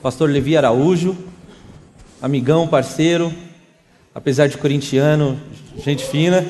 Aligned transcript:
Pastor 0.00 0.30
Levi 0.30 0.56
Araújo, 0.56 1.18
amigão, 2.22 2.68
parceiro, 2.68 3.34
apesar 4.14 4.46
de 4.46 4.56
corintiano, 4.56 5.40
gente 5.76 6.04
fina. 6.04 6.46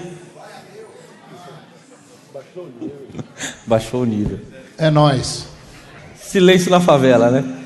Baixou 3.66 4.02
o 4.02 4.04
nível. 4.04 4.38
É 4.76 4.90
nós. 4.90 5.48
Silêncio 6.14 6.70
na 6.70 6.78
favela, 6.78 7.30
né? 7.30 7.64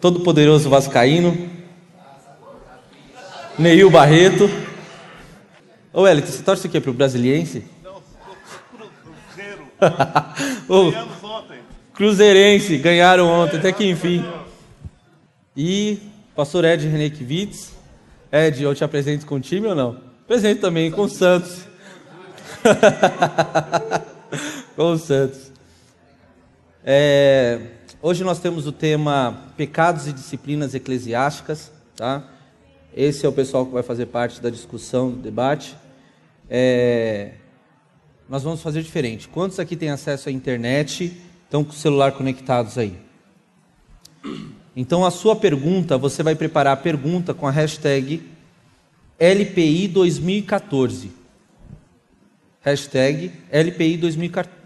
Todo 0.00 0.20
poderoso 0.20 0.70
vascaíno. 0.70 1.50
Neil 3.58 3.90
Barreto. 3.90 4.48
Ô, 5.92 6.06
Elito, 6.06 6.28
você 6.28 6.44
torce 6.44 6.68
o 6.68 6.70
quê? 6.70 6.80
Pro 6.80 6.92
Brasiliense? 6.92 7.64
Não, 7.82 8.00
Cruzeiro. 9.34 9.66
Cruzeirense, 11.94 12.78
ganharam 12.78 13.28
ontem, 13.28 13.58
até 13.58 13.70
que 13.70 13.84
enfim. 13.84 14.24
E 15.54 15.98
pastor 16.34 16.64
Ed 16.64 16.88
Renekiewicz. 16.88 17.72
Ed, 18.32 18.62
eu 18.62 18.74
te 18.74 18.82
apresento 18.82 19.26
com 19.26 19.34
o 19.34 19.40
time 19.40 19.66
ou 19.66 19.74
não? 19.74 20.00
Apresento 20.24 20.62
também 20.62 20.90
com 20.90 21.02
o 21.02 21.08
Santos. 21.08 21.66
com 24.74 24.92
o 24.92 24.98
Santos. 24.98 25.52
É, 26.82 27.60
hoje 28.00 28.24
nós 28.24 28.40
temos 28.40 28.66
o 28.66 28.72
tema 28.72 29.52
Pecados 29.54 30.06
e 30.06 30.14
Disciplinas 30.14 30.74
Eclesiásticas, 30.74 31.70
tá? 31.94 32.26
Esse 32.96 33.26
é 33.26 33.28
o 33.28 33.32
pessoal 33.32 33.66
que 33.66 33.72
vai 33.72 33.82
fazer 33.82 34.06
parte 34.06 34.40
da 34.40 34.48
discussão, 34.48 35.10
do 35.10 35.18
debate. 35.18 35.76
É, 36.48 37.32
nós 38.28 38.42
vamos 38.42 38.62
fazer 38.62 38.82
diferente. 38.82 39.28
Quantos 39.28 39.60
aqui 39.60 39.76
têm 39.76 39.90
acesso 39.90 40.30
à 40.30 40.32
internet, 40.32 41.20
estão 41.52 41.62
com 41.62 41.72
o 41.72 41.74
celular 41.74 42.12
conectados 42.12 42.78
aí? 42.78 42.94
Então, 44.74 45.04
a 45.04 45.10
sua 45.10 45.36
pergunta, 45.36 45.98
você 45.98 46.22
vai 46.22 46.34
preparar 46.34 46.72
a 46.72 46.76
pergunta 46.76 47.34
com 47.34 47.46
a 47.46 47.50
hashtag 47.50 48.22
LPI 49.20 49.88
2014. 49.88 51.10
Hashtag 52.62 53.32
LPI 53.50 53.98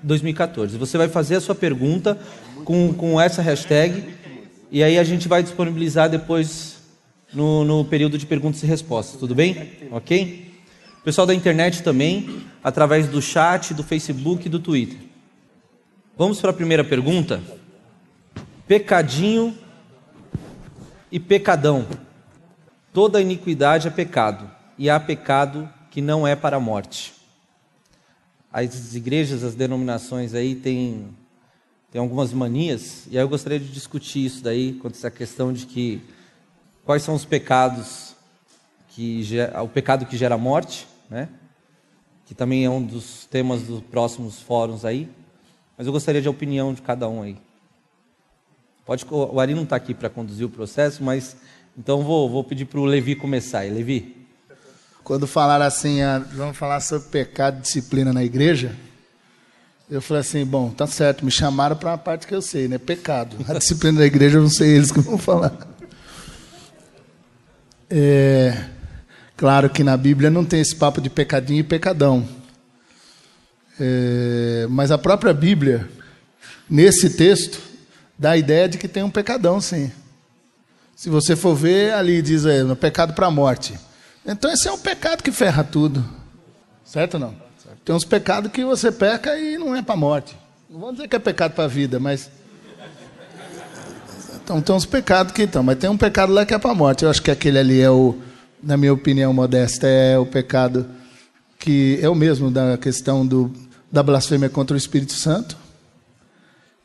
2014. 0.01 0.79
Você 0.79 0.97
vai 0.97 1.09
fazer 1.09 1.35
a 1.35 1.41
sua 1.41 1.57
pergunta 1.57 2.17
com, 2.65 2.95
com 2.95 3.21
essa 3.21 3.43
hashtag 3.43 4.05
e 4.71 4.85
aí 4.85 4.97
a 4.97 5.03
gente 5.03 5.27
vai 5.27 5.43
disponibilizar 5.43 6.09
depois 6.09 6.77
no, 7.35 7.65
no 7.65 7.85
período 7.85 8.17
de 8.17 8.27
perguntas 8.27 8.63
e 8.63 8.67
respostas. 8.67 9.19
Tudo 9.19 9.35
bem? 9.35 9.73
Ok? 9.91 10.53
Pessoal 11.03 11.27
da 11.27 11.35
internet 11.35 11.83
também, 11.83 12.43
através 12.63 13.09
do 13.09 13.21
chat, 13.21 13.75
do 13.75 13.83
Facebook 13.83 14.47
e 14.47 14.51
do 14.51 14.61
Twitter. 14.61 15.06
Vamos 16.19 16.41
para 16.41 16.49
a 16.49 16.55
primeira 16.55 16.83
pergunta. 16.83 17.43
Pecadinho 18.67 19.55
e 21.13 21.21
pecadão. 21.21 21.87
Toda 22.91 23.21
iniquidade 23.21 23.87
é 23.87 23.91
pecado, 23.91 24.51
e 24.79 24.89
há 24.89 24.99
pecado 24.99 25.69
que 25.91 26.01
não 26.01 26.27
é 26.27 26.35
para 26.35 26.57
a 26.57 26.61
morte. 26.61 27.13
As 28.51 28.95
igrejas, 28.95 29.45
as 29.45 29.55
denominações 29.55 30.33
aí 30.33 30.55
têm, 30.55 31.15
têm 31.93 32.01
algumas 32.01 32.33
manias, 32.33 33.07
e 33.11 33.19
aí 33.19 33.23
eu 33.23 33.29
gostaria 33.29 33.61
de 33.61 33.69
discutir 33.69 34.25
isso 34.25 34.43
daí, 34.43 34.73
quanto 34.73 34.95
essa 34.95 35.11
questão 35.11 35.53
de 35.53 35.67
que 35.67 36.01
quais 36.83 37.03
são 37.03 37.15
os 37.15 37.27
pecados 37.27 38.17
que 38.89 39.23
o 39.63 39.69
pecado 39.69 40.07
que 40.07 40.17
gera 40.17 40.39
morte, 40.39 40.89
né? 41.11 41.29
Que 42.25 42.35
também 42.35 42.65
é 42.65 42.71
um 42.71 42.83
dos 42.83 43.27
temas 43.27 43.65
dos 43.65 43.83
próximos 43.83 44.41
fóruns 44.41 44.83
aí. 44.83 45.11
Mas 45.77 45.87
eu 45.87 45.93
gostaria 45.93 46.23
de 46.23 46.29
opinião 46.29 46.73
de 46.73 46.83
cada 46.83 47.09
um 47.09 47.23
aí. 47.23 47.37
Pode, 48.85 49.05
o 49.11 49.41
Ari 49.41 49.55
não 49.55 49.65
está 49.65 49.77
aqui 49.77 49.93
para 49.93 50.09
conduzir 50.09 50.47
o 50.47 50.51
processo, 50.51 51.03
mas 51.03 51.37
então 51.77 52.03
vou, 52.03 52.31
vou 52.31 52.45
pedir 52.45 52.65
para 52.65 52.81
o 52.81 52.85
Levi 52.85 53.17
começar. 53.17 53.61
Aí, 53.61 53.71
Levi. 53.71 54.17
Quando 55.03 55.27
falaram 55.27 55.65
assim, 55.65 55.99
vamos 56.33 56.57
falar 56.57 56.81
sobre 56.81 57.09
pecado 57.09 57.59
e 57.59 57.61
disciplina 57.61 58.13
na 58.13 58.25
igreja, 58.25 58.75
eu 59.89 60.03
falei 60.03 60.21
assim, 60.21 60.45
bom, 60.45 60.71
tá 60.71 60.87
certo, 60.87 61.25
me 61.25 61.31
chamaram 61.31 61.77
para 61.77 61.91
uma 61.91 61.99
parte 61.99 62.27
que 62.27 62.35
eu 62.35 62.43
sei, 62.43 62.67
né? 62.67 62.79
Pecado. 62.79 63.37
A 63.49 63.55
disciplina 63.59 64.01
da 64.01 64.07
igreja 64.07 64.39
eu 64.39 64.43
não 64.43 64.51
sei 64.51 64.71
eles 64.71 64.91
que 64.91 65.01
vão 65.01 65.17
falar. 65.17 65.57
É, 67.89 68.69
claro 69.37 69.71
que 69.71 69.85
na 69.85 69.97
Bíblia 69.97 70.29
não 70.29 70.45
tem 70.45 70.61
esse 70.61 70.75
papo 70.75 71.01
de 71.01 71.09
pecadinho 71.09 71.61
e 71.61 71.65
pecadão. 71.65 72.27
É, 73.79 74.67
mas 74.71 74.91
a 74.91 74.99
própria 74.99 75.35
Bíblia, 75.35 75.89
nesse 76.69 77.11
texto, 77.11 77.61
dá 78.19 78.31
a 78.31 78.37
ideia 78.37 78.69
de 78.69 78.79
que 78.79 78.89
tem 78.89 79.03
um 79.03 79.11
pecadão, 79.11 79.61
sim. 79.61 79.93
Se 80.95 81.11
você 81.11 81.37
for 81.37 81.55
ver, 81.55 81.93
ali 81.93 82.23
diz 82.23 82.47
é, 82.47 82.63
no 82.63 82.75
pecado 82.75 83.13
para 83.13 83.27
a 83.27 83.31
morte. 83.31 83.79
Então 84.25 84.51
esse 84.51 84.67
é 84.67 84.73
um 84.73 84.79
pecado 84.79 85.23
que 85.23 85.31
ferra 85.31 85.63
tudo. 85.63 86.05
Certo 86.85 87.15
ou 87.15 87.21
não? 87.21 87.35
Certo. 87.63 87.79
Tem 87.85 87.95
uns 87.95 88.05
pecados 88.05 88.51
que 88.51 88.65
você 88.65 88.91
peca 88.91 89.39
e 89.39 89.59
não 89.59 89.77
é 89.77 89.83
para 89.83 89.95
a 89.95 89.99
morte. 89.99 90.35
Não 90.71 90.81
vou 90.81 90.93
dizer 90.93 91.07
que 91.07 91.15
é 91.15 91.19
pecado 91.19 91.53
para 91.53 91.65
a 91.65 91.69
vida, 91.69 92.01
mas. 92.01 92.31
Então 94.43 94.63
tem 94.63 94.75
uns 94.75 94.87
pecados 94.87 95.33
que 95.33 95.43
estão, 95.43 95.63
mas 95.63 95.77
tem 95.77 95.91
um 95.91 95.97
pecado 95.97 96.33
lá 96.33 96.47
que 96.47 96.55
é 96.55 96.59
para 96.59 96.71
a 96.71 96.75
morte. 96.75 97.05
Eu 97.05 97.11
acho 97.11 97.21
que 97.21 97.31
aquele 97.31 97.59
ali 97.59 97.81
é 97.81 97.91
o, 97.91 98.17
na 98.63 98.77
minha 98.77 98.93
opinião 98.93 99.33
modesta, 99.33 99.87
é 99.87 100.17
o 100.19 100.25
pecado 100.25 100.87
que 101.59 101.99
é 102.01 102.09
o 102.09 102.15
mesmo 102.15 102.51
da 102.51 102.79
questão 102.79 103.27
do, 103.27 103.53
da 103.91 104.03
blasfêmia 104.03 104.49
contra 104.49 104.75
o 104.75 104.79
Espírito 104.79 105.13
Santo 105.13 105.57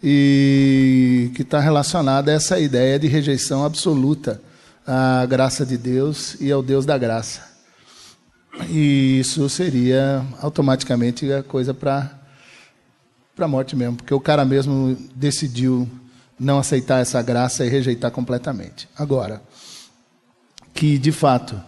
e 0.03 1.31
que 1.35 1.43
está 1.43 1.59
relacionada 1.59 2.31
a 2.31 2.35
essa 2.35 2.59
ideia 2.59 2.97
de 2.97 3.07
rejeição 3.07 3.63
absoluta 3.63 4.41
à 4.85 5.25
graça 5.25 5.65
de 5.65 5.77
Deus 5.77 6.35
e 6.39 6.51
ao 6.51 6.63
Deus 6.63 6.85
da 6.85 6.97
graça. 6.97 7.51
E 8.69 9.19
isso 9.19 9.47
seria 9.49 10.25
automaticamente 10.41 11.31
a 11.31 11.43
coisa 11.43 11.73
para 11.73 12.19
a 13.37 13.47
morte 13.47 13.75
mesmo, 13.75 13.97
porque 13.97 14.13
o 14.13 14.19
cara 14.19 14.43
mesmo 14.43 14.97
decidiu 15.15 15.89
não 16.39 16.59
aceitar 16.59 16.99
essa 16.99 17.21
graça 17.21 17.65
e 17.65 17.69
rejeitar 17.69 18.11
completamente. 18.11 18.89
Agora, 18.97 19.41
que 20.73 20.97
de 20.97 21.11
fato, 21.11 21.59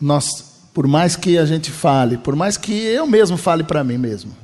nós, 0.00 0.26
por 0.74 0.86
mais 0.86 1.16
que 1.16 1.38
a 1.38 1.46
gente 1.46 1.70
fale, 1.70 2.18
por 2.18 2.34
mais 2.34 2.56
que 2.56 2.72
eu 2.72 3.06
mesmo 3.06 3.36
fale 3.36 3.62
para 3.64 3.84
mim 3.84 3.96
mesmo, 3.96 4.36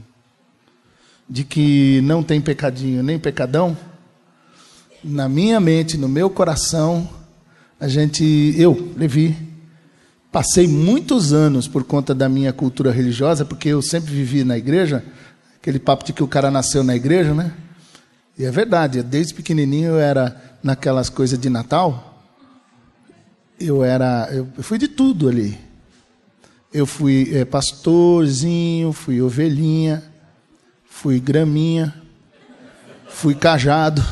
de 1.33 1.45
que 1.45 2.03
não 2.03 2.23
tem 2.23 2.43
pecadinho 2.43 3.03
nem 3.03 3.19
pecadão, 3.19 3.75
na 5.03 5.31
minha 5.31 5.59
mente, 5.59 5.97
no 5.97 6.07
meu 6.07 6.29
coração, 6.29 7.09
a 7.81 7.89
gente, 7.89 8.55
eu, 8.59 8.93
Levi, 8.95 9.35
passei 10.31 10.69
muitos 10.69 11.33
anos 11.33 11.67
por 11.67 11.85
conta 11.85 12.15
da 12.15 12.29
minha 12.29 12.53
cultura 12.53 12.93
religiosa, 12.93 13.47
porque 13.47 13.71
eu 13.71 13.81
sempre 13.81 14.13
vivi 14.13 14.45
na 14.45 14.59
igreja, 14.59 15.03
aquele 15.57 15.79
papo 15.79 16.05
de 16.05 16.13
que 16.13 16.23
o 16.23 16.29
cara 16.29 16.51
nasceu 16.51 16.85
na 16.85 16.95
igreja, 16.95 17.33
né? 17.33 17.55
E 18.39 18.45
é 18.45 18.51
verdade, 18.51 19.03
desde 19.03 19.33
pequenininho 19.33 19.93
eu 19.93 19.99
era 19.99 20.59
naquelas 20.63 21.09
coisas 21.09 21.39
de 21.39 21.49
Natal, 21.49 22.29
eu 23.59 23.83
era, 23.83 24.29
eu 24.31 24.47
fui 24.63 24.77
de 24.77 24.87
tudo 24.87 25.31
ali. 25.31 25.59
Eu 26.71 26.85
fui 26.85 27.31
é, 27.33 27.47
pastorzinho, 27.47 28.93
fui 28.93 29.23
ovelhinha, 29.23 30.12
fui 30.93 31.19
graminha, 31.19 31.93
fui 33.09 33.35
cajado, 33.35 34.03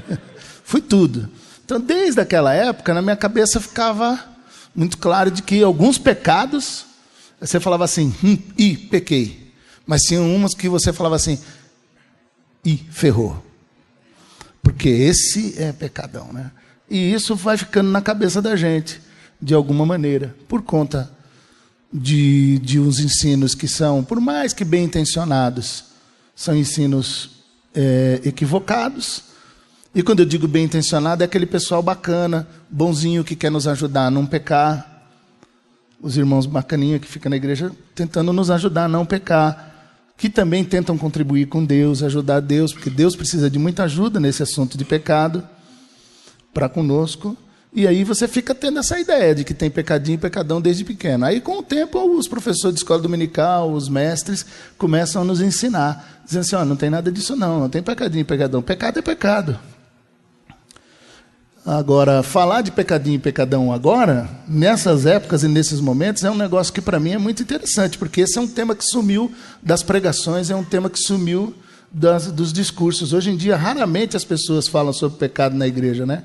fui 0.64 0.80
tudo. 0.80 1.28
Então, 1.64 1.80
desde 1.80 2.20
aquela 2.20 2.52
época, 2.52 2.92
na 2.94 3.02
minha 3.02 3.16
cabeça 3.16 3.60
ficava 3.60 4.18
muito 4.74 4.98
claro 4.98 5.30
de 5.30 5.42
que 5.42 5.62
alguns 5.62 5.98
pecados, 5.98 6.86
você 7.40 7.60
falava 7.60 7.84
assim, 7.84 8.12
hum, 8.24 8.36
e 8.58 8.76
pequei. 8.76 9.52
Mas 9.86 10.02
tinha 10.02 10.20
umas 10.20 10.54
que 10.54 10.68
você 10.68 10.92
falava 10.92 11.16
assim, 11.16 11.38
e 12.64 12.76
ferrou. 12.76 13.44
Porque 14.62 14.88
esse 14.88 15.54
é 15.60 15.72
pecadão, 15.72 16.32
né? 16.32 16.50
E 16.90 17.12
isso 17.12 17.36
vai 17.36 17.56
ficando 17.56 17.90
na 17.90 18.00
cabeça 18.00 18.42
da 18.42 18.56
gente, 18.56 19.00
de 19.40 19.54
alguma 19.54 19.86
maneira, 19.86 20.34
por 20.48 20.62
conta 20.62 21.10
de, 21.92 22.58
de 22.58 22.80
uns 22.80 22.98
ensinos 22.98 23.54
que 23.54 23.68
são, 23.68 24.02
por 24.02 24.20
mais 24.20 24.52
que 24.52 24.64
bem 24.64 24.84
intencionados, 24.84 25.91
são 26.34 26.56
ensinos 26.56 27.42
é, 27.74 28.20
equivocados. 28.24 29.24
E 29.94 30.02
quando 30.02 30.20
eu 30.20 30.26
digo 30.26 30.48
bem 30.48 30.64
intencionado, 30.64 31.22
é 31.22 31.26
aquele 31.26 31.46
pessoal 31.46 31.82
bacana, 31.82 32.48
bonzinho, 32.70 33.22
que 33.22 33.36
quer 33.36 33.50
nos 33.50 33.68
ajudar 33.68 34.06
a 34.06 34.10
não 34.10 34.24
pecar. 34.24 35.04
Os 36.00 36.16
irmãos 36.16 36.46
bacaninha 36.46 36.98
que 36.98 37.06
ficam 37.06 37.30
na 37.30 37.36
igreja 37.36 37.70
tentando 37.94 38.32
nos 38.32 38.50
ajudar 38.50 38.84
a 38.84 38.88
não 38.88 39.04
pecar. 39.04 39.70
Que 40.16 40.30
também 40.30 40.64
tentam 40.64 40.96
contribuir 40.96 41.46
com 41.46 41.64
Deus, 41.64 42.02
ajudar 42.02 42.40
Deus, 42.40 42.72
porque 42.72 42.88
Deus 42.88 43.14
precisa 43.14 43.50
de 43.50 43.58
muita 43.58 43.84
ajuda 43.84 44.18
nesse 44.18 44.42
assunto 44.42 44.78
de 44.78 44.84
pecado 44.84 45.46
para 46.54 46.68
conosco. 46.68 47.36
E 47.74 47.88
aí 47.88 48.04
você 48.04 48.28
fica 48.28 48.54
tendo 48.54 48.78
essa 48.78 49.00
ideia 49.00 49.34
de 49.34 49.44
que 49.44 49.54
tem 49.54 49.70
pecadinho 49.70 50.16
e 50.16 50.18
pecadão 50.18 50.60
desde 50.60 50.84
pequeno. 50.84 51.24
Aí, 51.24 51.40
com 51.40 51.58
o 51.58 51.62
tempo, 51.62 51.98
os 52.18 52.28
professores 52.28 52.74
de 52.74 52.80
escola 52.80 53.00
dominical, 53.00 53.72
os 53.72 53.88
mestres, 53.88 54.44
começam 54.76 55.22
a 55.22 55.24
nos 55.24 55.40
ensinar, 55.40 56.22
dizendo 56.22 56.42
assim: 56.42 56.56
oh, 56.56 56.64
não 56.66 56.76
tem 56.76 56.90
nada 56.90 57.10
disso, 57.10 57.34
não, 57.34 57.60
não 57.60 57.70
tem 57.70 57.82
pecadinho 57.82 58.20
e 58.20 58.24
pecadão. 58.24 58.60
Pecado 58.60 58.98
é 58.98 59.02
pecado. 59.02 59.58
Agora, 61.64 62.22
falar 62.22 62.60
de 62.60 62.72
pecadinho 62.72 63.14
e 63.14 63.20
pecadão 63.20 63.72
agora, 63.72 64.28
nessas 64.46 65.06
épocas 65.06 65.42
e 65.42 65.48
nesses 65.48 65.80
momentos, 65.80 66.24
é 66.24 66.30
um 66.30 66.36
negócio 66.36 66.72
que 66.72 66.80
para 66.80 67.00
mim 67.00 67.12
é 67.12 67.18
muito 67.18 67.40
interessante, 67.40 67.96
porque 67.96 68.22
esse 68.22 68.36
é 68.36 68.40
um 68.40 68.48
tema 68.48 68.74
que 68.74 68.84
sumiu 68.84 69.32
das 69.62 69.82
pregações, 69.82 70.50
é 70.50 70.56
um 70.56 70.64
tema 70.64 70.90
que 70.90 70.98
sumiu 70.98 71.54
das, 71.90 72.32
dos 72.32 72.52
discursos. 72.52 73.12
Hoje 73.12 73.30
em 73.30 73.36
dia, 73.36 73.56
raramente 73.56 74.16
as 74.16 74.24
pessoas 74.24 74.66
falam 74.68 74.92
sobre 74.92 75.18
pecado 75.18 75.56
na 75.56 75.66
igreja, 75.66 76.04
né? 76.04 76.24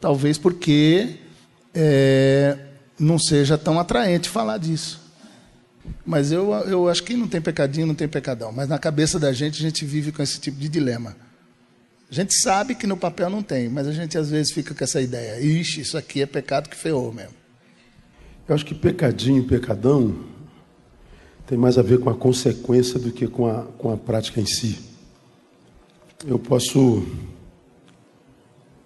Talvez 0.00 0.38
porque 0.38 1.16
é, 1.74 2.56
não 2.98 3.18
seja 3.18 3.58
tão 3.58 3.78
atraente 3.78 4.28
falar 4.28 4.58
disso. 4.58 5.00
Mas 6.04 6.32
eu, 6.32 6.52
eu 6.52 6.88
acho 6.88 7.02
que 7.02 7.14
não 7.14 7.28
tem 7.28 7.40
pecadinho, 7.40 7.86
não 7.86 7.94
tem 7.94 8.08
pecadão. 8.08 8.52
Mas 8.52 8.68
na 8.68 8.78
cabeça 8.78 9.18
da 9.18 9.32
gente, 9.32 9.58
a 9.58 9.62
gente 9.62 9.84
vive 9.84 10.12
com 10.12 10.22
esse 10.22 10.38
tipo 10.40 10.58
de 10.58 10.68
dilema. 10.68 11.16
A 12.10 12.14
gente 12.14 12.34
sabe 12.34 12.74
que 12.74 12.86
no 12.86 12.96
papel 12.96 13.28
não 13.28 13.42
tem, 13.42 13.68
mas 13.68 13.86
a 13.86 13.92
gente 13.92 14.16
às 14.16 14.30
vezes 14.30 14.52
fica 14.52 14.74
com 14.74 14.82
essa 14.82 15.00
ideia. 15.00 15.40
Ixi, 15.40 15.82
isso 15.82 15.98
aqui 15.98 16.22
é 16.22 16.26
pecado 16.26 16.68
que 16.68 16.76
ferrou 16.76 17.12
mesmo. 17.12 17.34
Eu 18.48 18.54
acho 18.54 18.64
que 18.64 18.74
pecadinho, 18.74 19.44
pecadão, 19.44 20.24
tem 21.46 21.58
mais 21.58 21.76
a 21.76 21.82
ver 21.82 22.00
com 22.00 22.08
a 22.08 22.14
consequência 22.14 22.98
do 22.98 23.12
que 23.12 23.26
com 23.26 23.46
a, 23.46 23.64
com 23.64 23.92
a 23.92 23.96
prática 23.96 24.40
em 24.40 24.46
si. 24.46 24.78
Eu 26.26 26.38
posso, 26.38 27.06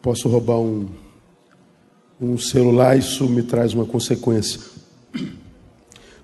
posso 0.01 0.29
roubar 0.29 0.59
um, 0.59 0.89
um 2.23 2.39
celular, 2.39 2.97
isso 2.97 3.29
me 3.29 3.43
traz 3.43 3.75
uma 3.75 3.85
consequência. 3.85 4.61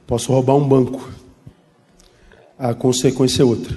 Posso 0.06 0.32
roubar 0.32 0.54
um 0.54 0.66
banco, 0.66 1.10
a 2.58 2.72
consequência 2.72 3.42
é 3.42 3.44
outra. 3.44 3.76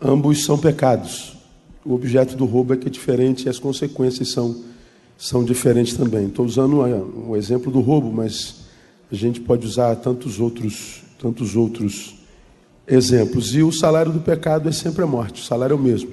Ambos 0.00 0.44
são 0.44 0.56
pecados 0.56 1.38
o 1.88 1.94
objeto 1.94 2.36
do 2.36 2.44
roubo 2.44 2.74
é 2.74 2.76
que 2.76 2.86
é 2.86 2.90
diferente 2.90 3.46
e 3.46 3.48
as 3.48 3.58
consequências 3.58 4.30
são, 4.30 4.54
são 5.16 5.42
diferentes 5.42 5.96
também. 5.96 6.26
Estou 6.26 6.44
usando 6.44 6.82
um 6.82 7.34
exemplo 7.34 7.72
do 7.72 7.80
roubo, 7.80 8.12
mas 8.12 8.56
a 9.10 9.14
gente 9.14 9.40
pode 9.40 9.66
usar 9.66 9.96
tantos 9.96 10.38
outros, 10.38 11.02
tantos 11.18 11.56
outros 11.56 12.14
exemplos. 12.86 13.54
E 13.54 13.62
o 13.62 13.72
salário 13.72 14.12
do 14.12 14.20
pecado 14.20 14.68
é 14.68 14.72
sempre 14.72 15.02
a 15.02 15.06
morte, 15.06 15.40
o 15.40 15.44
salário 15.44 15.72
é 15.72 15.76
o 15.76 15.82
mesmo. 15.82 16.12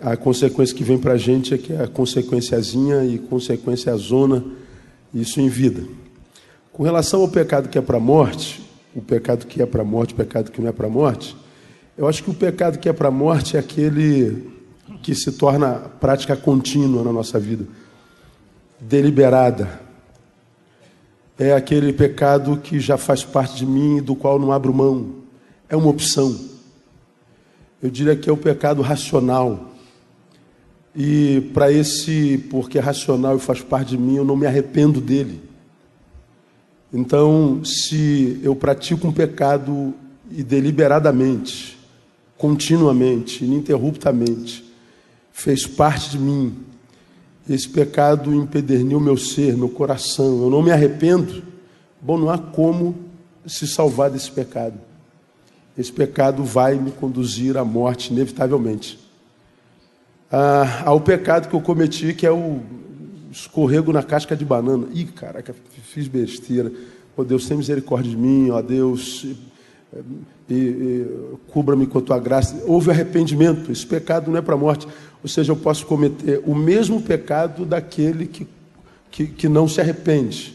A 0.00 0.16
consequência 0.16 0.76
que 0.76 0.84
vem 0.84 0.98
para 0.98 1.14
a 1.14 1.16
gente 1.16 1.54
é 1.54 1.58
que 1.58 1.72
é 1.72 1.82
a 1.82 1.88
consequenciazinha 1.88 3.04
e 3.04 3.18
consequência 3.18 3.90
é 3.90 3.92
a 3.94 3.96
zona, 3.96 4.44
isso 5.14 5.40
em 5.40 5.48
vida. 5.48 5.82
Com 6.72 6.82
relação 6.82 7.22
ao 7.22 7.28
pecado 7.28 7.68
que 7.68 7.78
é 7.78 7.80
para 7.80 7.96
a 7.96 8.00
morte, 8.00 8.62
o 8.94 9.00
pecado 9.00 9.46
que 9.46 9.62
é 9.62 9.66
para 9.66 9.80
a 9.80 9.84
morte, 9.84 10.12
o 10.12 10.16
pecado 10.16 10.50
que 10.50 10.60
não 10.60 10.68
é 10.68 10.72
para 10.72 10.86
a 10.86 10.90
morte, 10.90 11.34
eu 11.96 12.06
acho 12.06 12.22
que 12.22 12.30
o 12.30 12.34
pecado 12.34 12.78
que 12.78 12.88
é 12.88 12.92
para 12.92 13.08
a 13.08 13.10
morte 13.10 13.56
é 13.56 13.60
aquele 13.60 14.52
que 15.02 15.14
se 15.14 15.32
torna 15.32 15.74
prática 16.00 16.36
contínua 16.36 17.02
na 17.02 17.12
nossa 17.12 17.38
vida, 17.38 17.66
deliberada. 18.78 19.80
É 21.38 21.52
aquele 21.54 21.92
pecado 21.92 22.58
que 22.58 22.78
já 22.80 22.98
faz 22.98 23.24
parte 23.24 23.56
de 23.56 23.66
mim 23.66 23.96
e 23.98 24.00
do 24.00 24.14
qual 24.14 24.38
não 24.38 24.52
abro 24.52 24.74
mão. 24.74 25.14
É 25.68 25.76
uma 25.76 25.88
opção. 25.88 26.38
Eu 27.82 27.90
diria 27.90 28.16
que 28.16 28.28
é 28.28 28.32
o 28.32 28.36
pecado 28.36 28.82
racional. 28.82 29.75
E 30.96 31.50
para 31.52 31.70
esse, 31.70 32.38
porque 32.50 32.78
é 32.78 32.80
racional 32.80 33.36
e 33.36 33.40
faz 33.40 33.60
parte 33.60 33.90
de 33.90 33.98
mim, 33.98 34.16
eu 34.16 34.24
não 34.24 34.34
me 34.34 34.46
arrependo 34.46 34.98
dele. 34.98 35.42
Então, 36.90 37.62
se 37.62 38.40
eu 38.42 38.56
pratico 38.56 39.06
um 39.06 39.12
pecado 39.12 39.92
e 40.30 40.42
deliberadamente, 40.42 41.78
continuamente, 42.38 43.44
ininterruptamente, 43.44 44.64
fez 45.30 45.66
parte 45.66 46.12
de 46.12 46.18
mim. 46.18 46.54
Esse 47.48 47.68
pecado 47.68 48.34
empederniu 48.34 48.98
meu 48.98 49.18
ser, 49.18 49.54
meu 49.54 49.68
coração. 49.68 50.42
Eu 50.42 50.50
não 50.50 50.62
me 50.62 50.70
arrependo. 50.70 51.42
Bom, 52.00 52.16
não 52.16 52.30
há 52.30 52.38
como 52.38 52.96
se 53.46 53.66
salvar 53.66 54.10
desse 54.10 54.30
pecado. 54.30 54.80
Esse 55.76 55.92
pecado 55.92 56.42
vai 56.42 56.76
me 56.76 56.90
conduzir 56.90 57.58
à 57.58 57.64
morte, 57.64 58.12
inevitavelmente. 58.12 59.05
Ah, 60.30 60.82
ao 60.84 61.00
pecado 61.00 61.48
que 61.48 61.54
eu 61.54 61.60
cometi, 61.60 62.12
que 62.12 62.26
é 62.26 62.32
o 62.32 62.60
escorrego 63.30 63.92
na 63.92 64.02
casca 64.02 64.36
de 64.36 64.44
banana. 64.44 64.86
Ih, 64.92 65.04
caraca, 65.04 65.54
fiz 65.84 66.08
besteira. 66.08 66.72
Ó 67.16 67.22
oh, 67.22 67.24
Deus, 67.24 67.46
tem 67.46 67.56
misericórdia 67.56 68.10
de 68.10 68.16
mim, 68.16 68.50
ó 68.50 68.58
oh, 68.58 68.62
Deus, 68.62 69.24
e, 70.48 70.54
e 70.54 71.06
cubra-me 71.48 71.86
com 71.86 71.98
a 71.98 72.02
tua 72.02 72.18
graça. 72.18 72.62
Houve 72.66 72.90
arrependimento. 72.90 73.70
Esse 73.70 73.86
pecado 73.86 74.30
não 74.30 74.38
é 74.38 74.42
para 74.42 74.54
a 74.54 74.58
morte. 74.58 74.86
Ou 75.22 75.28
seja, 75.28 75.52
eu 75.52 75.56
posso 75.56 75.86
cometer 75.86 76.42
o 76.44 76.54
mesmo 76.54 77.00
pecado 77.00 77.64
daquele 77.64 78.26
que, 78.26 78.46
que, 79.10 79.26
que 79.26 79.48
não 79.48 79.68
se 79.68 79.80
arrepende. 79.80 80.54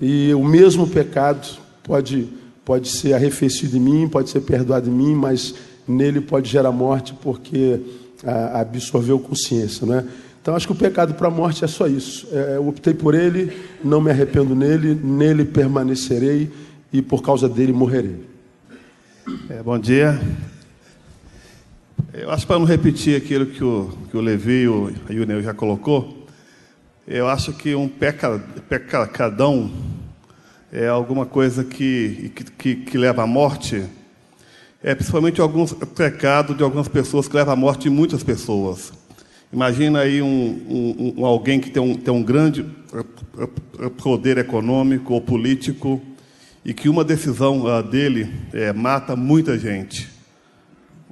E 0.00 0.34
o 0.34 0.44
mesmo 0.44 0.86
pecado 0.86 1.58
pode, 1.82 2.28
pode 2.64 2.88
ser 2.88 3.14
arrefecido 3.14 3.76
em 3.76 3.80
mim, 3.80 4.08
pode 4.08 4.28
ser 4.30 4.40
perdoado 4.40 4.90
em 4.90 4.92
mim, 4.92 5.14
mas 5.14 5.54
nele 5.88 6.20
pode 6.20 6.50
gerar 6.50 6.72
morte 6.72 7.14
porque 7.22 7.80
a, 8.26 8.60
absorveu 8.60 9.18
consciência. 9.18 9.86
Não 9.86 9.94
é? 9.94 10.04
Então, 10.42 10.54
acho 10.54 10.66
que 10.66 10.72
o 10.72 10.76
pecado 10.76 11.14
para 11.14 11.28
a 11.28 11.30
morte 11.30 11.64
é 11.64 11.68
só 11.68 11.86
isso. 11.86 12.28
É, 12.32 12.56
eu 12.56 12.68
optei 12.68 12.94
por 12.94 13.14
ele, 13.14 13.56
não 13.82 14.00
me 14.00 14.10
arrependo 14.10 14.54
nele, 14.54 14.94
nele 14.94 15.44
permanecerei 15.44 16.50
e 16.92 17.02
por 17.02 17.22
causa 17.22 17.48
dele 17.48 17.72
morrerei. 17.72 18.24
É, 19.50 19.62
bom 19.62 19.78
dia. 19.78 20.20
Eu 22.12 22.30
acho 22.30 22.46
para 22.46 22.58
não 22.58 22.64
repetir 22.64 23.16
aquilo 23.16 23.46
que 23.46 23.62
o, 23.62 23.92
que 24.10 24.16
o 24.16 24.20
Levi 24.20 24.68
o, 24.68 24.90
e 25.10 25.20
o 25.20 25.26
Neu 25.26 25.42
já 25.42 25.52
colocou, 25.52 26.26
eu 27.06 27.28
acho 27.28 27.52
que 27.52 27.74
um 27.74 27.88
peca, 27.88 28.38
pecadão 28.68 29.70
é 30.72 30.88
alguma 30.88 31.26
coisa 31.26 31.62
que, 31.62 32.32
que, 32.58 32.74
que, 32.76 32.98
leva 32.98 33.22
à 33.22 33.26
morte, 33.26 33.84
é 34.82 34.94
principalmente 34.94 35.40
alguns 35.40 35.72
pecados 35.72 36.56
de 36.56 36.62
algumas 36.62 36.88
pessoas 36.88 37.26
que 37.28 37.36
levam 37.36 37.54
à 37.54 37.56
morte 37.56 37.82
de 37.82 37.90
muitas 37.90 38.22
pessoas. 38.22 38.92
Imagina 39.52 40.00
aí 40.00 40.20
um, 40.20 40.26
um, 40.28 41.14
um, 41.18 41.26
alguém 41.26 41.60
que 41.60 41.70
tem 41.70 41.82
um, 41.82 41.94
tem 41.94 42.12
um 42.12 42.22
grande 42.22 42.64
poder 44.02 44.38
econômico 44.38 45.14
ou 45.14 45.20
político 45.20 46.00
e 46.64 46.74
que 46.74 46.88
uma 46.88 47.04
decisão 47.04 47.64
uh, 47.64 47.82
dele 47.82 48.28
é, 48.52 48.72
mata 48.72 49.14
muita 49.14 49.58
gente. 49.58 50.08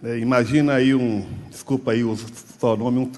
É, 0.02 0.18
imagina 0.18 0.74
aí 0.74 0.94
um, 0.94 1.24
desculpa 1.50 1.92
aí 1.92 2.04
o 2.04 2.16
seu 2.16 2.76
nome, 2.76 2.98
um 2.98 3.10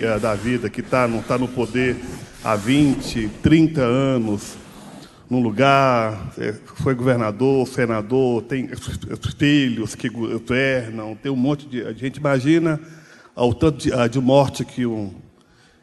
é, 0.00 0.18
da 0.18 0.34
vida, 0.34 0.70
que 0.70 0.80
tá, 0.80 1.06
não 1.06 1.18
está 1.18 1.36
no 1.36 1.48
poder 1.48 1.96
há 2.42 2.56
20, 2.56 3.28
30 3.42 3.82
anos, 3.82 4.56
num 5.28 5.40
lugar, 5.40 6.32
é, 6.38 6.52
foi 6.52 6.94
governador, 6.94 7.66
senador, 7.66 8.42
tem 8.42 8.68
filhos 9.38 9.94
que 9.94 10.08
governam, 10.08 11.16
tem 11.16 11.32
um 11.32 11.36
monte 11.36 11.66
de 11.66 11.94
gente. 11.94 12.18
Imagina 12.18 12.80
o 13.34 13.54
tanto 13.54 13.78
de, 13.78 14.08
de 14.08 14.20
morte 14.20 14.64
que, 14.64 14.84
um, 14.84 15.12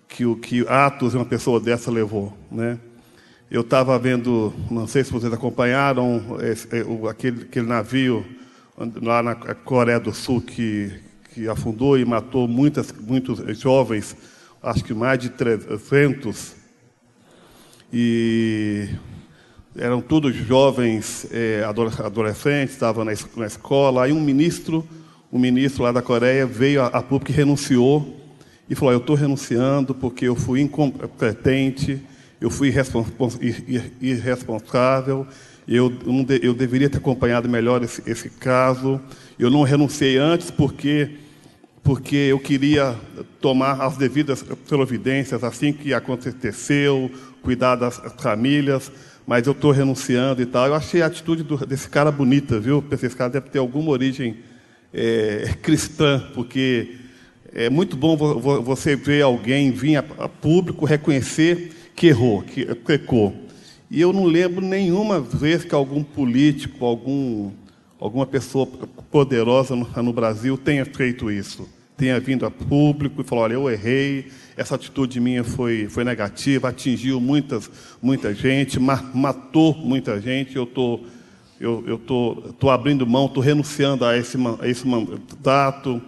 que, 0.08 0.36
que 0.36 0.68
Atos, 0.68 1.16
uma 1.16 1.26
pessoa 1.26 1.60
dessa, 1.60 1.90
levou. 1.90 2.38
Né? 2.52 2.78
Eu 3.50 3.62
estava 3.62 3.98
vendo, 3.98 4.54
não 4.70 4.88
sei 4.88 5.04
se 5.04 5.12
vocês 5.12 5.34
acompanharam, 5.34 6.38
esse, 6.42 6.68
aquele, 7.10 7.42
aquele 7.42 7.68
navio 7.68 8.26
lá 9.02 9.22
na 9.22 9.36
Coreia 9.36 10.00
do 10.00 10.14
Sul 10.14 10.42
que, 10.42 10.92
que 11.34 11.48
afundou 11.50 11.98
e 11.98 12.06
matou 12.06 12.48
muitas, 12.48 12.92
muitos 12.92 13.60
jovens, 13.60 14.16
acho 14.62 14.84
que 14.84 14.94
mais 14.94 15.20
de 15.20 15.30
300. 15.30 16.56
E 17.92 18.88
eram 19.78 20.02
todos 20.02 20.36
jovens 20.36 21.28
é, 21.32 21.64
adolescentes, 21.64 22.74
estavam 22.74 23.06
na, 23.06 23.14
na 23.36 23.48
escola. 23.48 24.04
Aí 24.04 24.12
um 24.12 24.22
ministro, 24.22 24.88
um 25.32 25.40
ministro 25.40 25.84
lá 25.84 25.92
da 25.92 26.02
Coreia 26.02 26.46
veio 26.46 26.84
a 26.84 27.02
público 27.02 27.32
e 27.32 27.34
renunciou 27.36 28.18
e 28.70 28.76
falou: 28.76 28.94
Eu 28.94 29.00
estou 29.00 29.16
renunciando 29.16 29.96
porque 29.96 30.26
eu 30.26 30.36
fui 30.36 30.62
incompetente, 30.62 32.02
eu 32.40 32.50
fui 32.50 32.74
irresponsável 34.02 35.28
eu, 35.68 35.94
eu 36.42 36.54
deveria 36.54 36.90
ter 36.90 36.98
acompanhado 36.98 37.48
melhor 37.48 37.84
esse, 37.84 38.04
esse 38.06 38.30
caso. 38.30 39.00
Eu 39.38 39.50
não 39.50 39.64
renunciei 39.64 40.18
antes 40.18 40.52
porque 40.52 41.18
porque 41.84 42.16
eu 42.16 42.38
queria 42.38 42.96
tomar 43.40 43.82
as 43.82 43.98
devidas 43.98 44.44
providências 44.68 45.44
assim 45.44 45.74
que 45.74 45.96
aconteceu, 45.96 47.10
cuidar 47.42 47.76
das 47.76 48.00
famílias, 48.20 48.92
mas 49.32 49.48
eu 49.48 49.54
estou 49.54 49.72
renunciando 49.72 50.42
e 50.42 50.46
tal. 50.46 50.68
Eu 50.68 50.76
achei 50.76 51.02
a 51.02 51.06
atitude 51.06 51.42
do, 51.42 51.56
desse 51.66 51.88
cara 51.88 52.12
bonita, 52.12 52.60
viu? 52.60 52.82
Pensei, 52.82 53.08
esse 53.08 53.16
cara 53.16 53.30
deve 53.30 53.50
ter 53.50 53.60
alguma 53.60 53.90
origem 53.90 54.40
é, 54.94 55.56
cristã, 55.64 56.30
porque 56.34 56.98
é 57.54 57.70
muito 57.70 57.96
bom 57.96 58.18
você 58.18 58.94
ver 58.94 59.22
alguém 59.22 59.72
vir 59.72 59.96
a 59.96 60.04
público 60.28 60.84
reconhecer 60.84 61.72
que 61.96 62.08
errou, 62.08 62.42
que 62.42 62.66
pecou. 62.76 63.34
E 63.90 64.02
eu 64.02 64.12
não 64.12 64.26
lembro 64.26 64.66
nenhuma 64.66 65.22
vez 65.22 65.64
que 65.64 65.74
algum 65.74 66.04
político, 66.04 66.84
algum, 66.84 67.52
alguma 68.02 68.26
pessoa 68.26 68.68
poderosa 69.10 69.78
no, 69.78 69.88
no 70.04 70.12
Brasil 70.12 70.58
tenha 70.58 70.84
feito 70.84 71.32
isso. 71.32 71.70
tenha 71.96 72.20
vindo 72.20 72.46
a 72.46 72.52
público 72.52 73.22
e 73.22 73.24
falou: 73.24 73.46
olha, 73.46 73.54
eu 73.54 73.70
errei, 73.70 74.30
essa 74.58 74.76
atitude 74.76 75.20
minha 75.20 75.44
foi, 75.44 75.88
foi 75.88 76.04
negativa, 76.04 76.70
atingiu 76.70 77.20
muitas, 77.20 77.70
muita 78.02 78.34
gente, 78.34 78.80
matou 78.80 79.76
muita 79.76 80.20
gente, 80.20 80.56
eu 80.56 80.64
estou. 80.64 81.06
Eu 81.60 81.96
estou 81.96 82.36
tô, 82.36 82.54
tô 82.54 82.70
abrindo 82.72 83.06
mão, 83.06 83.28
estou 83.28 83.44
renunciando 83.44 84.04
a 84.04 84.18
esse, 84.18 84.36
a 84.60 84.68
esse 84.68 84.88
mandato. 84.88 86.02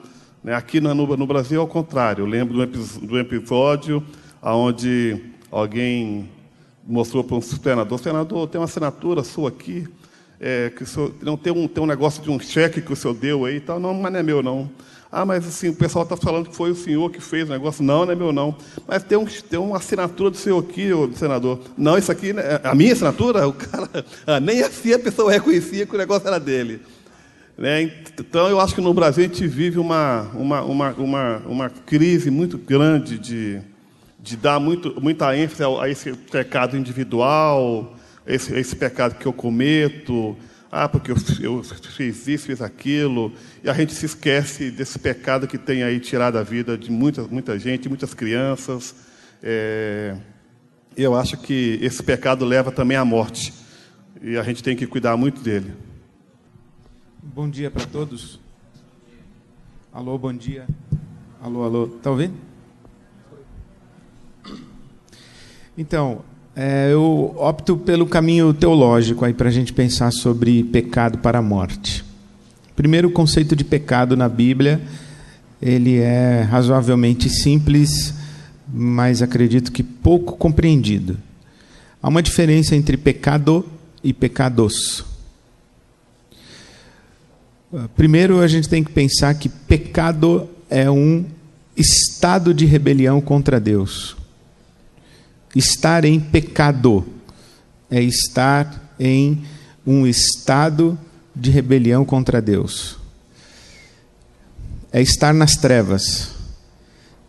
Né? 0.43 0.55
Aqui 0.55 0.81
no, 0.81 0.95
no 1.15 1.27
Brasil 1.27 1.61
é 1.61 1.63
o 1.63 1.67
contrário. 1.67 2.23
Eu 2.23 2.25
lembro 2.25 2.65
do, 2.65 3.19
episódio 3.19 4.03
onde 4.41 5.21
alguém 5.51 6.27
mostrou 6.85 7.23
para 7.23 7.37
um 7.37 7.41
senador: 7.41 7.99
senador, 7.99 8.47
tem 8.47 8.59
uma 8.59 8.65
assinatura 8.65 9.23
sua 9.23 9.49
aqui, 9.49 9.87
é, 10.39 10.71
que 10.75 10.87
senhor, 10.87 11.13
não 11.21 11.37
tem 11.37 11.53
um, 11.53 11.67
tem 11.67 11.83
um 11.83 11.87
negócio 11.87 12.23
de 12.23 12.31
um 12.31 12.39
cheque 12.39 12.81
que 12.81 12.91
o 12.91 12.95
senhor 12.95 13.13
deu 13.13 13.45
aí 13.45 13.57
e 13.57 13.61
tal. 13.61 13.79
Não, 13.79 13.93
mas 13.93 14.11
não 14.11 14.19
é 14.19 14.23
meu, 14.23 14.41
não. 14.41 14.71
Ah, 15.15 15.27
mas 15.27 15.45
assim, 15.45 15.69
o 15.69 15.75
pessoal 15.75 16.01
está 16.01 16.17
falando 16.17 16.49
que 16.49 16.55
foi 16.55 16.71
o 16.71 16.75
senhor 16.75 17.11
que 17.11 17.21
fez 17.21 17.47
o 17.47 17.51
negócio. 17.51 17.83
Não, 17.83 18.03
não 18.03 18.11
é 18.11 18.15
meu, 18.15 18.33
não. 18.33 18.55
Mas 18.87 19.03
tem, 19.03 19.15
um, 19.15 19.25
tem 19.25 19.59
uma 19.59 19.77
assinatura 19.77 20.31
do 20.31 20.37
senhor 20.37 20.57
aqui, 20.57 20.89
senador. 21.13 21.59
Não, 21.77 21.95
isso 21.95 22.11
aqui, 22.11 22.33
né, 22.33 22.59
a 22.63 22.73
minha 22.73 22.93
assinatura, 22.93 23.47
o 23.47 23.53
cara, 23.53 23.87
ah, 24.25 24.39
nem 24.39 24.63
assim 24.63 24.91
a 24.91 24.97
pessoa 24.97 25.31
reconhecia 25.31 25.85
que 25.85 25.93
o 25.93 25.99
negócio 25.99 26.27
era 26.27 26.39
dele. 26.39 26.81
Né? 27.55 27.91
Então, 28.19 28.49
eu 28.49 28.59
acho 28.59 28.73
que 28.73 28.81
no 28.81 28.91
Brasil 28.91 29.23
a 29.23 29.27
gente 29.27 29.45
vive 29.45 29.77
uma, 29.77 30.23
uma, 30.33 30.63
uma, 30.63 30.89
uma, 30.93 31.37
uma 31.45 31.69
crise 31.69 32.31
muito 32.31 32.57
grande 32.57 33.19
de, 33.19 33.61
de 34.19 34.35
dar 34.35 34.59
muito, 34.59 34.99
muita 34.99 35.37
ênfase 35.37 35.61
a 35.79 35.87
esse 35.87 36.11
pecado 36.13 36.75
individual, 36.75 37.95
esse, 38.25 38.51
esse 38.55 38.75
pecado 38.75 39.13
que 39.19 39.27
eu 39.27 39.33
cometo, 39.33 40.35
ah, 40.75 40.89
porque 40.89 41.11
eu, 41.11 41.15
eu 41.39 41.63
fiz 41.63 42.27
isso, 42.27 42.47
fiz 42.47 42.59
aquilo, 42.59 43.31
e 43.63 43.69
a 43.69 43.73
gente 43.75 43.93
se 43.93 44.07
esquece 44.07 44.71
desse 44.71 44.97
pecado 44.97 45.47
que 45.47 45.55
tem 45.55 45.83
aí 45.83 45.99
tirado 45.99 46.35
a 46.35 46.41
vida 46.41 46.75
de 46.75 46.91
muita, 46.91 47.27
muita 47.27 47.59
gente, 47.59 47.87
muitas 47.87 48.15
crianças. 48.15 48.95
É, 49.43 50.17
eu 50.97 51.13
acho 51.13 51.37
que 51.37 51.77
esse 51.79 52.01
pecado 52.01 52.43
leva 52.43 52.71
também 52.71 52.97
à 52.97 53.05
morte, 53.05 53.53
e 54.19 54.35
a 54.35 54.41
gente 54.41 54.63
tem 54.63 54.75
que 54.75 54.87
cuidar 54.87 55.15
muito 55.15 55.41
dele. 55.41 55.75
Bom 57.21 57.47
dia 57.47 57.69
para 57.69 57.85
todos. 57.85 58.39
Alô, 59.93 60.17
bom 60.17 60.33
dia. 60.33 60.65
Alô, 61.39 61.63
alô. 61.65 61.85
Está 61.97 62.09
ouvindo? 62.09 62.33
Então, 65.77 66.25
é, 66.55 66.89
eu 66.91 67.35
opto 67.37 67.75
pelo 67.75 68.05
caminho 68.05 68.53
teológico 68.53 69.25
aí 69.25 69.33
para 69.33 69.49
a 69.49 69.51
gente 69.51 69.73
pensar 69.73 70.11
sobre 70.11 70.63
pecado 70.63 71.17
para 71.17 71.39
a 71.39 71.41
morte. 71.41 72.05
Primeiro, 72.75 73.07
o 73.07 73.11
conceito 73.11 73.55
de 73.55 73.63
pecado 73.63 74.15
na 74.15 74.29
Bíblia, 74.29 74.81
ele 75.61 75.97
é 75.97 76.41
razoavelmente 76.41 77.29
simples, 77.29 78.13
mas 78.71 79.21
acredito 79.21 79.71
que 79.71 79.81
pouco 79.81 80.37
compreendido. 80.37 81.17
Há 82.01 82.09
uma 82.09 82.21
diferença 82.21 82.75
entre 82.75 82.97
pecado 82.97 83.65
e 84.03 84.13
pecados. 84.13 85.05
Primeiro, 87.95 88.41
a 88.41 88.47
gente 88.47 88.69
tem 88.69 88.83
que 88.83 88.91
pensar 88.91 89.33
que 89.33 89.49
pecado 89.49 90.47
é 90.69 90.89
um 90.89 91.25
estado 91.75 92.53
de 92.53 92.65
rebelião 92.65 93.19
contra 93.19 93.59
Deus. 93.59 94.15
Estar 95.55 96.03
em 96.03 96.19
pecado 96.19 97.05
é 97.89 98.01
estar 98.01 98.95
em 98.99 99.43
um 99.85 100.07
estado 100.07 100.97
de 101.35 101.51
rebelião 101.51 102.03
contra 102.03 102.41
Deus. 102.41 102.97
É 104.91 104.99
estar 104.99 105.33
nas 105.33 105.55
trevas. 105.55 106.31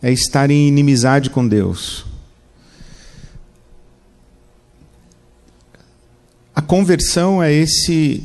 É 0.02 0.10
estar 0.10 0.50
em 0.50 0.68
inimizade 0.68 1.28
com 1.28 1.46
Deus. 1.46 2.06
A 6.54 6.62
conversão 6.62 7.42
é 7.42 7.52
esse 7.52 8.24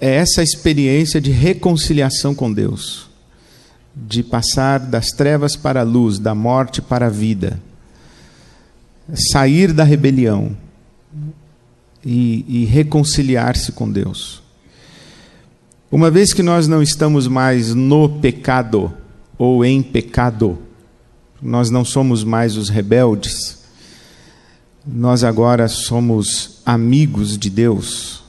é 0.00 0.16
essa 0.16 0.42
experiência 0.42 1.20
de 1.20 1.30
reconciliação 1.30 2.34
com 2.34 2.52
Deus, 2.52 3.08
de 3.94 4.20
passar 4.24 4.80
das 4.80 5.10
trevas 5.10 5.54
para 5.54 5.80
a 5.80 5.84
luz, 5.84 6.18
da 6.18 6.34
morte 6.34 6.82
para 6.82 7.06
a 7.06 7.10
vida 7.10 7.60
sair 9.14 9.72
da 9.72 9.84
rebelião 9.84 10.56
e, 12.04 12.44
e 12.48 12.64
reconciliar-se 12.64 13.72
com 13.72 13.90
Deus. 13.90 14.42
Uma 15.90 16.10
vez 16.10 16.32
que 16.32 16.42
nós 16.42 16.66
não 16.66 16.82
estamos 16.82 17.28
mais 17.28 17.74
no 17.74 18.08
pecado 18.08 18.92
ou 19.36 19.64
em 19.64 19.82
pecado, 19.82 20.58
nós 21.40 21.68
não 21.68 21.84
somos 21.84 22.24
mais 22.24 22.56
os 22.56 22.68
rebeldes, 22.68 23.62
nós 24.86 25.22
agora 25.22 25.68
somos 25.68 26.60
amigos 26.64 27.36
de 27.36 27.50
Deus. 27.50 28.22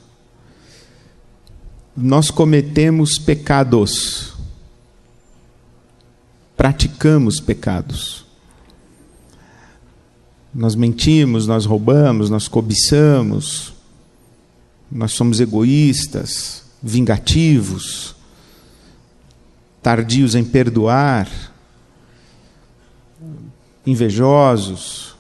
Nós 1.96 2.30
cometemos 2.30 3.18
pecados, 3.18 4.34
praticamos 6.58 7.40
pecados. 7.40 8.23
Nós 10.54 10.76
mentimos, 10.76 11.48
nós 11.48 11.66
roubamos, 11.66 12.30
nós 12.30 12.48
cobiçamos, 12.48 13.74
nós 14.92 15.14
somos 15.14 15.40
egoístas, 15.40 16.64
vingativos, 16.82 18.16
tardios 19.82 20.36
em 20.36 20.44
perdoar, 20.44 21.28
invejosos. 23.86 25.16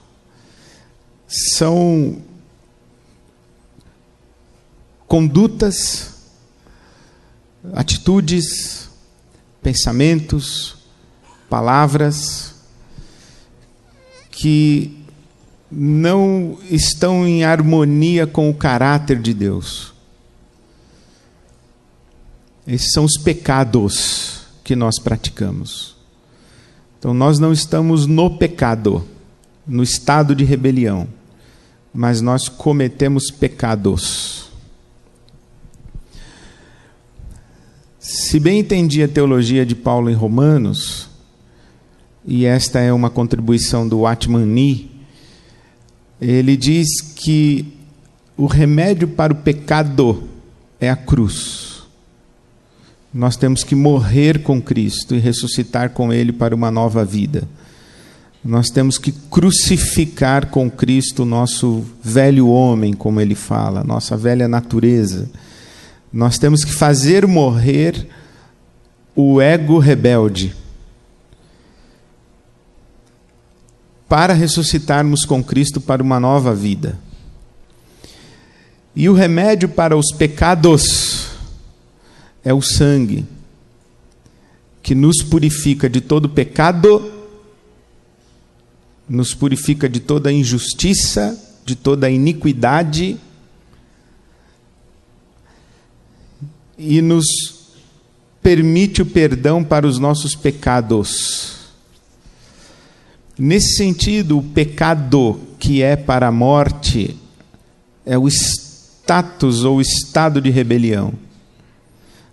São 1.27 2.21
condutas, 5.07 6.13
atitudes, 7.73 8.89
pensamentos, 9.63 10.75
palavras 11.49 12.55
que 14.29 15.02
não 15.75 16.57
estão 16.69 17.25
em 17.25 17.43
harmonia 17.43 18.27
com 18.27 18.49
o 18.49 18.53
caráter 18.53 19.19
de 19.19 19.33
Deus. 19.33 19.93
Esses 22.67 22.93
são 22.93 23.03
os 23.03 23.17
pecados 23.17 24.41
que 24.63 24.75
nós 24.75 24.99
praticamos. 24.99 25.95
Então, 26.97 27.13
nós 27.13 27.39
não 27.39 27.51
estamos 27.51 28.05
no 28.05 28.37
pecado, 28.37 29.03
no 29.67 29.83
estado 29.83 30.33
de 30.33 30.45
rebelião, 30.45 31.07
mas 31.93 32.21
nós 32.21 32.47
cometemos 32.47 33.29
pecados. 33.29 34.49
Se 37.99 38.39
bem 38.39 38.59
entendi 38.59 39.03
a 39.03 39.07
teologia 39.07 39.65
de 39.65 39.75
Paulo 39.75 40.09
em 40.09 40.13
Romanos, 40.13 41.09
e 42.25 42.45
esta 42.45 42.79
é 42.79 42.93
uma 42.93 43.09
contribuição 43.09 43.87
do 43.87 44.07
Atman 44.07 44.45
Nee, 44.45 44.92
ele 46.23 46.55
diz 46.55 46.87
que 47.15 47.65
o 48.37 48.45
remédio 48.45 49.07
para 49.07 49.33
o 49.33 49.35
pecado 49.35 50.23
é 50.79 50.89
a 50.89 50.95
cruz. 50.95 51.83
Nós 53.13 53.35
temos 53.35 53.63
que 53.63 53.75
morrer 53.75 54.41
com 54.41 54.61
Cristo 54.61 55.13
e 55.13 55.19
ressuscitar 55.19 55.91
com 55.91 56.11
Ele 56.11 56.31
para 56.31 56.55
uma 56.55 56.71
nova 56.71 57.05
vida. 57.05 57.47
Nós 58.43 58.69
temos 58.69 58.97
que 58.97 59.11
crucificar 59.11 60.47
com 60.47 60.69
Cristo 60.69 61.23
o 61.23 61.25
nosso 61.25 61.83
velho 62.03 62.47
homem, 62.47 62.91
como 62.91 63.21
ele 63.21 63.35
fala, 63.35 63.85
nossa 63.85 64.17
velha 64.17 64.49
natureza. 64.49 65.29
Nós 66.11 66.37
temos 66.37 66.65
que 66.65 66.73
fazer 66.73 67.25
morrer 67.25 68.07
o 69.15 69.39
ego 69.39 69.79
rebelde 69.79 70.53
para 74.13 74.35
ressuscitarmos 74.35 75.25
com 75.25 75.43
Cristo 75.43 75.81
para 75.81 76.03
uma 76.03 76.19
nova 76.19 76.53
vida. 76.53 76.99
E 78.95 79.09
o 79.09 79.13
remédio 79.13 79.67
para 79.67 79.97
os 79.97 80.11
pecados 80.15 81.29
é 82.45 82.53
o 82.53 82.61
sangue, 82.61 83.25
que 84.83 84.93
nos 84.93 85.23
purifica 85.23 85.89
de 85.89 85.99
todo 85.99 86.29
pecado, 86.29 87.11
nos 89.09 89.33
purifica 89.33 89.89
de 89.89 89.99
toda 89.99 90.31
injustiça, 90.31 91.35
de 91.65 91.75
toda 91.75 92.07
iniquidade 92.07 93.17
e 96.77 97.01
nos 97.01 97.25
permite 98.43 99.01
o 99.01 99.07
perdão 99.07 99.63
para 99.63 99.87
os 99.87 99.97
nossos 99.97 100.35
pecados. 100.35 101.52
Nesse 103.37 103.77
sentido, 103.77 104.37
o 104.37 104.43
pecado 104.43 105.39
que 105.57 105.81
é 105.81 105.95
para 105.95 106.27
a 106.27 106.31
morte 106.31 107.17
é 108.05 108.17
o 108.17 108.27
status 108.27 109.63
ou 109.63 109.81
estado 109.81 110.39
de 110.39 110.49
rebelião. 110.49 111.13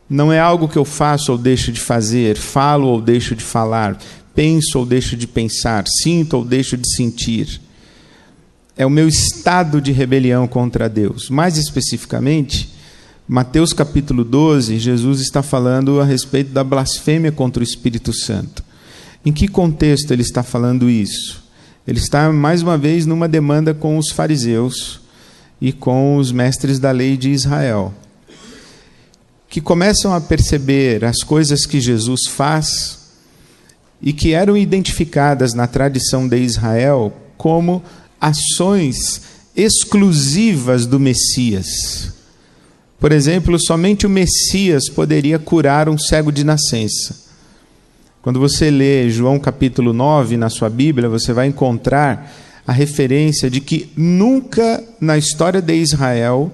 Não 0.08 0.32
é 0.32 0.40
algo 0.40 0.68
que 0.68 0.76
eu 0.76 0.84
faço 0.84 1.32
ou 1.32 1.38
deixo 1.38 1.70
de 1.70 1.80
fazer, 1.80 2.36
falo 2.36 2.88
ou 2.88 3.00
deixo 3.00 3.34
de 3.34 3.44
falar, 3.44 3.96
penso 4.34 4.78
ou 4.78 4.84
deixo 4.84 5.16
de 5.16 5.26
pensar, 5.26 5.84
sinto 5.86 6.34
ou 6.34 6.44
deixo 6.44 6.76
de 6.76 6.94
sentir. 6.94 7.60
É 8.76 8.84
o 8.84 8.90
meu 8.90 9.06
estado 9.06 9.80
de 9.80 9.92
rebelião 9.92 10.48
contra 10.48 10.88
Deus. 10.88 11.30
Mais 11.30 11.56
especificamente, 11.56 12.74
Mateus 13.28 13.72
capítulo 13.72 14.24
12, 14.24 14.78
Jesus 14.80 15.20
está 15.20 15.42
falando 15.42 16.00
a 16.00 16.04
respeito 16.04 16.50
da 16.50 16.64
blasfêmia 16.64 17.30
contra 17.30 17.60
o 17.60 17.64
Espírito 17.64 18.12
Santo. 18.12 18.64
Em 19.24 19.32
que 19.32 19.48
contexto 19.48 20.12
ele 20.12 20.22
está 20.22 20.42
falando 20.42 20.88
isso? 20.88 21.44
Ele 21.86 21.98
está, 21.98 22.32
mais 22.32 22.62
uma 22.62 22.78
vez, 22.78 23.06
numa 23.06 23.28
demanda 23.28 23.74
com 23.74 23.98
os 23.98 24.10
fariseus 24.10 25.00
e 25.60 25.72
com 25.72 26.16
os 26.16 26.32
mestres 26.32 26.78
da 26.78 26.90
lei 26.90 27.16
de 27.16 27.30
Israel 27.30 27.94
que 29.50 29.60
começam 29.60 30.14
a 30.14 30.20
perceber 30.20 31.04
as 31.04 31.24
coisas 31.24 31.66
que 31.66 31.80
Jesus 31.80 32.20
faz 32.28 33.00
e 34.00 34.12
que 34.12 34.32
eram 34.32 34.56
identificadas 34.56 35.52
na 35.52 35.66
tradição 35.66 36.28
de 36.28 36.38
Israel 36.38 37.12
como 37.36 37.82
ações 38.20 39.22
exclusivas 39.56 40.86
do 40.86 41.00
Messias. 41.00 42.12
Por 43.00 43.10
exemplo, 43.10 43.58
somente 43.58 44.06
o 44.06 44.10
Messias 44.10 44.88
poderia 44.88 45.38
curar 45.38 45.88
um 45.88 45.98
cego 45.98 46.30
de 46.30 46.44
nascença. 46.44 47.29
Quando 48.22 48.38
você 48.38 48.70
lê 48.70 49.08
João 49.08 49.38
capítulo 49.38 49.94
9 49.94 50.36
na 50.36 50.50
sua 50.50 50.68
Bíblia, 50.68 51.08
você 51.08 51.32
vai 51.32 51.46
encontrar 51.46 52.30
a 52.66 52.72
referência 52.72 53.48
de 53.48 53.62
que 53.62 53.90
nunca 53.96 54.84
na 55.00 55.16
história 55.16 55.62
de 55.62 55.74
Israel 55.74 56.52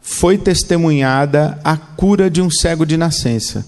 foi 0.00 0.38
testemunhada 0.38 1.60
a 1.62 1.76
cura 1.76 2.30
de 2.30 2.40
um 2.40 2.50
cego 2.50 2.86
de 2.86 2.96
nascença. 2.96 3.66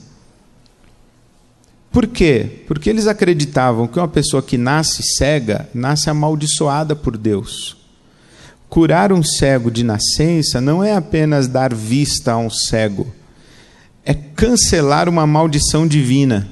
Por 1.90 2.06
quê? 2.06 2.64
Porque 2.66 2.88
eles 2.88 3.06
acreditavam 3.06 3.86
que 3.86 3.98
uma 3.98 4.08
pessoa 4.08 4.42
que 4.42 4.56
nasce 4.56 5.02
cega 5.02 5.68
nasce 5.74 6.08
amaldiçoada 6.08 6.96
por 6.96 7.18
Deus. 7.18 7.76
Curar 8.70 9.12
um 9.12 9.22
cego 9.22 9.70
de 9.70 9.84
nascença 9.84 10.62
não 10.62 10.82
é 10.82 10.96
apenas 10.96 11.46
dar 11.46 11.74
vista 11.74 12.32
a 12.32 12.38
um 12.38 12.48
cego, 12.48 13.12
é 14.02 14.14
cancelar 14.14 15.10
uma 15.10 15.26
maldição 15.26 15.86
divina. 15.86 16.48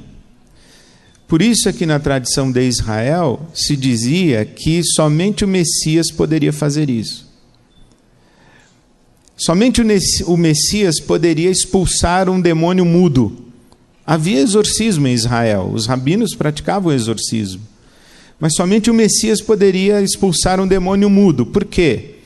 Por 1.31 1.41
isso 1.41 1.69
é 1.69 1.73
que 1.73 1.87
na 1.87 2.01
tradição 2.01 2.51
de 2.51 2.61
Israel 2.67 3.41
se 3.55 3.77
dizia 3.77 4.45
que 4.45 4.83
somente 4.83 5.45
o 5.45 5.49
Messias 5.49 6.11
poderia 6.11 6.53
fazer 6.53 6.91
isso. 6.91 7.25
Somente 9.37 9.81
o 10.27 10.37
Messias 10.37 10.99
poderia 10.99 11.49
expulsar 11.49 12.29
um 12.29 12.41
demônio 12.41 12.85
mudo. 12.85 13.45
Havia 14.05 14.41
exorcismo 14.41 15.07
em 15.07 15.13
Israel, 15.13 15.71
os 15.73 15.87
rabinos 15.87 16.35
praticavam 16.35 16.93
exorcismo. 16.93 17.63
Mas 18.41 18.57
somente 18.57 18.91
o 18.91 18.95
Messias 18.95 19.41
poderia 19.41 20.03
expulsar 20.03 20.59
um 20.59 20.67
demônio 20.67 21.09
mudo. 21.09 21.47
Por 21.47 21.65
quê? 21.65 22.17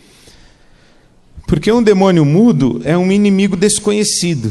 Porque 1.46 1.70
um 1.70 1.82
demônio 1.82 2.24
mudo 2.24 2.80
é 2.86 2.96
um 2.96 3.12
inimigo 3.12 3.54
desconhecido. 3.54 4.50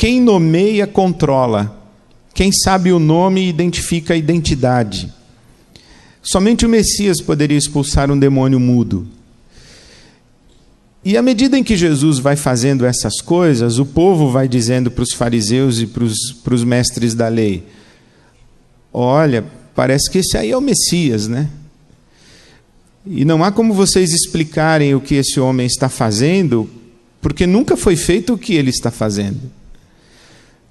Quem 0.00 0.18
nomeia, 0.18 0.86
controla. 0.86 1.78
Quem 2.32 2.50
sabe 2.50 2.90
o 2.90 2.98
nome, 2.98 3.46
identifica 3.46 4.14
a 4.14 4.16
identidade. 4.16 5.12
Somente 6.22 6.64
o 6.64 6.70
Messias 6.70 7.20
poderia 7.20 7.58
expulsar 7.58 8.10
um 8.10 8.18
demônio 8.18 8.58
mudo. 8.58 9.06
E 11.04 11.18
à 11.18 11.22
medida 11.22 11.58
em 11.58 11.62
que 11.62 11.76
Jesus 11.76 12.18
vai 12.18 12.34
fazendo 12.34 12.86
essas 12.86 13.20
coisas, 13.20 13.78
o 13.78 13.84
povo 13.84 14.30
vai 14.30 14.48
dizendo 14.48 14.90
para 14.90 15.02
os 15.02 15.12
fariseus 15.12 15.80
e 15.80 15.86
para 15.86 16.04
os, 16.54 16.64
mestres 16.64 17.12
da 17.12 17.28
lei: 17.28 17.62
Olha, 18.90 19.44
parece 19.74 20.10
que 20.10 20.16
esse 20.16 20.34
aí 20.34 20.50
é 20.50 20.56
o 20.56 20.62
Messias, 20.62 21.28
né? 21.28 21.46
E 23.04 23.22
não 23.22 23.44
há 23.44 23.52
como 23.52 23.74
vocês 23.74 24.14
explicarem 24.14 24.94
o 24.94 25.00
que 25.02 25.16
esse 25.16 25.38
homem 25.38 25.66
está 25.66 25.90
fazendo, 25.90 26.70
porque 27.20 27.46
nunca 27.46 27.76
foi 27.76 27.96
feito 27.96 28.32
o 28.32 28.38
que 28.38 28.54
ele 28.54 28.70
está 28.70 28.90
fazendo. 28.90 29.59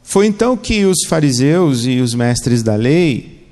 Foi 0.09 0.25
então 0.25 0.57
que 0.57 0.85
os 0.85 1.05
fariseus 1.05 1.85
e 1.85 1.99
os 1.99 2.15
mestres 2.15 2.63
da 2.63 2.75
lei 2.75 3.45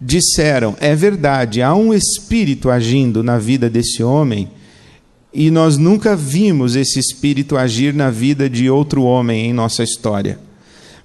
disseram: 0.00 0.76
é 0.78 0.94
verdade, 0.94 1.60
há 1.60 1.74
um 1.74 1.92
espírito 1.92 2.70
agindo 2.70 3.20
na 3.20 3.36
vida 3.36 3.68
desse 3.68 4.00
homem 4.00 4.48
e 5.34 5.50
nós 5.50 5.76
nunca 5.76 6.14
vimos 6.14 6.76
esse 6.76 7.00
espírito 7.00 7.56
agir 7.56 7.92
na 7.92 8.10
vida 8.10 8.48
de 8.48 8.70
outro 8.70 9.02
homem 9.02 9.46
em 9.46 9.52
nossa 9.52 9.82
história. 9.82 10.38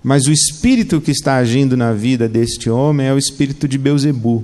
Mas 0.04 0.28
o 0.28 0.32
espírito 0.32 1.02
que 1.02 1.10
está 1.10 1.38
agindo 1.38 1.76
na 1.76 1.92
vida 1.92 2.30
deste 2.30 2.70
homem 2.70 3.08
é 3.08 3.14
o 3.16 3.18
espírito 3.18 3.68
de 3.68 3.80
Beuzebu, 3.80 4.44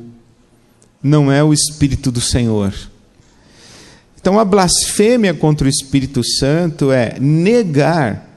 não 1.03 1.31
é 1.31 1.43
o 1.43 1.53
espírito 1.53 2.11
do 2.11 2.21
Senhor. 2.21 2.73
Então 4.19 4.39
a 4.39 4.43
blasfêmia 4.43 5.31
contra 5.31 5.67
o 5.67 5.69
Espírito 5.69 6.23
Santo 6.23 6.91
é 6.91 7.19
negar 7.19 8.28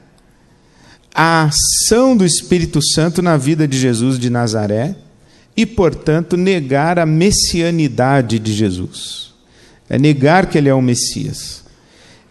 a 1.13 1.43
ação 1.43 2.17
do 2.17 2.25
Espírito 2.25 2.79
Santo 2.81 3.21
na 3.21 3.37
vida 3.37 3.67
de 3.67 3.77
Jesus 3.77 4.17
de 4.17 4.29
Nazaré 4.29 4.95
e, 5.55 5.65
portanto, 5.65 6.35
negar 6.35 6.97
a 6.97 7.05
messianidade 7.05 8.39
de 8.39 8.53
Jesus 8.53 9.23
é 9.89 9.99
negar 9.99 10.47
que 10.47 10.57
ele 10.57 10.69
é 10.69 10.73
o 10.73 10.81
Messias. 10.81 11.63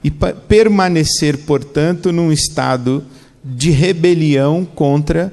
E 0.02 0.10
permanecer, 0.10 1.38
portanto, 1.38 2.10
num 2.10 2.32
estado 2.32 3.04
de 3.44 3.70
rebelião 3.70 4.64
contra 4.64 5.32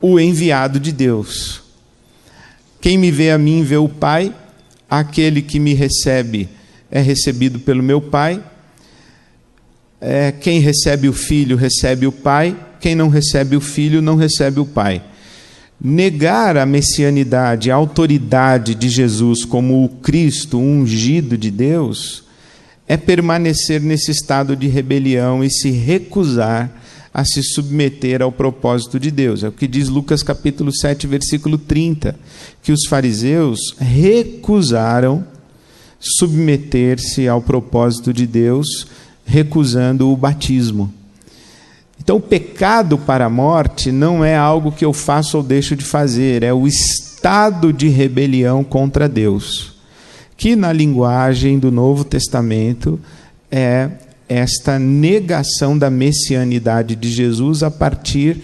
o 0.00 0.18
enviado 0.18 0.80
de 0.80 0.90
Deus. 0.90 1.62
Quem 2.80 2.98
me 2.98 3.10
vê 3.12 3.30
a 3.30 3.38
mim 3.38 3.62
vê 3.62 3.76
o 3.76 3.88
Pai, 3.88 4.34
aquele 4.88 5.42
que 5.42 5.60
me 5.60 5.74
recebe 5.74 6.48
é 6.90 7.00
recebido 7.00 7.60
pelo 7.60 7.82
meu 7.82 8.00
Pai. 8.00 8.42
É, 10.00 10.32
quem 10.32 10.60
recebe 10.60 11.08
o 11.08 11.12
Filho 11.12 11.56
recebe 11.56 12.06
o 12.06 12.12
Pai, 12.12 12.56
quem 12.80 12.94
não 12.94 13.08
recebe 13.08 13.54
o 13.56 13.60
Filho 13.60 14.00
não 14.00 14.16
recebe 14.16 14.58
o 14.58 14.64
Pai. 14.64 15.02
Negar 15.78 16.56
a 16.56 16.64
messianidade, 16.64 17.70
a 17.70 17.74
autoridade 17.74 18.74
de 18.74 18.88
Jesus 18.88 19.44
como 19.44 19.84
o 19.84 19.88
Cristo, 19.88 20.58
ungido 20.58 21.36
de 21.36 21.50
Deus, 21.50 22.24
é 22.88 22.96
permanecer 22.96 23.80
nesse 23.80 24.10
estado 24.10 24.56
de 24.56 24.66
rebelião 24.66 25.44
e 25.44 25.50
se 25.50 25.70
recusar 25.70 26.80
a 27.12 27.24
se 27.24 27.42
submeter 27.42 28.22
ao 28.22 28.32
propósito 28.32 28.98
de 28.98 29.10
Deus. 29.10 29.42
É 29.42 29.48
o 29.48 29.52
que 29.52 29.66
diz 29.66 29.88
Lucas 29.88 30.22
capítulo 30.22 30.72
7, 30.74 31.06
versículo 31.06 31.58
30, 31.58 32.16
que 32.62 32.72
os 32.72 32.86
fariseus 32.86 33.74
recusaram 33.78 35.24
submeter-se 35.98 37.28
ao 37.28 37.42
propósito 37.42 38.12
de 38.12 38.26
Deus, 38.26 38.86
recusando 39.30 40.10
o 40.10 40.16
batismo. 40.16 40.92
Então, 42.02 42.16
o 42.16 42.20
pecado 42.20 42.98
para 42.98 43.26
a 43.26 43.30
morte 43.30 43.92
não 43.92 44.24
é 44.24 44.36
algo 44.36 44.72
que 44.72 44.84
eu 44.84 44.92
faço 44.92 45.36
ou 45.36 45.42
deixo 45.42 45.76
de 45.76 45.84
fazer, 45.84 46.42
é 46.42 46.52
o 46.52 46.66
estado 46.66 47.72
de 47.72 47.88
rebelião 47.88 48.64
contra 48.64 49.08
Deus, 49.08 49.74
que 50.36 50.56
na 50.56 50.72
linguagem 50.72 51.58
do 51.60 51.70
Novo 51.70 52.02
Testamento 52.04 52.98
é 53.50 53.90
esta 54.28 54.78
negação 54.78 55.78
da 55.78 55.90
messianidade 55.90 56.96
de 56.96 57.10
Jesus 57.10 57.62
a 57.62 57.70
partir 57.70 58.42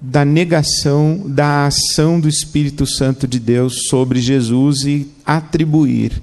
da 0.00 0.24
negação 0.24 1.22
da 1.26 1.66
ação 1.66 2.18
do 2.18 2.28
Espírito 2.28 2.86
Santo 2.86 3.28
de 3.28 3.38
Deus 3.38 3.86
sobre 3.88 4.20
Jesus 4.20 4.82
e 4.82 5.08
atribuir 5.24 6.20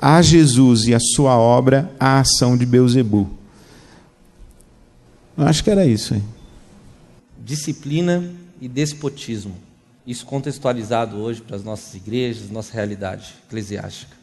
a 0.00 0.20
Jesus 0.22 0.86
e 0.86 0.94
a 0.94 1.00
sua 1.00 1.36
obra 1.36 1.90
a 1.98 2.20
ação 2.20 2.56
de 2.56 2.66
Beuzebu. 2.66 3.30
Acho 5.36 5.62
que 5.62 5.70
era 5.70 5.84
isso. 5.84 6.14
Hein? 6.14 6.24
Disciplina 7.44 8.24
e 8.60 8.68
despotismo. 8.68 9.54
Isso 10.06 10.24
contextualizado 10.24 11.16
hoje 11.16 11.40
para 11.40 11.56
as 11.56 11.64
nossas 11.64 11.94
igrejas, 11.94 12.48
nossa 12.50 12.72
realidade 12.72 13.34
eclesiástica. 13.46 14.16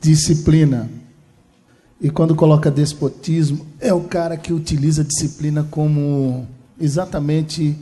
Disciplina. 0.00 0.88
E 2.00 2.10
quando 2.10 2.34
coloca 2.34 2.70
despotismo, 2.70 3.66
é 3.80 3.92
o 3.92 4.02
cara 4.02 4.36
que 4.36 4.52
utiliza 4.52 5.02
a 5.02 5.04
disciplina 5.04 5.66
como 5.70 6.46
exatamente 6.80 7.76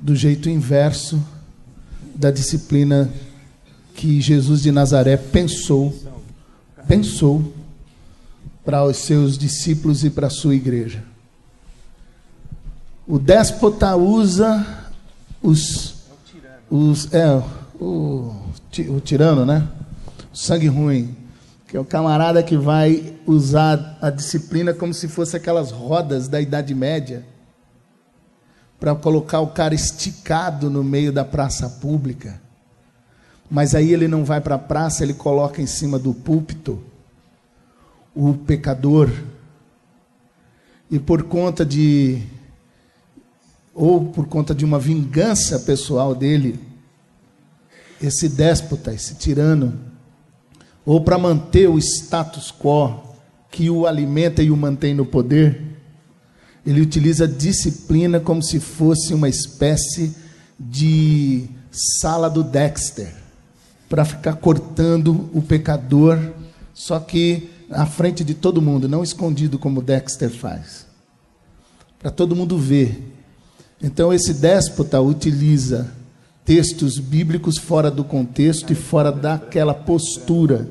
do 0.00 0.14
jeito 0.14 0.48
inverso 0.48 1.22
da 2.14 2.30
disciplina 2.30 3.12
que 3.96 4.20
Jesus 4.20 4.62
de 4.62 4.70
Nazaré 4.70 5.16
pensou, 5.16 5.92
pensou 6.86 7.52
para 8.64 8.84
os 8.84 8.98
seus 8.98 9.36
discípulos 9.36 10.04
e 10.04 10.10
para 10.10 10.28
a 10.28 10.30
sua 10.30 10.54
igreja. 10.54 11.02
O 13.06 13.18
déspota 13.18 13.96
usa 13.96 14.66
os, 15.42 15.94
os 16.70 17.12
é 17.12 17.42
o, 17.80 18.32
o 18.88 19.00
tirano, 19.00 19.46
né? 19.46 19.66
O 20.32 20.36
sangue 20.36 20.66
ruim 20.66 21.16
que 21.66 21.76
é 21.76 21.80
o 21.80 21.84
camarada 21.84 22.42
que 22.42 22.56
vai 22.56 23.14
usar 23.26 23.98
a 24.00 24.08
disciplina 24.08 24.72
como 24.72 24.94
se 24.94 25.08
fosse 25.08 25.36
aquelas 25.36 25.72
rodas 25.72 26.28
da 26.28 26.40
Idade 26.40 26.74
Média 26.74 27.26
para 28.78 28.94
colocar 28.94 29.40
o 29.40 29.48
cara 29.48 29.74
esticado 29.74 30.70
no 30.70 30.84
meio 30.84 31.12
da 31.12 31.24
praça 31.24 31.68
pública. 31.68 32.40
Mas 33.50 33.74
aí 33.74 33.92
ele 33.92 34.08
não 34.08 34.24
vai 34.24 34.40
para 34.40 34.56
a 34.56 34.58
praça, 34.58 35.02
ele 35.02 35.14
coloca 35.14 35.62
em 35.62 35.66
cima 35.66 35.98
do 35.98 36.12
púlpito 36.12 36.82
o 38.14 38.34
pecador. 38.34 39.10
E 40.90 40.98
por 40.98 41.24
conta 41.24 41.64
de 41.64 42.22
ou 43.74 44.06
por 44.06 44.26
conta 44.26 44.54
de 44.54 44.64
uma 44.64 44.78
vingança 44.78 45.60
pessoal 45.60 46.14
dele, 46.14 46.58
esse 48.02 48.26
déspota, 48.26 48.92
esse 48.92 49.16
tirano, 49.16 49.78
ou 50.84 51.02
para 51.02 51.18
manter 51.18 51.68
o 51.68 51.78
status 51.78 52.50
quo 52.50 53.02
que 53.50 53.68
o 53.68 53.86
alimenta 53.86 54.42
e 54.42 54.50
o 54.50 54.56
mantém 54.56 54.94
no 54.94 55.04
poder, 55.04 55.62
ele 56.64 56.80
utiliza 56.80 57.24
a 57.24 57.28
disciplina 57.28 58.18
como 58.18 58.42
se 58.42 58.58
fosse 58.58 59.12
uma 59.12 59.28
espécie 59.28 60.16
de 60.58 61.48
sala 61.70 62.30
do 62.30 62.42
Dexter, 62.42 63.14
para 63.88 64.04
ficar 64.04 64.34
cortando 64.34 65.30
o 65.32 65.40
pecador, 65.42 66.18
só 66.74 66.98
que 66.98 67.50
à 67.70 67.86
frente 67.86 68.22
de 68.24 68.34
todo 68.34 68.62
mundo, 68.62 68.88
não 68.88 69.02
escondido 69.02 69.58
como 69.58 69.82
Dexter 69.82 70.30
faz. 70.30 70.86
Para 71.98 72.10
todo 72.10 72.36
mundo 72.36 72.58
ver. 72.58 73.02
Então 73.82 74.12
esse 74.12 74.34
déspota 74.34 75.00
utiliza 75.00 75.92
textos 76.44 76.98
bíblicos 76.98 77.58
fora 77.58 77.90
do 77.90 78.04
contexto 78.04 78.72
e 78.72 78.76
fora 78.76 79.10
daquela 79.10 79.74
postura 79.74 80.68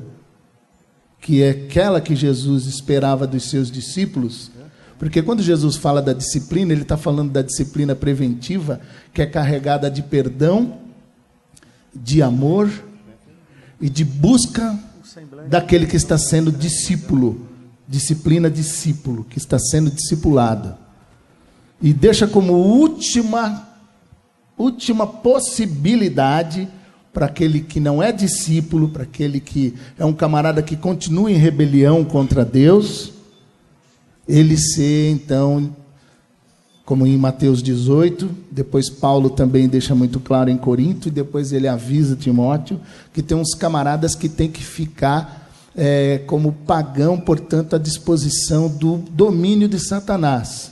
que 1.26 1.42
é 1.42 1.50
aquela 1.50 2.00
que 2.00 2.14
Jesus 2.14 2.66
esperava 2.66 3.26
dos 3.26 3.50
seus 3.50 3.68
discípulos. 3.68 4.48
Porque 4.96 5.20
quando 5.20 5.42
Jesus 5.42 5.74
fala 5.74 6.00
da 6.00 6.12
disciplina, 6.12 6.72
ele 6.72 6.82
está 6.82 6.96
falando 6.96 7.32
da 7.32 7.42
disciplina 7.42 7.96
preventiva, 7.96 8.80
que 9.12 9.20
é 9.20 9.26
carregada 9.26 9.90
de 9.90 10.02
perdão, 10.02 10.78
de 11.92 12.22
amor 12.22 12.70
e 13.80 13.88
de 13.88 14.04
busca 14.04 14.78
daquele 15.48 15.86
que 15.86 15.96
está 15.96 16.18
sendo 16.18 16.50
discípulo. 16.50 17.46
Disciplina 17.88 18.50
discípulo, 18.50 19.24
que 19.24 19.38
está 19.38 19.58
sendo 19.58 19.90
discipulado. 19.90 20.76
E 21.80 21.92
deixa 21.92 22.26
como 22.26 22.54
última 22.54 23.66
última 24.58 25.06
possibilidade 25.06 26.66
para 27.12 27.26
aquele 27.26 27.60
que 27.60 27.80
não 27.80 28.02
é 28.02 28.12
discípulo, 28.12 28.88
para 28.88 29.02
aquele 29.02 29.40
que 29.40 29.74
é 29.98 30.04
um 30.04 30.12
camarada 30.12 30.62
que 30.62 30.76
continua 30.76 31.30
em 31.30 31.36
rebelião 31.36 32.04
contra 32.04 32.44
Deus, 32.44 33.12
ele 34.28 34.56
ser 34.56 35.10
então, 35.10 35.74
como 36.86 37.04
em 37.04 37.16
Mateus 37.18 37.64
18, 37.64 38.30
depois 38.48 38.88
Paulo 38.88 39.28
também 39.28 39.66
deixa 39.66 39.92
muito 39.92 40.20
claro 40.20 40.48
em 40.48 40.56
Corinto, 40.56 41.08
e 41.08 41.10
depois 41.10 41.52
ele 41.52 41.66
avisa 41.66 42.14
Timóteo 42.14 42.80
que 43.12 43.20
tem 43.22 43.36
uns 43.36 43.54
camaradas 43.54 44.14
que 44.14 44.28
tem 44.28 44.48
que 44.48 44.62
ficar 44.62 45.50
é, 45.76 46.22
como 46.28 46.52
pagão, 46.52 47.18
portanto, 47.18 47.74
à 47.74 47.78
disposição 47.78 48.68
do 48.68 48.98
domínio 49.10 49.66
de 49.66 49.80
Satanás. 49.80 50.70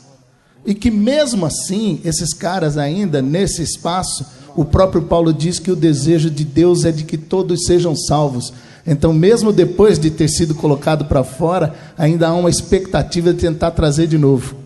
E 0.64 0.72
que 0.72 0.88
mesmo 0.88 1.44
assim, 1.44 2.00
esses 2.04 2.32
caras 2.32 2.78
ainda 2.78 3.20
nesse 3.20 3.60
espaço, 3.60 4.24
o 4.54 4.64
próprio 4.64 5.02
Paulo 5.02 5.32
diz 5.32 5.58
que 5.58 5.72
o 5.72 5.76
desejo 5.76 6.30
de 6.30 6.44
Deus 6.44 6.84
é 6.84 6.92
de 6.92 7.02
que 7.02 7.18
todos 7.18 7.64
sejam 7.66 7.94
salvos. 7.96 8.52
Então, 8.86 9.12
mesmo 9.12 9.52
depois 9.52 9.98
de 9.98 10.12
ter 10.12 10.28
sido 10.28 10.54
colocado 10.54 11.06
para 11.06 11.24
fora, 11.24 11.74
ainda 11.98 12.28
há 12.28 12.34
uma 12.34 12.48
expectativa 12.50 13.32
de 13.32 13.40
tentar 13.40 13.72
trazer 13.72 14.06
de 14.06 14.16
novo. 14.16 14.63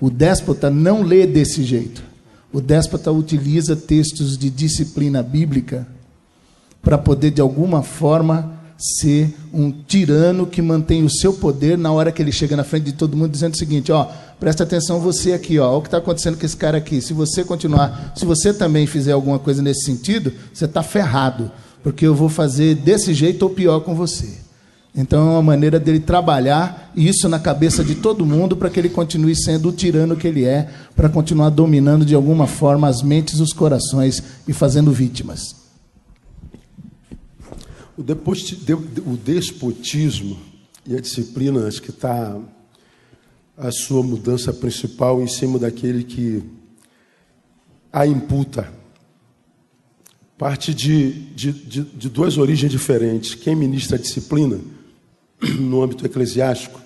O 0.00 0.10
déspota 0.10 0.70
não 0.70 1.02
lê 1.02 1.26
desse 1.26 1.62
jeito. 1.62 2.02
O 2.52 2.60
déspota 2.60 3.12
utiliza 3.12 3.76
textos 3.76 4.36
de 4.36 4.50
disciplina 4.50 5.22
bíblica 5.22 5.86
para 6.82 6.96
poder, 6.96 7.30
de 7.30 7.40
alguma 7.40 7.82
forma, 7.82 8.58
ser 8.78 9.34
um 9.52 9.70
tirano 9.70 10.46
que 10.46 10.62
mantém 10.62 11.04
o 11.04 11.10
seu 11.10 11.34
poder 11.34 11.76
na 11.76 11.92
hora 11.92 12.10
que 12.10 12.22
ele 12.22 12.32
chega 12.32 12.56
na 12.56 12.64
frente 12.64 12.84
de 12.84 12.92
todo 12.94 13.16
mundo, 13.16 13.30
dizendo 13.30 13.54
o 13.54 13.58
seguinte: 13.58 13.92
ó, 13.92 14.08
presta 14.40 14.64
atenção 14.64 15.00
você 15.00 15.34
aqui, 15.34 15.58
ó, 15.58 15.76
o 15.76 15.82
que 15.82 15.88
está 15.88 15.98
acontecendo 15.98 16.38
com 16.38 16.46
esse 16.46 16.56
cara 16.56 16.78
aqui. 16.78 17.02
Se 17.02 17.12
você 17.12 17.44
continuar, 17.44 18.14
se 18.16 18.24
você 18.24 18.54
também 18.54 18.86
fizer 18.86 19.12
alguma 19.12 19.38
coisa 19.38 19.60
nesse 19.60 19.84
sentido, 19.84 20.32
você 20.52 20.64
está 20.64 20.82
ferrado, 20.82 21.50
porque 21.82 22.06
eu 22.06 22.14
vou 22.14 22.30
fazer 22.30 22.74
desse 22.74 23.12
jeito 23.12 23.42
ou 23.42 23.50
pior 23.50 23.80
com 23.80 23.94
você. 23.94 24.49
Então 24.94 25.28
é 25.28 25.30
uma 25.32 25.42
maneira 25.42 25.78
dele 25.78 26.00
trabalhar 26.00 26.92
isso 26.96 27.28
na 27.28 27.38
cabeça 27.38 27.84
de 27.84 27.94
todo 27.94 28.26
mundo 28.26 28.56
para 28.56 28.68
que 28.68 28.78
ele 28.78 28.88
continue 28.88 29.36
sendo 29.36 29.68
o 29.68 29.72
tirano 29.72 30.16
que 30.16 30.26
ele 30.26 30.44
é, 30.44 30.68
para 30.96 31.08
continuar 31.08 31.50
dominando 31.50 32.04
de 32.04 32.14
alguma 32.14 32.46
forma 32.46 32.88
as 32.88 33.02
mentes, 33.02 33.38
os 33.38 33.52
corações 33.52 34.22
e 34.48 34.52
fazendo 34.52 34.90
vítimas. 34.90 35.54
O, 37.96 39.16
despotismo 39.16 40.38
e 40.86 40.96
a 40.96 41.00
disciplina, 41.00 41.68
acho 41.68 41.82
que 41.82 41.90
está 41.90 42.36
a 43.56 43.70
sua 43.70 44.02
mudança 44.02 44.52
principal 44.52 45.22
em 45.22 45.28
cima 45.28 45.58
daquele 45.58 46.02
que 46.02 46.42
a 47.92 48.06
imputa. 48.06 48.72
Parte 50.38 50.72
de, 50.72 51.12
de, 51.34 51.52
de, 51.52 51.82
de 51.82 52.08
duas 52.08 52.38
origens 52.38 52.72
diferentes. 52.72 53.34
Quem 53.34 53.54
ministra 53.54 53.98
a 53.98 54.00
disciplina, 54.00 54.58
no 55.58 55.82
âmbito 55.82 56.04
eclesiástico, 56.04 56.80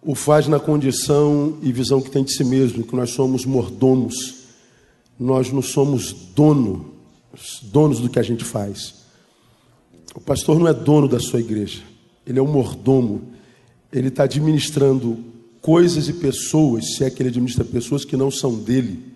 o 0.00 0.14
faz 0.14 0.48
na 0.48 0.58
condição 0.58 1.58
e 1.62 1.72
visão 1.72 2.00
que 2.00 2.10
tem 2.10 2.24
de 2.24 2.32
si 2.32 2.44
mesmo, 2.44 2.84
que 2.84 2.96
nós 2.96 3.10
somos 3.10 3.44
mordomos, 3.44 4.42
nós 5.18 5.52
não 5.52 5.62
somos 5.62 6.12
dono, 6.34 6.92
donos 7.64 8.00
do 8.00 8.08
que 8.08 8.18
a 8.18 8.22
gente 8.22 8.44
faz. 8.44 9.02
O 10.14 10.20
pastor 10.20 10.58
não 10.58 10.66
é 10.66 10.74
dono 10.74 11.06
da 11.06 11.20
sua 11.20 11.40
igreja, 11.40 11.82
ele 12.26 12.38
é 12.38 12.42
um 12.42 12.50
mordomo. 12.50 13.32
Ele 13.92 14.08
está 14.08 14.24
administrando 14.24 15.18
coisas 15.60 16.08
e 16.08 16.14
pessoas, 16.14 16.96
se 16.96 17.04
é 17.04 17.10
que 17.10 17.22
ele 17.22 17.28
administra 17.28 17.64
pessoas 17.64 18.04
que 18.04 18.16
não 18.16 18.30
são 18.30 18.58
dele. 18.58 19.12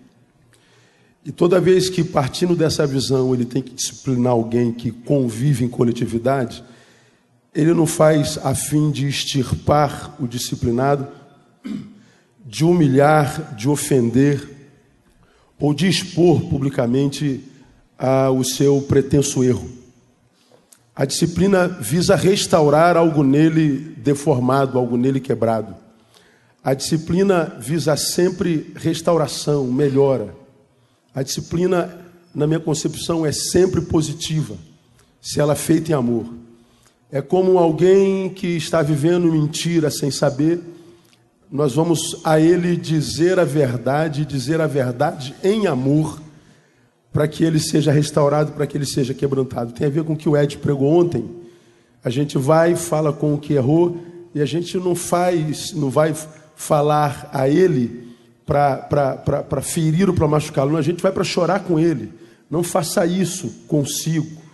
E 1.25 1.31
toda 1.31 1.59
vez 1.59 1.89
que, 1.89 2.03
partindo 2.03 2.55
dessa 2.55 2.87
visão, 2.87 3.33
ele 3.33 3.43
tem 3.43 3.61
que 3.61 3.73
disciplinar 3.73 4.31
alguém 4.31 4.71
que 4.71 4.91
convive 4.91 5.65
em 5.65 5.67
coletividade, 5.67 6.63
ele 7.57 7.73
não 7.73 7.87
faz 7.87 8.37
a 8.43 8.53
fim 8.53 8.91
de 8.91 9.07
extirpar 9.07 10.15
o 10.19 10.27
disciplinado, 10.27 11.07
de 12.45 12.63
humilhar, 12.63 13.55
de 13.55 13.67
ofender 13.67 14.47
ou 15.59 15.73
de 15.73 15.87
expor 15.87 16.41
publicamente 16.41 17.43
a, 17.97 18.29
o 18.29 18.43
seu 18.43 18.79
pretenso 18.83 19.43
erro. 19.43 19.67
A 20.95 21.03
disciplina 21.03 21.67
visa 21.67 22.15
restaurar 22.15 22.95
algo 22.95 23.23
nele 23.23 23.95
deformado, 23.97 24.77
algo 24.77 24.95
nele 24.95 25.19
quebrado. 25.19 25.75
A 26.63 26.75
disciplina 26.75 27.57
visa 27.59 27.97
sempre 27.97 28.71
restauração, 28.75 29.65
melhora. 29.65 30.35
A 31.11 31.23
disciplina, 31.23 32.05
na 32.35 32.45
minha 32.45 32.59
concepção, 32.59 33.25
é 33.25 33.31
sempre 33.31 33.81
positiva, 33.81 34.55
se 35.19 35.39
ela 35.39 35.53
é 35.53 35.55
feita 35.55 35.91
em 35.91 35.95
amor. 35.95 36.46
É 37.11 37.21
como 37.21 37.57
alguém 37.57 38.29
que 38.29 38.47
está 38.57 38.81
vivendo 38.81 39.31
mentira 39.31 39.89
sem 39.89 40.11
saber, 40.11 40.59
nós 41.49 41.73
vamos 41.73 42.19
a 42.25 42.39
ele 42.39 42.75
dizer 42.75 43.39
a 43.39 43.45
verdade, 43.45 44.25
dizer 44.25 44.59
a 44.59 44.67
verdade 44.67 45.33
em 45.41 45.67
amor 45.67 46.21
para 47.13 47.25
que 47.27 47.43
ele 47.43 47.59
seja 47.59 47.91
restaurado, 47.91 48.51
para 48.51 48.67
que 48.67 48.77
ele 48.77 48.85
seja 48.85 49.13
quebrantado. 49.13 49.71
Tem 49.71 49.87
a 49.87 49.89
ver 49.89 50.03
com 50.03 50.13
o 50.13 50.17
que 50.17 50.27
o 50.27 50.35
Ed 50.35 50.57
pregou 50.57 50.91
ontem. 50.91 51.25
A 52.03 52.09
gente 52.09 52.37
vai, 52.37 52.75
fala 52.75 53.13
com 53.13 53.33
o 53.33 53.37
que 53.37 53.53
errou, 53.53 53.97
e 54.35 54.41
a 54.41 54.45
gente 54.45 54.77
não 54.77 54.93
faz, 54.93 55.71
não 55.73 55.89
vai 55.89 56.13
falar 56.55 57.29
a 57.33 57.47
ele 57.47 58.15
para 58.45 59.61
ferir 59.61 60.09
ou 60.09 60.13
para 60.13 60.27
machucá-lo, 60.27 60.75
a 60.75 60.81
gente 60.81 61.01
vai 61.01 61.11
para 61.11 61.23
chorar 61.23 61.61
com 61.61 61.79
ele. 61.79 62.11
Não 62.51 62.63
faça 62.63 63.05
isso 63.05 63.63
consigo. 63.67 64.46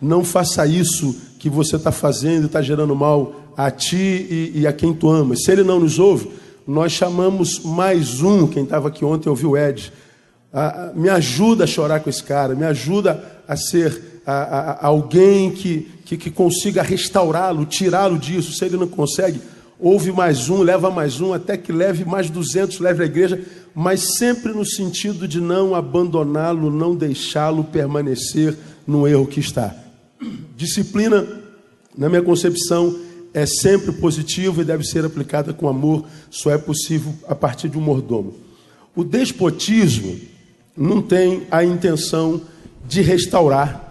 Não 0.00 0.24
faça 0.24 0.66
isso 0.66 1.14
que 1.38 1.48
você 1.50 1.76
está 1.76 1.92
fazendo 1.92 2.44
e 2.44 2.46
está 2.46 2.62
gerando 2.62 2.94
mal 2.94 3.34
a 3.56 3.70
ti 3.70 3.96
e, 3.96 4.52
e, 4.54 4.66
a 4.66 4.72
quem 4.72 4.94
tu 4.94 5.10
amas. 5.10 5.44
Se 5.44 5.52
ele 5.52 5.62
não 5.62 5.80
nos 5.80 5.98
ouve, 5.98 6.30
nós 6.66 6.92
chamamos 6.92 7.60
mais 7.60 8.22
um, 8.22 8.46
quem 8.46 8.62
estava 8.62 8.88
aqui 8.88 9.04
ontem 9.04 9.28
ouviu 9.28 9.50
o 9.50 9.56
Ed, 9.58 9.92
ah, 10.52 10.92
me 10.94 11.08
ajuda 11.08 11.64
a 11.64 11.66
chorar 11.66 12.00
com 12.00 12.08
esse 12.08 12.22
cara, 12.22 12.54
me 12.54 12.64
ajuda 12.64 13.22
a 13.46 13.56
ser 13.56 14.22
a, 14.26 14.32
a, 14.32 14.72
a 14.72 14.86
alguém 14.86 15.50
que, 15.50 15.88
que, 16.04 16.16
que 16.16 16.30
consiga 16.30 16.82
restaurá-lo, 16.82 17.64
tirá-lo 17.66 18.18
disso. 18.18 18.52
Se 18.52 18.64
ele 18.64 18.76
não 18.76 18.88
consegue, 18.88 19.40
ouve 19.78 20.12
mais 20.12 20.48
um, 20.48 20.62
leva 20.62 20.90
mais 20.90 21.20
um, 21.20 21.32
até 21.32 21.56
que 21.56 21.72
leve 21.72 22.04
mais 22.04 22.30
200, 22.30 22.80
leve 22.80 23.02
a 23.02 23.06
igreja, 23.06 23.42
mas 23.74 24.16
sempre 24.16 24.52
no 24.52 24.64
sentido 24.64 25.26
de 25.28 25.40
não 25.40 25.74
abandoná-lo, 25.74 26.70
não 26.70 26.94
deixá-lo 26.94 27.64
permanecer 27.64 28.56
no 28.86 29.06
erro 29.06 29.26
que 29.26 29.40
está. 29.40 29.74
Disciplina 30.56 31.26
na 31.96 32.08
minha 32.08 32.22
concepção, 32.22 32.98
é 33.32 33.46
sempre 33.46 33.92
positiva 33.92 34.62
e 34.62 34.64
deve 34.64 34.84
ser 34.84 35.04
aplicada 35.04 35.52
com 35.52 35.68
amor, 35.68 36.04
só 36.30 36.50
é 36.50 36.58
possível 36.58 37.12
a 37.28 37.34
partir 37.34 37.68
de 37.68 37.78
um 37.78 37.80
mordomo. 37.80 38.34
O 38.94 39.04
despotismo 39.04 40.18
não 40.76 41.00
tem 41.02 41.46
a 41.50 41.64
intenção 41.64 42.40
de 42.88 43.02
restaurar. 43.02 43.88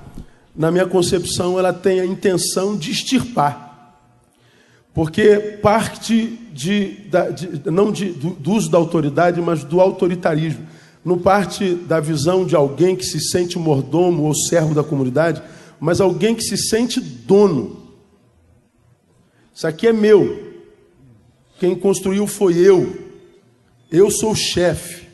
Na 0.56 0.72
minha 0.72 0.86
concepção, 0.86 1.58
ela 1.58 1.72
tem 1.72 2.00
a 2.00 2.06
intenção 2.06 2.76
de 2.76 2.92
extirpar. 2.92 3.96
Porque 4.94 5.38
parte 5.62 6.40
de, 6.54 6.98
de 7.10 7.72
não 7.72 7.92
de, 7.92 8.10
do, 8.10 8.32
do 8.32 8.52
uso 8.54 8.70
da 8.70 8.78
autoridade, 8.78 9.40
mas 9.40 9.64
do 9.64 9.80
autoritarismo. 9.80 10.66
Não 11.06 11.18
parte 11.18 11.76
da 11.76 12.00
visão 12.00 12.46
de 12.46 12.56
alguém 12.56 12.96
que 12.96 13.06
se 13.06 13.22
sente 13.22 13.58
mordomo 13.58 14.24
ou 14.24 14.36
servo 14.36 14.74
da 14.74 14.84
comunidade, 14.84 15.42
mas 15.80 16.02
alguém 16.02 16.36
que 16.36 16.44
se 16.44 16.58
sente 16.58 17.00
dono. 17.00 17.78
Isso 19.54 19.68
aqui 19.68 19.88
é 19.88 19.94
meu. 19.94 20.54
Quem 21.60 21.76
construiu 21.76 22.26
foi 22.28 22.58
eu. 22.58 23.10
Eu 23.92 24.10
sou 24.12 24.32
o 24.32 24.36
chefe. 24.36 25.08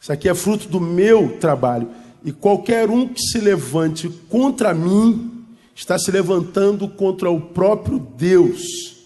Isso 0.00 0.12
aqui 0.12 0.28
é 0.28 0.34
fruto 0.34 0.68
do 0.68 0.80
meu 0.80 1.38
trabalho. 1.38 1.88
E 2.24 2.32
qualquer 2.32 2.90
um 2.90 3.08
que 3.08 3.20
se 3.20 3.38
levante 3.38 4.08
contra 4.28 4.72
mim 4.74 5.44
está 5.74 5.98
se 5.98 6.10
levantando 6.10 6.88
contra 6.88 7.30
o 7.30 7.40
próprio 7.40 7.98
Deus. 7.98 8.96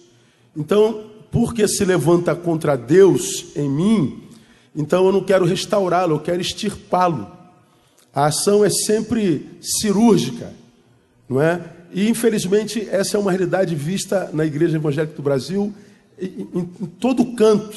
Então, 0.54 1.04
porque 1.30 1.68
se 1.68 1.84
levanta 1.84 2.34
contra 2.34 2.76
Deus 2.76 3.46
em 3.54 3.68
mim, 3.68 4.22
então 4.74 5.06
eu 5.06 5.12
não 5.12 5.22
quero 5.22 5.44
restaurá-lo, 5.44 6.14
eu 6.14 6.20
quero 6.20 6.40
extirpá-lo. 6.40 7.35
A 8.16 8.28
ação 8.28 8.64
é 8.64 8.70
sempre 8.70 9.46
cirúrgica, 9.60 10.50
não 11.28 11.38
é? 11.38 11.60
E 11.92 12.08
infelizmente 12.08 12.88
essa 12.90 13.18
é 13.18 13.20
uma 13.20 13.30
realidade 13.30 13.74
vista 13.74 14.30
na 14.32 14.46
Igreja 14.46 14.76
Evangélica 14.78 15.14
do 15.14 15.22
Brasil 15.22 15.74
em, 16.18 16.48
em, 16.54 16.70
em 16.80 16.86
todo 16.98 17.34
canto, 17.34 17.76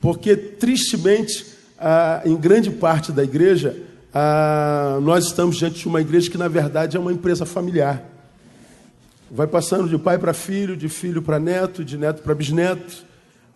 porque 0.00 0.36
tristemente, 0.36 1.44
ah, 1.80 2.22
em 2.24 2.36
grande 2.36 2.70
parte 2.70 3.10
da 3.10 3.24
igreja, 3.24 3.76
ah, 4.14 5.00
nós 5.02 5.26
estamos 5.26 5.56
diante 5.56 5.80
de 5.80 5.88
uma 5.88 6.00
igreja 6.00 6.30
que 6.30 6.38
na 6.38 6.46
verdade 6.46 6.96
é 6.96 7.00
uma 7.00 7.12
empresa 7.12 7.44
familiar. 7.44 8.04
Vai 9.28 9.48
passando 9.48 9.88
de 9.88 9.98
pai 9.98 10.16
para 10.16 10.32
filho, 10.32 10.76
de 10.76 10.88
filho 10.88 11.20
para 11.20 11.40
neto, 11.40 11.84
de 11.84 11.98
neto 11.98 12.22
para 12.22 12.36
bisneto. 12.36 13.04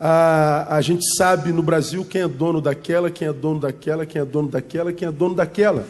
A, 0.03 0.77
a 0.77 0.81
gente 0.81 1.05
sabe 1.15 1.53
no 1.53 1.63
Brasil 1.63 2.07
quem 2.07 2.23
é 2.23 2.29
dono 2.29 2.59
daquela, 2.59 3.11
quem 3.11 3.29
é 3.29 3.33
dono 3.35 3.61
daquela, 3.61 4.07
quem 4.07 4.23
é 4.23 4.25
dono 4.25 4.49
daquela, 4.49 4.93
quem 4.95 5.07
é 5.07 5.13
dono 5.13 5.35
daquela. 5.35 5.87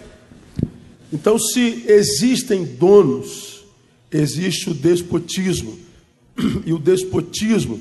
Então, 1.13 1.39
se 1.39 1.85
existem 1.87 2.65
donos, 2.65 3.65
existe 4.11 4.69
o 4.69 4.75
despotismo. 4.75 5.79
E 6.67 6.73
o 6.73 6.79
despotismo 6.79 7.81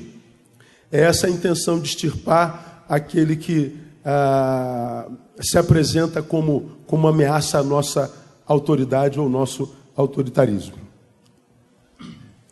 é 0.92 1.00
essa 1.00 1.28
intenção 1.28 1.80
de 1.80 1.88
extirpar 1.88 2.84
aquele 2.88 3.36
que 3.36 3.76
ah, 4.04 5.08
se 5.40 5.58
apresenta 5.58 6.22
como, 6.22 6.72
como 6.86 7.08
ameaça 7.08 7.58
à 7.58 7.62
nossa 7.62 8.12
autoridade 8.46 9.18
ou 9.18 9.24
ao 9.24 9.30
nosso 9.30 9.74
autoritarismo. 9.96 10.74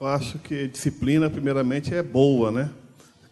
Eu 0.01 0.07
acho 0.07 0.39
que 0.39 0.69
disciplina, 0.69 1.29
primeiramente, 1.29 1.95
é 1.95 2.03
boa, 2.03 2.51
né? 2.51 2.71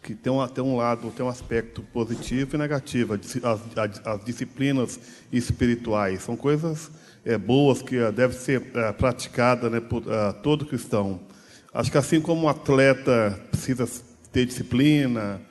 Que 0.07 0.15
tem 0.15 0.31
um, 0.31 0.47
tem 0.47 0.63
um 0.63 0.77
lado, 0.77 1.11
tem 1.11 1.25
um 1.25 1.27
aspecto 1.27 1.81
positivo 1.81 2.55
e 2.55 2.57
negativo. 2.57 3.13
As, 3.13 3.35
as, 3.43 4.07
as 4.07 4.23
disciplinas 4.23 4.97
espirituais 5.33 6.23
são 6.23 6.37
coisas 6.37 6.89
é, 7.25 7.37
boas 7.37 7.81
que 7.81 7.97
uh, 7.97 8.09
devem 8.09 8.37
ser 8.37 8.61
uh, 8.61 8.93
praticadas 8.97 9.69
né, 9.69 9.81
por 9.81 10.03
uh, 10.03 10.33
todo 10.41 10.65
cristão. 10.65 11.19
Acho 11.73 11.91
que 11.91 11.97
assim 11.97 12.21
como 12.21 12.43
um 12.43 12.47
atleta 12.47 13.37
precisa 13.51 13.85
ter 14.31 14.45
disciplina, 14.45 15.41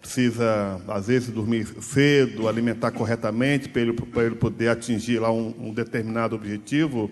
precisa, 0.00 0.80
às 0.86 1.08
vezes, 1.08 1.30
dormir 1.30 1.66
cedo, 1.82 2.46
alimentar 2.46 2.92
corretamente 2.92 3.68
para 3.68 3.82
ele, 3.82 3.96
ele 4.18 4.36
poder 4.36 4.68
atingir 4.68 5.18
lá 5.18 5.32
um, 5.32 5.52
um 5.58 5.74
determinado 5.74 6.36
objetivo, 6.36 7.10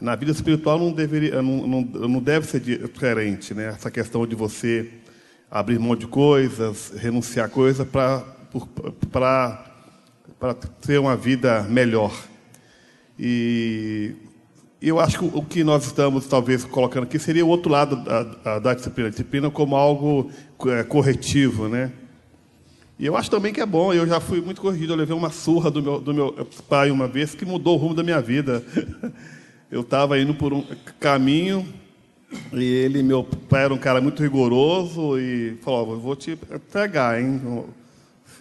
na 0.00 0.16
vida 0.16 0.32
espiritual 0.32 0.80
não, 0.80 0.90
deveria, 0.90 1.40
não, 1.40 1.64
não, 1.64 1.80
não 1.82 2.20
deve 2.20 2.44
ser 2.44 2.58
diferente, 2.58 3.54
né? 3.54 3.68
Essa 3.68 3.88
questão 3.88 4.26
de 4.26 4.34
você 4.34 4.90
abrir 5.50 5.78
mão 5.78 5.96
de 5.96 6.06
coisas, 6.06 6.92
renunciar 6.96 7.46
a 7.46 7.48
coisas 7.48 7.86
para 7.88 8.24
ter 10.80 10.98
uma 10.98 11.16
vida 11.16 11.62
melhor. 11.62 12.12
E 13.18 14.14
eu 14.80 15.00
acho 15.00 15.18
que 15.18 15.24
o 15.24 15.42
que 15.42 15.64
nós 15.64 15.86
estamos 15.86 16.26
talvez 16.26 16.64
colocando 16.64 17.04
aqui 17.04 17.18
seria 17.18 17.44
o 17.44 17.48
outro 17.48 17.70
lado 17.70 17.96
da, 17.96 18.58
da 18.58 18.74
disciplina, 18.74 19.08
a 19.08 19.10
disciplina 19.10 19.50
como 19.50 19.74
algo 19.74 20.30
é, 20.66 20.84
corretivo, 20.84 21.68
né? 21.68 21.90
E 22.98 23.06
eu 23.06 23.16
acho 23.16 23.30
também 23.30 23.52
que 23.52 23.60
é 23.60 23.66
bom. 23.66 23.92
Eu 23.92 24.06
já 24.06 24.18
fui 24.18 24.40
muito 24.40 24.60
corrigido. 24.60 24.92
Eu 24.92 24.96
levei 24.96 25.16
uma 25.16 25.30
surra 25.30 25.70
do 25.70 25.80
meu, 25.80 26.00
do 26.00 26.12
meu 26.12 26.48
pai 26.68 26.90
uma 26.90 27.06
vez 27.06 27.32
que 27.32 27.44
mudou 27.44 27.76
o 27.76 27.78
rumo 27.78 27.94
da 27.94 28.02
minha 28.02 28.20
vida. 28.20 28.62
eu 29.70 29.82
estava 29.82 30.18
indo 30.18 30.34
por 30.34 30.52
um 30.52 30.64
caminho 30.98 31.66
e 32.52 32.62
ele, 32.62 33.02
meu 33.02 33.24
pai 33.24 33.64
era 33.64 33.74
um 33.74 33.78
cara 33.78 34.00
muito 34.00 34.22
rigoroso 34.22 35.18
e 35.18 35.56
falou: 35.62 35.94
oh, 35.94 35.98
vou 35.98 36.16
te 36.16 36.36
pegar, 36.72 37.20
hein? 37.20 37.40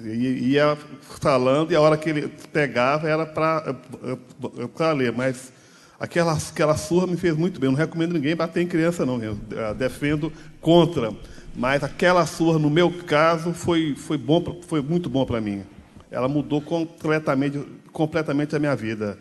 E 0.02 0.52
ia 0.52 0.78
falando 1.02 1.72
e 1.72 1.76
a 1.76 1.82
hora 1.82 1.98
que 1.98 2.10
ele 2.10 2.28
pegava 2.52 3.10
era 3.10 3.26
para 3.26 4.92
ler, 4.92 5.12
mas 5.12 5.52
aquela, 6.00 6.34
aquela 6.34 6.78
surra 6.78 7.08
me 7.08 7.18
fez 7.18 7.36
muito 7.36 7.60
bem. 7.60 7.68
Eu 7.68 7.72
não 7.72 7.78
recomendo 7.78 8.14
ninguém 8.14 8.36
bater 8.36 8.62
em 8.62 8.68
criança, 8.68 9.06
não. 9.06 9.22
Eu 9.24 9.36
defendo 9.76 10.32
contra. 10.62 11.12
Mas 11.56 11.84
aquela 11.84 12.26
surra, 12.28 12.60
no 12.60 12.70
meu 12.70 12.92
caso, 12.92 13.54
foi, 13.54 13.96
foi, 13.96 14.18
bom, 14.18 14.62
foi 14.68 14.82
muito 14.82 15.10
bom 15.10 15.26
para 15.26 15.42
mim. 15.42 15.64
Ela 16.12 16.28
mudou 16.28 16.62
completamente, 16.62 17.60
completamente 17.92 18.56
a 18.56 18.60
minha 18.60 18.76
vida. 18.76 19.18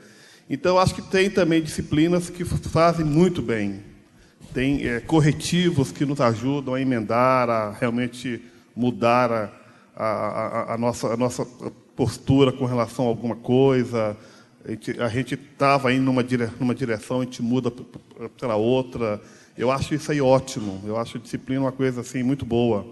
Então, 0.49 0.79
acho 0.79 0.95
que 0.95 1.03
tem 1.03 1.31
também 1.31 1.63
disciplinas 1.63 2.29
que 2.29 2.45
fazem 2.45 3.07
muito 3.07 3.41
bem. 3.41 3.83
Tem 4.57 4.89
é, 4.89 5.01
corretivos 5.01 5.93
que 5.93 6.07
nos 6.07 6.19
ajudam 6.19 6.73
a 6.73 6.81
emendar, 6.81 7.51
a 7.51 7.73
realmente 7.73 8.41
mudar 8.75 9.31
a, 9.95 10.03
a, 10.03 10.73
a, 10.73 10.79
nossa, 10.79 11.09
a 11.09 11.17
nossa 11.19 11.45
postura 11.95 12.51
com 12.51 12.65
relação 12.65 13.05
a 13.05 13.09
alguma 13.09 13.37
coisa. 13.37 14.17
A 14.99 15.09
gente 15.09 15.35
estava 15.35 15.93
indo 15.93 16.05
numa, 16.05 16.25
dire, 16.25 16.49
numa 16.59 16.75
direção, 16.75 17.21
a 17.21 17.25
gente 17.25 17.43
muda 17.43 17.71
para 17.71 18.57
outra. 18.57 19.21
Eu 19.59 19.71
acho 19.71 19.95
isso 19.95 20.11
aí 20.11 20.23
ótimo. 20.23 20.81
Eu 20.87 20.97
acho 20.97 21.19
disciplina 21.19 21.61
uma 21.61 21.73
coisa 21.73 22.01
assim 22.01 22.23
muito 22.23 22.47
boa. 22.47 22.87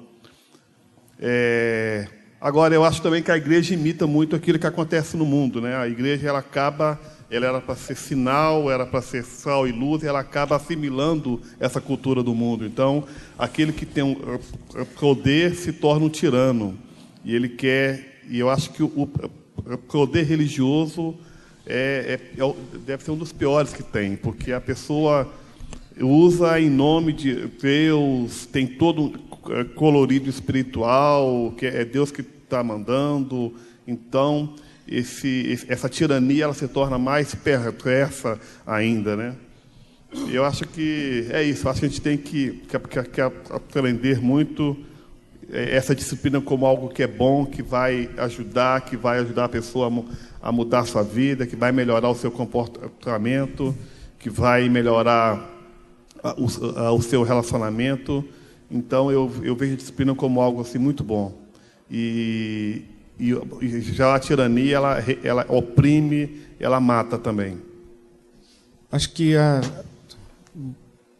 É... 1.18 2.07
Agora, 2.38 2.74
eu 2.74 2.85
acho 2.85 3.00
também 3.00 3.22
que 3.22 3.31
a 3.31 3.38
igreja 3.38 3.72
imita 3.72 4.07
muito 4.07 4.37
aquilo 4.37 4.59
que 4.59 4.66
acontece 4.66 5.16
no 5.16 5.24
mundo. 5.24 5.62
Né? 5.62 5.74
A 5.74 5.88
igreja 5.88 6.29
ela 6.29 6.40
acaba 6.40 7.00
ela 7.35 7.47
era 7.47 7.61
para 7.61 7.75
ser 7.75 7.97
sinal, 7.97 8.70
era 8.70 8.87
para 8.87 9.03
ser 9.03 9.25
sal 9.25 9.66
e 9.66 9.73
luz, 9.73 10.03
e 10.03 10.07
ela 10.07 10.20
acaba 10.20 10.57
assimilando 10.57 11.40
essa 11.59 11.81
cultura 11.81 12.23
do 12.23 12.35
mundo. 12.35 12.64
Então, 12.64 13.05
aquele 13.38 13.73
que 13.73 13.85
tem 13.85 14.05
um 14.05 14.16
poder 14.99 15.55
se 15.55 15.73
torna 15.73 16.07
um 16.07 16.09
tirano. 16.09 16.79
E 17.25 17.35
ele 17.35 17.49
quer, 17.49 18.23
e 18.29 18.38
eu 18.38 18.49
acho 18.51 18.70
que 18.70 18.83
o, 18.83 19.09
poder 19.88 20.25
religioso 20.25 21.14
é, 21.66 22.20
é, 22.38 22.42
é, 22.42 22.55
deve 22.85 23.03
ser 23.03 23.11
um 23.11 23.16
dos 23.16 23.33
piores 23.33 23.73
que 23.73 23.83
tem, 23.83 24.16
porque 24.16 24.53
a 24.53 24.61
pessoa 24.61 25.33
usa 26.01 26.61
em 26.61 26.68
nome 26.68 27.12
de 27.12 27.47
Deus, 27.47 28.47
tem 28.47 28.66
todo 28.66 29.03
um 29.03 29.64
colorido 29.75 30.29
espiritual, 30.29 31.55
que 31.57 31.66
é 31.66 31.85
Deus 31.85 32.11
que 32.11 32.20
está 32.20 32.62
mandando. 32.62 33.55
Então, 33.87 34.55
esse, 34.87 35.64
essa 35.68 35.88
tirania 35.88 36.44
ela 36.44 36.55
se 36.55 36.68
torna 36.68 36.99
mais 36.99 37.35
perversa 37.35 38.38
ainda, 38.66 39.16
né? 39.16 39.35
Eu 40.29 40.44
acho 40.44 40.66
que 40.66 41.27
é 41.31 41.42
isso. 41.42 41.68
Acho 41.68 41.81
que 41.81 41.87
a 41.87 41.88
gente 41.88 42.01
tem 42.01 42.16
que, 42.16 42.62
que, 42.68 43.03
que 43.05 43.20
aprender 43.20 44.20
muito 44.20 44.77
é, 45.51 45.77
essa 45.77 45.94
disciplina 45.94 46.40
como 46.40 46.66
algo 46.66 46.88
que 46.88 47.03
é 47.03 47.07
bom, 47.07 47.44
que 47.44 47.62
vai 47.62 48.09
ajudar, 48.18 48.83
que 48.83 48.97
vai 48.97 49.18
ajudar 49.18 49.47
a 49.47 49.49
pessoa 49.49 49.90
a, 50.40 50.53
mudar 50.53 50.81
a 50.81 50.85
sua 50.85 51.03
vida, 51.03 51.47
que 51.47 51.57
vai 51.57 51.73
melhorar 51.73 52.11
o 52.11 52.14
seu 52.14 52.31
comportamento, 52.31 53.75
que 54.18 54.31
vai 54.31 54.68
melhorar 54.68 55.51
o, 56.37 56.44
o, 56.94 57.03
seu 57.03 57.23
relacionamento. 57.23 58.25
Então 58.70 59.11
eu, 59.11 59.31
eu 59.42 59.57
vejo 59.57 59.75
a 59.75 59.77
disciplina 59.77 60.14
como 60.14 60.40
algo 60.40 60.61
assim 60.61 60.79
muito 60.79 61.03
bom. 61.03 61.37
E, 61.90 62.83
e, 63.18 63.81
já 63.81 64.14
a 64.14 64.18
tirania, 64.18 64.77
ela, 64.77 64.98
ela 65.22 65.46
oprime, 65.48 66.42
ela 66.59 66.81
mata 66.81 67.18
também. 67.18 67.59
Acho 68.90 69.11
que 69.12 69.37
a 69.37 69.61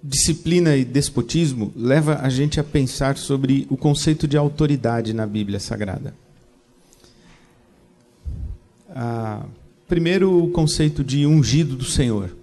disciplina 0.03 0.77
e 0.77 0.85
despotismo 0.85 1.73
leva 1.75 2.21
a 2.21 2.29
gente 2.29 2.61
a 2.61 2.65
pensar 2.65 3.17
sobre 3.17 3.67
o 3.71 3.77
conceito 3.77 4.29
de 4.29 4.37
autoridade 4.37 5.15
na 5.15 5.27
Bíblia 5.27 5.59
Sagrada. 5.59 6.15
Ah, 8.91 9.45
primeiro, 9.89 10.45
o 10.45 10.51
conceito 10.51 11.03
de 11.03 11.27
ungido 11.27 11.75
do 11.75 11.85
Senhor. 11.85 12.37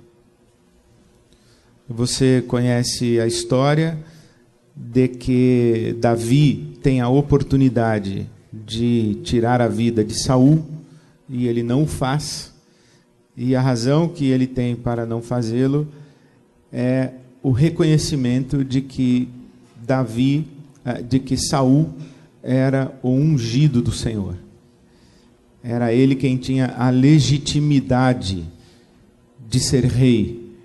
Você 1.87 2.43
conhece 2.47 3.19
a 3.19 3.27
história 3.27 3.97
de 4.75 5.07
que 5.07 5.95
Davi 5.99 6.77
tem 6.81 6.99
a 6.99 7.09
oportunidade 7.09 8.27
de 8.51 9.19
tirar 9.23 9.61
a 9.61 9.67
vida 9.67 10.03
de 10.03 10.13
Saul 10.13 10.63
e 11.29 11.47
ele 11.47 11.63
não 11.63 11.87
faz. 11.87 12.51
E 13.35 13.55
a 13.55 13.61
razão 13.61 14.09
que 14.09 14.25
ele 14.25 14.45
tem 14.45 14.75
para 14.75 15.05
não 15.05 15.21
fazê-lo 15.21 15.87
é 16.71 17.11
o 17.41 17.51
reconhecimento 17.51 18.63
de 18.63 18.81
que 18.81 19.29
Davi, 19.83 20.45
eh, 20.85 21.01
de 21.01 21.19
que 21.19 21.37
Saul 21.37 21.89
era 22.43 22.93
o 23.01 23.09
ungido 23.09 23.81
do 23.81 23.91
Senhor. 23.91 24.35
Era 25.63 25.93
ele 25.93 26.15
quem 26.15 26.37
tinha 26.37 26.75
a 26.77 26.89
legitimidade 26.89 28.45
de 29.47 29.59
ser 29.59 29.85
rei, 29.85 30.55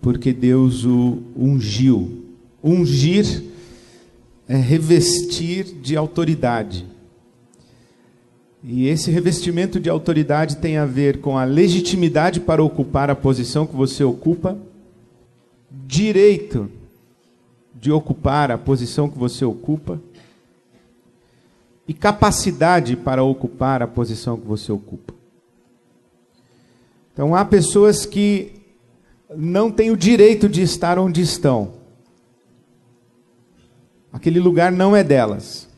porque 0.00 0.32
Deus 0.32 0.84
o 0.84 1.18
ungiu. 1.36 2.24
Ungir 2.62 3.49
é 4.50 4.56
revestir 4.56 5.62
de 5.62 5.96
autoridade. 5.96 6.84
E 8.64 8.88
esse 8.88 9.08
revestimento 9.08 9.78
de 9.78 9.88
autoridade 9.88 10.56
tem 10.56 10.76
a 10.76 10.84
ver 10.84 11.20
com 11.20 11.38
a 11.38 11.44
legitimidade 11.44 12.40
para 12.40 12.60
ocupar 12.60 13.08
a 13.10 13.14
posição 13.14 13.64
que 13.64 13.76
você 13.76 14.02
ocupa, 14.02 14.58
direito 15.86 16.68
de 17.72 17.92
ocupar 17.92 18.50
a 18.50 18.58
posição 18.58 19.08
que 19.08 19.16
você 19.16 19.44
ocupa 19.44 20.00
e 21.86 21.94
capacidade 21.94 22.96
para 22.96 23.22
ocupar 23.22 23.84
a 23.84 23.86
posição 23.86 24.36
que 24.36 24.48
você 24.48 24.72
ocupa. 24.72 25.14
Então 27.12 27.36
há 27.36 27.44
pessoas 27.44 28.04
que 28.04 28.50
não 29.36 29.70
têm 29.70 29.92
o 29.92 29.96
direito 29.96 30.48
de 30.48 30.60
estar 30.60 30.98
onde 30.98 31.22
estão. 31.22 31.79
Aquele 34.12 34.40
lugar 34.40 34.72
não 34.72 34.94
é 34.94 35.04
delas. 35.04 35.68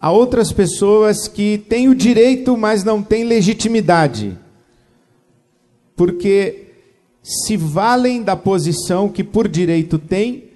Há 0.00 0.10
outras 0.10 0.52
pessoas 0.52 1.28
que 1.28 1.58
têm 1.58 1.88
o 1.88 1.94
direito, 1.94 2.56
mas 2.56 2.82
não 2.82 3.02
têm 3.02 3.24
legitimidade. 3.24 4.36
Porque 5.94 6.72
se 7.22 7.56
valem 7.56 8.22
da 8.22 8.34
posição 8.34 9.08
que 9.08 9.22
por 9.22 9.46
direito 9.46 9.98
têm 9.98 10.50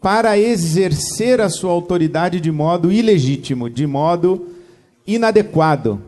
para 0.00 0.38
exercer 0.38 1.40
a 1.40 1.48
sua 1.50 1.72
autoridade 1.72 2.40
de 2.40 2.50
modo 2.50 2.90
ilegítimo, 2.90 3.68
de 3.68 3.86
modo 3.86 4.48
inadequado. 5.06 6.00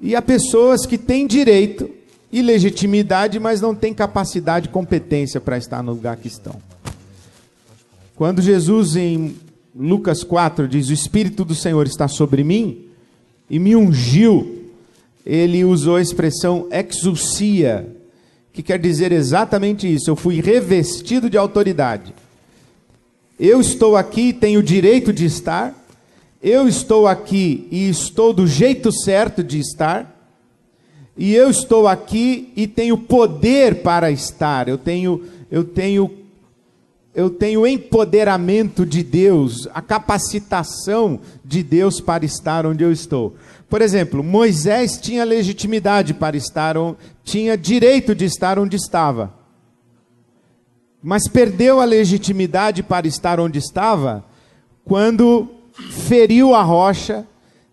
E 0.00 0.14
há 0.14 0.22
pessoas 0.22 0.86
que 0.86 0.96
têm 0.96 1.26
direito 1.26 1.90
e 2.30 2.40
legitimidade, 2.40 3.38
mas 3.38 3.60
não 3.60 3.74
têm 3.74 3.92
capacidade 3.92 4.68
e 4.68 4.70
competência 4.70 5.40
para 5.40 5.58
estar 5.58 5.82
no 5.82 5.92
lugar 5.92 6.16
que 6.16 6.28
estão. 6.28 6.67
Quando 8.18 8.42
Jesus, 8.42 8.96
em 8.96 9.36
Lucas 9.72 10.24
4, 10.24 10.66
diz: 10.66 10.88
O 10.88 10.92
Espírito 10.92 11.44
do 11.44 11.54
Senhor 11.54 11.86
está 11.86 12.08
sobre 12.08 12.42
mim 12.42 12.86
e 13.48 13.60
me 13.60 13.76
ungiu, 13.76 14.72
ele 15.24 15.64
usou 15.64 15.94
a 15.94 16.02
expressão 16.02 16.66
exousia, 16.68 17.86
que 18.52 18.60
quer 18.60 18.80
dizer 18.80 19.12
exatamente 19.12 19.86
isso. 19.86 20.10
Eu 20.10 20.16
fui 20.16 20.40
revestido 20.40 21.30
de 21.30 21.38
autoridade. 21.38 22.12
Eu 23.38 23.60
estou 23.60 23.96
aqui, 23.96 24.32
tenho 24.32 24.58
o 24.58 24.64
direito 24.64 25.12
de 25.12 25.24
estar, 25.24 25.72
eu 26.42 26.66
estou 26.66 27.06
aqui 27.06 27.68
e 27.70 27.88
estou 27.88 28.32
do 28.32 28.48
jeito 28.48 28.90
certo 28.90 29.44
de 29.44 29.60
estar, 29.60 30.28
e 31.16 31.36
eu 31.36 31.48
estou 31.48 31.86
aqui 31.86 32.52
e 32.56 32.66
tenho 32.66 32.98
poder 32.98 33.76
para 33.76 34.10
estar, 34.10 34.68
eu 34.68 34.76
tenho, 34.76 35.22
eu 35.52 35.62
tenho, 35.62 36.10
eu 37.18 37.28
tenho 37.28 37.66
empoderamento 37.66 38.86
de 38.86 39.02
Deus, 39.02 39.66
a 39.74 39.82
capacitação 39.82 41.18
de 41.44 41.64
Deus 41.64 42.00
para 42.00 42.24
estar 42.24 42.64
onde 42.64 42.84
eu 42.84 42.92
estou. 42.92 43.34
Por 43.68 43.82
exemplo, 43.82 44.22
Moisés 44.22 45.00
tinha 45.02 45.24
legitimidade 45.24 46.14
para 46.14 46.36
estar, 46.36 46.76
tinha 47.24 47.58
direito 47.58 48.14
de 48.14 48.24
estar 48.24 48.56
onde 48.56 48.76
estava, 48.76 49.34
mas 51.02 51.26
perdeu 51.26 51.80
a 51.80 51.84
legitimidade 51.84 52.84
para 52.84 53.08
estar 53.08 53.40
onde 53.40 53.58
estava 53.58 54.24
quando 54.84 55.48
feriu 56.06 56.54
a 56.54 56.62
rocha 56.62 57.26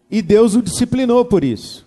e 0.09 0.23
Deus 0.23 0.55
o 0.55 0.61
disciplinou 0.63 1.23
por 1.23 1.43
isso. 1.43 1.85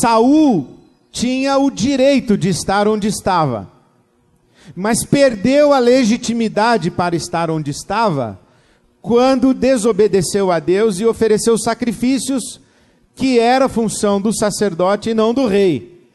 Saul 0.00 0.66
tinha 1.12 1.58
o 1.58 1.70
direito 1.70 2.36
de 2.36 2.48
estar 2.48 2.88
onde 2.88 3.06
estava, 3.06 3.70
mas 4.74 5.04
perdeu 5.04 5.72
a 5.72 5.78
legitimidade 5.78 6.90
para 6.90 7.16
estar 7.16 7.50
onde 7.50 7.70
estava 7.70 8.40
quando 9.00 9.52
desobedeceu 9.52 10.52
a 10.52 10.60
Deus 10.60 11.00
e 11.00 11.04
ofereceu 11.04 11.58
sacrifícios 11.58 12.60
que 13.14 13.38
era 13.38 13.68
função 13.68 14.20
do 14.20 14.32
sacerdote 14.32 15.10
e 15.10 15.14
não 15.14 15.34
do 15.34 15.46
rei. 15.46 16.06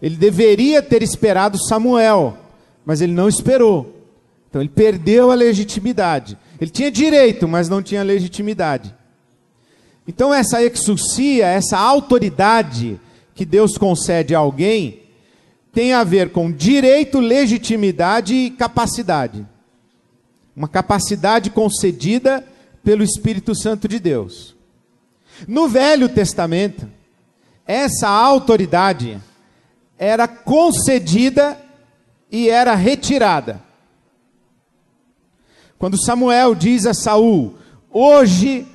Ele 0.00 0.16
deveria 0.16 0.80
ter 0.80 1.02
esperado 1.02 1.58
Samuel, 1.58 2.38
mas 2.84 3.00
ele 3.00 3.12
não 3.12 3.28
esperou. 3.28 4.04
Então 4.48 4.62
ele 4.62 4.70
perdeu 4.70 5.30
a 5.30 5.34
legitimidade. 5.34 6.38
Ele 6.60 6.70
tinha 6.70 6.90
direito, 6.90 7.48
mas 7.48 7.68
não 7.68 7.82
tinha 7.82 8.02
legitimidade. 8.02 8.94
Então, 10.08 10.32
essa 10.32 10.62
exousia, 10.62 11.46
essa 11.46 11.76
autoridade 11.76 13.00
que 13.34 13.44
Deus 13.44 13.76
concede 13.76 14.34
a 14.34 14.38
alguém, 14.38 15.02
tem 15.76 15.92
a 15.92 16.02
ver 16.02 16.30
com 16.32 16.50
direito, 16.50 17.20
legitimidade 17.20 18.34
e 18.34 18.50
capacidade. 18.50 19.46
Uma 20.56 20.68
capacidade 20.68 21.50
concedida 21.50 22.42
pelo 22.82 23.02
Espírito 23.02 23.54
Santo 23.54 23.86
de 23.86 23.98
Deus. 23.98 24.56
No 25.46 25.68
Velho 25.68 26.08
Testamento, 26.08 26.90
essa 27.66 28.08
autoridade 28.08 29.20
era 29.98 30.26
concedida 30.26 31.60
e 32.32 32.48
era 32.48 32.74
retirada. 32.74 33.62
Quando 35.78 36.02
Samuel 36.02 36.54
diz 36.54 36.86
a 36.86 36.94
Saul: 36.94 37.54
Hoje 37.90 38.66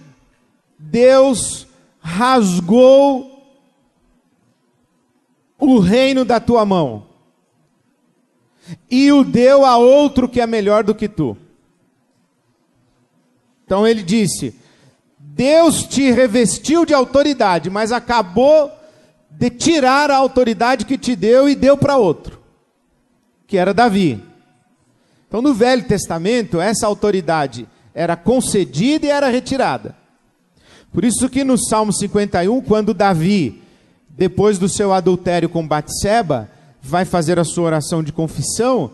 Deus 0.77 1.65
rasgou 1.99 3.30
o 5.61 5.79
reino 5.79 6.25
da 6.25 6.39
tua 6.39 6.65
mão 6.65 7.05
e 8.89 9.11
o 9.11 9.23
deu 9.23 9.63
a 9.63 9.77
outro 9.77 10.27
que 10.27 10.41
é 10.41 10.47
melhor 10.47 10.83
do 10.83 10.95
que 10.95 11.07
tu. 11.07 11.37
Então 13.63 13.87
ele 13.87 14.01
disse: 14.03 14.55
Deus 15.17 15.83
te 15.83 16.11
revestiu 16.11 16.85
de 16.85 16.93
autoridade, 16.93 17.69
mas 17.69 17.91
acabou 17.91 18.71
de 19.29 19.49
tirar 19.49 20.11
a 20.11 20.17
autoridade 20.17 20.85
que 20.85 20.97
te 20.97 21.15
deu 21.15 21.47
e 21.47 21.55
deu 21.55 21.77
para 21.77 21.95
outro, 21.95 22.41
que 23.47 23.57
era 23.57 23.73
Davi. 23.73 24.21
Então, 25.27 25.41
no 25.41 25.53
Velho 25.53 25.83
Testamento, 25.87 26.59
essa 26.59 26.85
autoridade 26.85 27.65
era 27.93 28.17
concedida 28.17 29.05
e 29.05 29.09
era 29.09 29.29
retirada. 29.29 29.95
Por 30.91 31.05
isso 31.05 31.29
que 31.29 31.43
no 31.45 31.57
Salmo 31.57 31.93
51, 31.93 32.61
quando 32.61 32.93
Davi, 32.93 33.60
depois 34.17 34.57
do 34.57 34.69
seu 34.69 34.93
adultério 34.93 35.49
com 35.49 35.67
Batseba, 35.67 36.49
vai 36.81 37.05
fazer 37.05 37.39
a 37.39 37.43
sua 37.43 37.65
oração 37.65 38.03
de 38.03 38.11
confissão, 38.11 38.91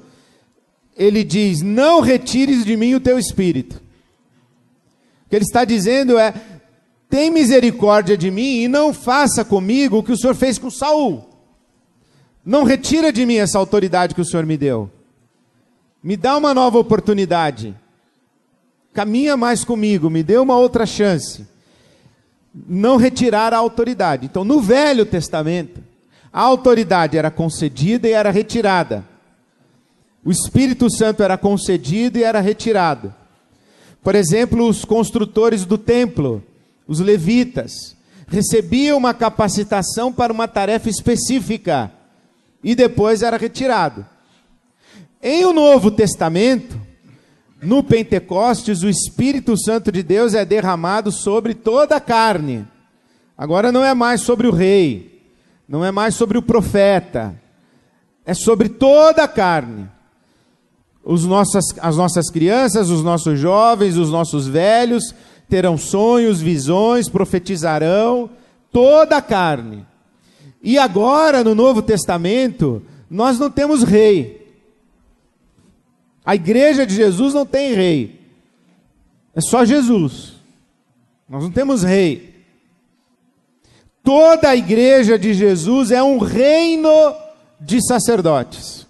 ele 0.96 1.24
diz: 1.24 1.62
"Não 1.62 2.02
retires 2.02 2.66
de 2.66 2.76
mim 2.76 2.96
o 2.96 3.00
teu 3.00 3.18
espírito". 3.18 3.82
O 5.26 5.30
que 5.30 5.36
ele 5.36 5.46
está 5.46 5.66
dizendo 5.66 6.18
é: 6.18 6.34
tem 7.10 7.32
misericórdia 7.32 8.18
de 8.18 8.30
mim 8.30 8.62
e 8.64 8.68
não 8.68 8.94
faça 8.94 9.46
comigo 9.46 9.98
o 9.98 10.04
que 10.04 10.12
o 10.12 10.18
Senhor 10.18 10.36
fez 10.36 10.58
com 10.58 10.70
Saul. 10.70 11.28
Não 12.46 12.64
retira 12.64 13.12
de 13.12 13.26
mim 13.26 13.36
essa 13.36 13.58
autoridade 13.58 14.16
que 14.16 14.22
o 14.22 14.26
Senhor 14.26 14.46
me 14.46 14.58
deu. 14.58 14.90
Me 16.02 16.16
dá 16.16 16.38
uma 16.38 16.54
nova 16.54 16.78
oportunidade. 16.78 17.76
Caminha 18.94 19.36
mais 19.36 19.64
comigo, 19.64 20.10
me 20.10 20.24
dê 20.24 20.38
uma 20.38 20.58
outra 20.58 20.86
chance. 20.86 21.46
Não 22.66 22.98
retirar 22.98 23.54
a 23.54 23.58
autoridade. 23.58 24.26
Então, 24.26 24.44
no 24.44 24.62
Velho 24.62 25.06
Testamento, 25.06 25.84
a 26.32 26.42
autoridade 26.42 27.18
era 27.18 27.30
concedida 27.30 28.08
e 28.08 28.14
era 28.14 28.32
retirada. 28.32 29.06
O 30.24 30.32
Espírito 30.32 30.90
Santo 30.90 31.24
era 31.24 31.38
concedido 31.38 32.18
e 32.18 32.24
era 32.24 32.40
retirado. 32.40 33.14
Por 34.02 34.16
exemplo, 34.16 34.68
os 34.68 34.86
construtores 34.86 35.66
do 35.66 35.78
templo, 35.78 36.44
os 36.88 37.00
levitas, 37.00 37.96
recebiam 38.28 38.98
uma 38.98 39.14
capacitação 39.14 40.12
para 40.12 40.34
uma 40.34 40.48
tarefa 40.48 40.90
específica 40.90 41.92
e 42.64 42.76
depois 42.76 43.22
era 43.22 43.38
retirado. 43.38 44.06
Em 45.22 45.46
o 45.46 45.54
Novo 45.54 45.90
Testamento, 45.90 46.80
no 47.62 47.84
Pentecostes, 47.84 48.84
o 48.84 48.90
Espírito 48.90 49.58
Santo 49.58 49.92
de 49.92 50.04
Deus 50.04 50.34
é 50.34 50.46
derramado 50.46 51.12
sobre 51.12 51.54
toda 51.54 51.96
a 51.96 52.00
carne. 52.00 52.68
Agora 53.38 53.72
não 53.72 53.84
é 53.84 53.94
mais 53.94 54.22
sobre 54.22 54.48
o 54.48 54.52
rei, 54.52 55.24
não 55.68 55.84
é 55.84 55.92
mais 55.92 56.16
sobre 56.16 56.38
o 56.38 56.42
profeta, 56.42 57.40
é 58.26 58.34
sobre 58.34 58.70
toda 58.70 59.24
a 59.24 59.28
carne. 59.28 59.90
Os 61.04 61.26
nossas, 61.26 61.66
as 61.80 61.96
nossas 61.96 62.30
crianças, 62.30 62.90
os 62.90 63.04
nossos 63.04 63.40
jovens, 63.40 63.96
os 63.96 64.12
nossos 64.12 64.48
velhos 64.48 65.16
terão 65.50 65.78
sonhos, 65.78 66.42
visões, 66.42 67.08
profetizarão, 67.08 68.30
toda 68.72 69.18
a 69.18 69.22
carne. 69.22 69.86
E 70.62 70.78
agora, 70.78 71.44
no 71.44 71.56
Novo 71.56 71.82
Testamento, 71.82 72.82
nós 73.10 73.40
não 73.40 73.50
temos 73.50 73.84
rei. 73.84 74.37
A 76.28 76.36
igreja 76.36 76.86
de 76.86 76.94
Jesus 76.94 77.34
não 77.34 77.46
tem 77.46 77.74
rei. 77.74 78.20
É 79.34 79.40
só 79.40 79.64
Jesus. 79.64 80.34
Nós 81.30 81.42
não 81.42 81.50
temos 81.50 81.84
rei. 81.84 82.44
Toda 84.04 84.50
a 84.50 84.56
igreja 84.56 85.18
de 85.18 85.34
Jesus 85.34 85.90
é 85.90 86.04
um 86.04 86.18
reino 86.18 86.90
de 87.62 87.80
sacerdotes. 87.82 88.86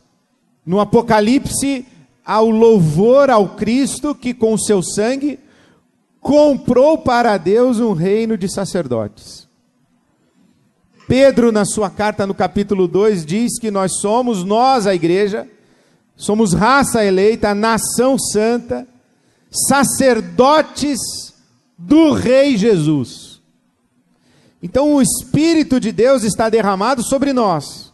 No 0.65 0.79
Apocalipse, 0.79 1.85
há 2.25 2.41
o 2.41 2.49
louvor 2.49 3.29
ao 3.29 3.49
Cristo 3.49 4.15
que, 4.15 4.33
com 4.33 4.55
o 4.55 4.59
seu 4.59 4.81
sangue, 4.81 5.39
comprou 6.19 6.97
para 6.97 7.37
Deus 7.37 7.79
um 7.79 7.93
reino 7.93 8.35
de 8.35 8.51
sacerdotes. 8.51 9.47
Pedro, 11.07 11.51
na 11.51 11.65
sua 11.65 11.91
carta 11.91 12.25
no 12.25 12.33
capítulo 12.33 12.87
2, 12.87 13.23
diz 13.23 13.59
que 13.59 13.69
nós 13.69 13.99
somos, 13.99 14.43
nós, 14.43 14.87
a 14.87 14.95
igreja, 14.95 15.47
somos 16.17 16.53
raça 16.53 17.05
eleita, 17.05 17.53
nação 17.53 18.17
santa, 18.17 18.87
sacerdotes 19.49 20.99
do 21.77 22.11
Rei 22.11 22.57
Jesus. 22.57 23.39
Então 24.61 24.95
o 24.95 25.01
Espírito 25.01 25.79
de 25.79 25.91
Deus 25.91 26.23
está 26.23 26.49
derramado 26.49 27.03
sobre 27.03 27.31
nós. 27.31 27.93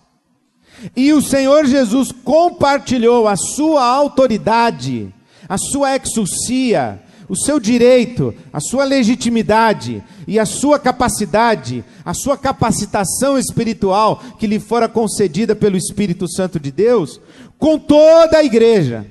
E 0.96 1.14
o 1.14 1.22
Senhor 1.22 1.66
Jesus 1.66 2.12
compartilhou 2.12 3.28
a 3.28 3.36
sua 3.36 3.86
autoridade, 3.86 5.14
a 5.48 5.58
sua 5.58 5.96
exousia, 5.96 7.03
o 7.28 7.36
seu 7.36 7.60
direito, 7.60 8.34
a 8.52 8.60
sua 8.60 8.84
legitimidade 8.84 10.04
e 10.28 10.40
a 10.40 10.46
sua 10.46 10.80
capacidade, 10.80 11.84
a 12.06 12.14
sua 12.14 12.38
capacitação 12.38 13.38
espiritual 13.38 14.22
que 14.38 14.48
lhe 14.48 14.60
fora 14.60 14.90
concedida 14.90 15.56
pelo 15.56 15.78
Espírito 15.78 16.28
Santo 16.28 16.60
de 16.60 16.72
Deus, 16.72 17.20
com 17.58 17.78
toda 17.80 18.38
a 18.38 18.44
igreja. 18.44 19.06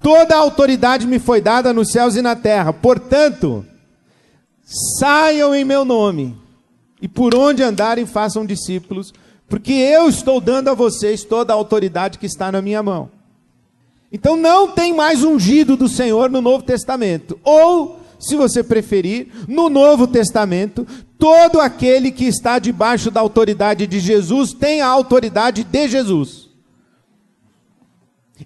Toda 0.00 0.34
a 0.34 0.38
autoridade 0.38 1.06
me 1.06 1.18
foi 1.18 1.40
dada 1.40 1.72
nos 1.72 1.90
céus 1.90 2.16
e 2.16 2.22
na 2.22 2.36
terra. 2.36 2.72
Portanto, 2.72 3.64
saiam 4.98 5.54
em 5.54 5.64
meu 5.64 5.84
nome 5.84 6.36
e 7.00 7.08
por 7.08 7.34
onde 7.34 7.62
andarem 7.62 8.06
façam 8.06 8.44
discípulos, 8.44 9.12
porque 9.48 9.72
eu 9.72 10.08
estou 10.08 10.40
dando 10.40 10.68
a 10.68 10.74
vocês 10.74 11.24
toda 11.24 11.52
a 11.52 11.56
autoridade 11.56 12.18
que 12.18 12.26
está 12.26 12.50
na 12.50 12.60
minha 12.60 12.82
mão. 12.82 13.15
Então 14.10 14.36
não 14.36 14.68
tem 14.68 14.94
mais 14.94 15.24
ungido 15.24 15.76
do 15.76 15.88
Senhor 15.88 16.30
no 16.30 16.40
Novo 16.40 16.62
Testamento. 16.62 17.38
Ou, 17.42 18.00
se 18.18 18.36
você 18.36 18.62
preferir, 18.62 19.28
no 19.48 19.68
Novo 19.68 20.06
Testamento, 20.06 20.86
todo 21.18 21.60
aquele 21.60 22.10
que 22.10 22.24
está 22.24 22.58
debaixo 22.58 23.10
da 23.10 23.20
autoridade 23.20 23.86
de 23.86 23.98
Jesus 23.98 24.52
tem 24.52 24.80
a 24.80 24.86
autoridade 24.86 25.64
de 25.64 25.88
Jesus. 25.88 26.48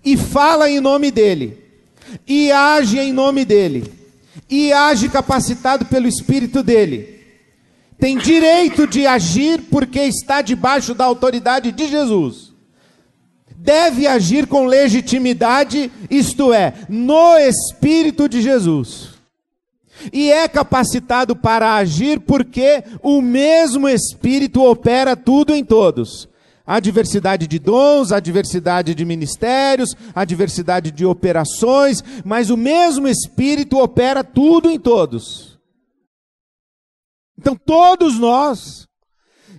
E 0.05 0.17
fala 0.17 0.71
em 0.71 0.81
nome 0.81 1.11
dele, 1.11 1.59
e 2.27 2.51
age 2.51 2.99
em 2.99 3.13
nome 3.13 3.45
dele, 3.45 3.93
e 4.49 4.73
age 4.73 5.09
capacitado 5.09 5.85
pelo 5.85 6.07
Espírito 6.07 6.63
dele. 6.63 7.21
Tem 7.99 8.17
direito 8.17 8.87
de 8.87 9.07
agir 9.07 9.63
porque 9.71 10.01
está 10.01 10.41
debaixo 10.41 10.95
da 10.95 11.05
autoridade 11.05 11.71
de 11.71 11.87
Jesus 11.87 12.50
deve 13.63 14.07
agir 14.07 14.47
com 14.47 14.67
legitimidade, 14.67 15.93
isto 16.11 16.53
é, 16.53 16.73
no 16.89 17.37
Espírito 17.39 18.29
de 18.29 18.41
Jesus. 18.41 19.11
E 20.13 20.33
é 20.33 20.49
capacitado 20.49 21.37
para 21.37 21.75
agir 21.75 22.21
porque 22.21 22.83
o 23.03 23.21
mesmo 23.21 23.87
Espírito 23.87 24.63
opera 24.63 25.15
tudo 25.15 25.55
em 25.55 25.63
todos. 25.63 26.27
A 26.67 26.81
diversidade 26.81 27.47
de 27.47 27.59
dons, 27.59 28.13
a 28.13 28.21
diversidade 28.21 28.95
de 28.95 29.05
ministérios, 29.05 29.95
a 30.15 30.25
diversidade 30.25 30.91
de 30.91 31.05
operações, 31.05 32.03
mas 32.25 32.49
o 32.49 32.57
mesmo 32.57 33.09
Espírito 33.09 33.79
opera 33.79 34.25
tudo 34.25 34.71
em 34.71 34.79
todos. 34.79 35.59
Então 37.39 37.55
todos 37.57 38.19
nós 38.19 38.89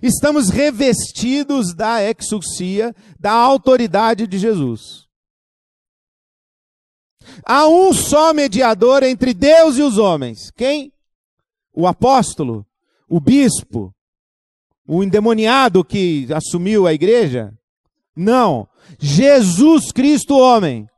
estamos 0.02 0.50
revestidos 0.50 1.72
da 1.74 2.02
exousia, 2.02 2.94
da 3.18 3.32
autoridade 3.32 4.26
de 4.26 4.38
Jesus. 4.38 5.06
Há 7.46 7.66
um 7.68 7.92
só 7.92 8.34
mediador 8.34 9.02
entre 9.02 9.32
Deus 9.32 9.76
e 9.76 9.82
os 9.82 9.96
homens. 9.96 10.50
Quem? 10.50 10.92
O 11.72 11.86
apóstolo, 11.86 12.66
o 13.08 13.20
bispo, 13.20 13.94
o 14.86 15.02
endemoniado 15.02 15.84
que 15.84 16.26
assumiu 16.34 16.86
a 16.86 16.92
igreja? 16.92 17.56
Não. 18.14 18.68
Jesus 18.98 19.92
Cristo, 19.92 20.36
homem. 20.36 20.88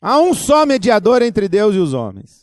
Há 0.00 0.20
um 0.20 0.34
só 0.34 0.66
mediador 0.66 1.22
entre 1.22 1.48
Deus 1.48 1.74
e 1.74 1.78
os 1.78 1.94
homens. 1.94 2.41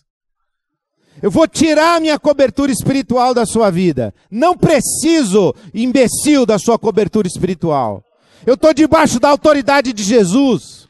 Eu 1.21 1.29
vou 1.29 1.47
tirar 1.47 1.95
a 1.95 1.99
minha 1.99 2.17
cobertura 2.17 2.71
espiritual 2.71 3.33
da 3.33 3.45
sua 3.45 3.69
vida. 3.69 4.13
Não 4.31 4.57
preciso, 4.57 5.53
imbecil, 5.73 6.45
da 6.45 6.57
sua 6.57 6.79
cobertura 6.79 7.27
espiritual. 7.27 8.03
Eu 8.45 8.53
estou 8.53 8.73
debaixo 8.73 9.19
da 9.19 9.29
autoridade 9.29 9.91
de 9.91 10.03
Jesus. 10.03 10.87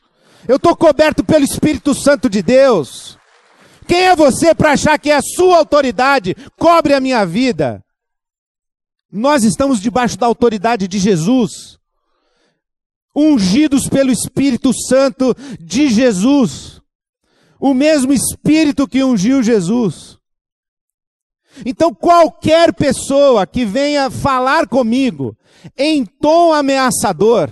Eu 0.47 0.57
estou 0.57 0.75
coberto 0.75 1.23
pelo 1.23 1.43
Espírito 1.43 1.93
Santo 1.95 2.29
de 2.29 2.41
Deus. 2.41 3.17
Quem 3.87 4.01
é 4.01 4.15
você 4.15 4.53
para 4.53 4.73
achar 4.73 4.99
que 4.99 5.09
é 5.09 5.15
a 5.15 5.21
sua 5.21 5.57
autoridade 5.57 6.35
cobre 6.57 6.93
a 6.93 6.99
minha 6.99 7.25
vida? 7.25 7.83
Nós 9.11 9.43
estamos 9.43 9.79
debaixo 9.79 10.15
da 10.15 10.27
autoridade 10.27 10.87
de 10.87 10.99
Jesus, 10.99 11.79
ungidos 13.15 13.89
pelo 13.89 14.11
Espírito 14.11 14.71
Santo 14.71 15.35
de 15.59 15.89
Jesus, 15.89 16.79
o 17.59 17.73
mesmo 17.73 18.13
Espírito 18.13 18.87
que 18.87 19.03
ungiu 19.03 19.41
Jesus. 19.41 20.18
Então, 21.65 21.93
qualquer 21.93 22.73
pessoa 22.73 23.45
que 23.45 23.65
venha 23.65 24.09
falar 24.09 24.67
comigo 24.67 25.35
em 25.77 26.05
tom 26.05 26.53
ameaçador, 26.53 27.49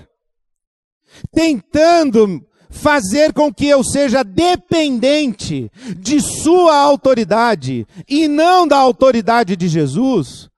tentando 1.32 2.42
fazer 2.70 3.34
com 3.34 3.54
que 3.54 3.68
eu 3.68 3.84
seja 3.84 4.24
dependente 4.24 5.72
de 5.98 6.22
sua 6.22 6.76
autoridade 6.78 7.88
e 8.08 8.28
não 8.28 8.68
da 8.68 8.78
autoridade 8.78 9.56
de 9.56 9.68
Jesus, 9.68 10.50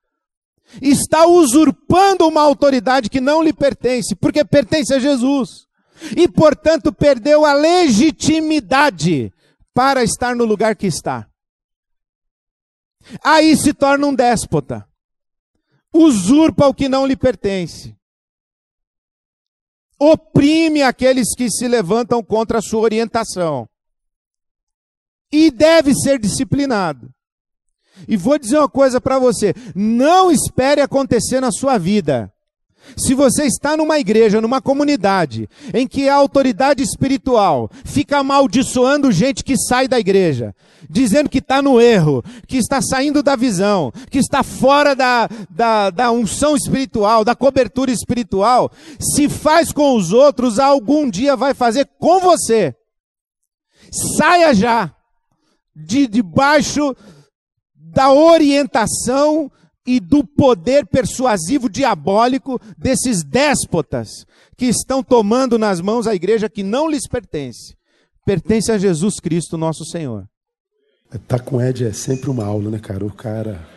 está 0.82 1.26
usurpando 1.26 2.28
uma 2.28 2.41
autoridade 2.41 3.10
que 3.10 3.22
não 3.22 3.41
lhe 3.41 3.54
pertence, 3.54 4.16
porque 4.16 4.43
pertence 4.43 4.93
a 4.93 5.00
Jesus. 5.00 5.68
E, 6.16 6.28
portanto, 6.28 6.93
perdeu 6.93 7.45
a 7.45 7.54
legitimidade 7.54 9.34
para 9.74 10.04
estar 10.04 10.36
no 10.36 10.45
lugar 10.45 10.76
que 10.76 10.88
está. 10.88 11.28
Aí 13.24 13.55
se 13.55 13.74
torna 13.74 14.07
um 14.07 14.14
déspota. 14.14 14.88
Usurpa 15.93 16.68
o 16.68 16.74
que 16.74 16.88
não 16.88 17.05
lhe 17.05 17.16
pertence. 17.16 17.95
Oprime 19.97 20.82
aqueles 20.82 21.36
que 21.36 21.49
se 21.49 21.68
levantam 21.68 22.24
contra 22.24 22.60
a 22.60 22.62
sua 22.62 22.82
orientação. 22.82 23.68
E 25.32 25.51
deve 25.51 25.93
ser 25.93 26.20
disciplinado. 26.20 27.14
E 28.07 28.16
vou 28.16 28.38
dizer 28.38 28.57
uma 28.57 28.70
coisa 28.70 29.01
para 29.01 29.20
você: 29.20 29.53
não 29.76 30.32
espere 30.32 30.82
acontecer 30.82 31.41
na 31.41 31.51
sua 31.51 31.78
vida. 31.78 32.34
Se 32.97 33.13
você 33.13 33.43
está 33.45 33.75
numa 33.75 33.99
igreja, 33.99 34.41
numa 34.41 34.61
comunidade, 34.61 35.49
em 35.73 35.87
que 35.87 36.09
a 36.09 36.15
autoridade 36.15 36.83
espiritual 36.83 37.69
fica 37.83 38.19
amaldiçoando 38.19 39.11
gente 39.11 39.43
que 39.43 39.57
sai 39.57 39.87
da 39.87 39.99
igreja, 39.99 40.53
dizendo 40.89 41.29
que 41.29 41.39
está 41.39 41.61
no 41.61 41.79
erro, 41.79 42.23
que 42.47 42.57
está 42.57 42.81
saindo 42.81 43.23
da 43.23 43.35
visão, 43.35 43.91
que 44.09 44.17
está 44.17 44.43
fora 44.43 44.95
da, 44.95 45.29
da, 45.49 45.89
da 45.89 46.11
unção 46.11 46.55
espiritual, 46.55 47.23
da 47.23 47.35
cobertura 47.35 47.91
espiritual, 47.91 48.71
se 48.99 49.29
faz 49.29 49.71
com 49.71 49.95
os 49.95 50.11
outros, 50.13 50.59
algum 50.59 51.09
dia 51.09 51.35
vai 51.35 51.53
fazer 51.53 51.87
com 51.99 52.19
você. 52.19 52.75
Saia 54.17 54.53
já 54.53 54.93
de 55.75 56.07
debaixo 56.07 56.95
da 57.75 58.11
orientação 58.11 59.51
e 59.89 59.99
do 59.99 60.23
poder 60.23 60.85
persuasivo 60.85 61.67
diabólico 61.67 62.61
desses 62.77 63.23
déspotas 63.23 64.23
que 64.55 64.65
estão 64.65 65.01
tomando 65.01 65.57
nas 65.57 65.81
mãos 65.81 66.05
a 66.05 66.13
igreja 66.13 66.47
que 66.47 66.61
não 66.61 66.87
lhes 66.87 67.07
pertence. 67.07 67.75
Pertence 68.23 68.71
a 68.71 68.77
Jesus 68.77 69.19
Cristo, 69.19 69.57
nosso 69.57 69.83
Senhor. 69.85 70.29
Tá 71.27 71.39
com 71.39 71.59
Ed 71.59 71.83
é 71.85 71.91
sempre 71.91 72.29
uma 72.29 72.45
aula, 72.45 72.69
né, 72.69 72.77
cara? 72.77 73.03
O 73.03 73.11
cara. 73.11 73.67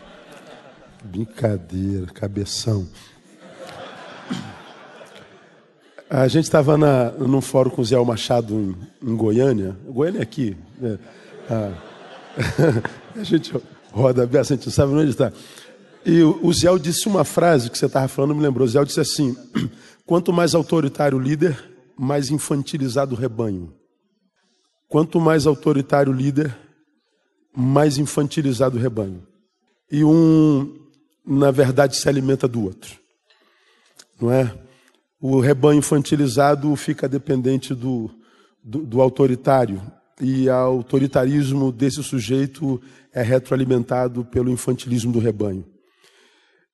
Brincadeira, 1.03 2.05
cabeção. 2.09 2.87
A 6.11 6.29
gente 6.29 6.45
estava 6.45 6.77
num 6.77 7.41
fórum 7.41 7.71
com 7.71 7.81
o 7.81 7.85
Zé 7.87 7.97
Machado 8.05 8.55
em, 8.55 8.77
em 9.11 9.17
Goiânia. 9.17 9.75
Goiânia 9.89 10.19
é 10.19 10.23
aqui. 10.23 10.55
Né? 10.79 10.99
Ah. 11.49 11.73
a 13.17 13.25
gente 13.25 13.51
roda 13.93 14.29
a 14.39 14.43
gente 14.43 14.67
não 14.67 14.73
sabe 14.73 14.93
onde 14.93 15.11
está. 15.11 15.33
E 16.05 16.23
o 16.23 16.53
Zé 16.53 16.77
disse 16.79 17.07
uma 17.07 17.25
frase 17.25 17.71
que 17.71 17.79
você 17.79 17.87
estava 17.87 18.09
falando, 18.09 18.35
me 18.35 18.43
lembrou. 18.43 18.67
O 18.67 18.71
Zé 18.71 18.85
disse 18.85 19.01
assim: 19.01 19.37
quanto 20.05 20.33
mais 20.33 20.55
autoritário 20.55 21.17
o 21.17 21.21
líder, 21.21 21.57
mais 21.97 22.31
infantilizado 22.31 23.15
o 23.15 23.19
rebanho. 23.19 23.73
Quanto 24.89 25.21
mais 25.21 25.47
autoritário 25.47 26.13
o 26.13 26.17
líder, 26.17 26.57
mais 27.57 27.99
infantilizado 27.99 28.77
o 28.77 28.81
rebanho. 28.81 29.27
E 29.91 30.05
um, 30.05 30.75
na 31.25 31.51
verdade, 31.51 31.97
se 31.97 32.09
alimenta 32.09 32.49
do 32.49 32.65
outro. 32.65 32.99
Não 34.21 34.31
é? 34.31 34.53
O 35.21 35.39
rebanho 35.39 35.79
infantilizado 35.79 36.75
fica 36.75 37.09
dependente 37.09 37.75
do, 37.75 38.11
do, 38.63 38.81
do 38.81 39.01
autoritário. 39.01 39.81
E 40.21 40.49
o 40.49 40.53
autoritarismo 40.53 41.71
desse 41.71 42.03
sujeito 42.03 42.81
é 43.13 43.23
retroalimentado 43.23 44.25
pelo 44.25 44.51
infantilismo 44.51 45.13
do 45.13 45.19
rebanho. 45.19 45.72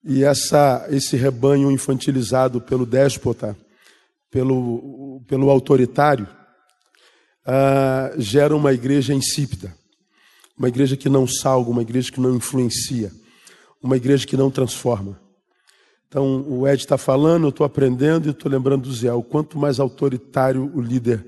E 0.05 0.23
essa, 0.25 0.87
esse 0.91 1.17
rebanho 1.17 1.71
infantilizado 1.71 2.61
pelo 2.61 2.87
déspota, 2.87 3.57
pelo, 4.31 5.23
pelo 5.27 5.51
autoritário, 5.51 6.29
uh, 7.47 8.21
gera 8.21 8.55
uma 8.55 8.73
igreja 8.73 9.13
insípida, 9.13 9.75
uma 10.57 10.69
igreja 10.69 10.97
que 10.97 11.09
não 11.09 11.27
salga, 11.27 11.71
uma 11.71 11.83
igreja 11.83 12.13
que 12.13 12.21
não 12.21 12.35
influencia, 12.35 13.11
uma 13.83 13.97
igreja 13.97 14.27
que 14.27 14.37
não 14.37 14.51
transforma. 14.51 15.21
Então, 16.09 16.43
o 16.49 16.67
Ed 16.67 16.81
está 16.81 16.97
falando, 16.97 17.45
eu 17.45 17.51
estou 17.51 17.67
aprendendo 17.67 18.29
e 18.29 18.31
estou 18.31 18.51
lembrando 18.51 18.85
do 18.85 18.95
Zé. 18.95 19.13
O 19.13 19.23
quanto 19.23 19.59
mais 19.59 19.79
autoritário 19.79 20.71
o 20.75 20.81
líder, 20.81 21.27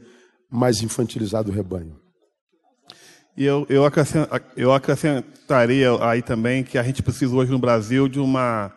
mais 0.51 0.81
infantilizado 0.81 1.51
o 1.51 1.55
rebanho. 1.55 2.01
E 3.37 3.45
eu, 3.45 3.67
eu, 3.69 3.85
eu 4.57 4.73
acrescentaria 4.73 5.89
aí 6.01 6.21
também 6.21 6.63
que 6.63 6.77
a 6.77 6.83
gente 6.83 7.03
precisa 7.03 7.35
hoje 7.35 7.51
no 7.51 7.59
Brasil 7.59 8.09
de 8.09 8.19
uma, 8.19 8.73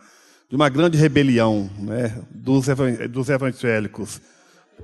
de 0.50 0.56
uma 0.56 0.70
grande 0.70 0.98
rebelião 0.98 1.70
né, 1.80 2.18
dos, 2.30 2.68
dos 3.10 3.30
evangélicos. 3.30 4.22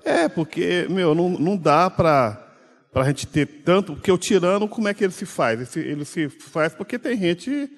É, 0.04 0.28
porque, 0.28 0.88
meu, 0.90 1.14
não, 1.14 1.30
não 1.30 1.58
dá 1.58 1.90
para 1.90 2.46
a 2.94 3.04
gente 3.06 3.28
ter 3.28 3.46
tanto. 3.46 3.94
Porque 3.94 4.12
o 4.12 4.18
tirano, 4.18 4.68
como 4.68 4.88
é 4.88 4.94
que 4.94 5.04
ele 5.04 5.14
se 5.14 5.26
faz? 5.26 5.76
Ele 5.76 5.90
ele 5.90 6.06
se 6.06 6.30
faz 6.30 6.74
porque 6.74 6.98
tem 6.98 7.18
gente 7.18 7.70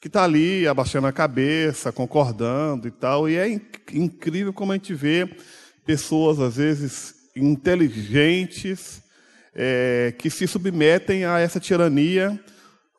que 0.00 0.08
está 0.08 0.24
ali 0.24 0.66
abaixando 0.66 1.06
a 1.06 1.12
cabeça, 1.12 1.92
concordando 1.92 2.88
e 2.88 2.90
tal. 2.90 3.28
E 3.28 3.36
é 3.36 3.48
inc 3.48 3.64
incrível 3.92 4.52
como 4.52 4.72
a 4.72 4.76
gente 4.76 4.94
vê 4.94 5.28
pessoas, 5.84 6.38
às 6.38 6.56
vezes, 6.56 7.14
inteligentes, 7.36 9.02
é, 9.54 10.14
que 10.18 10.30
se 10.30 10.46
submetem 10.46 11.24
a 11.24 11.38
essa 11.38 11.58
tirania 11.58 12.38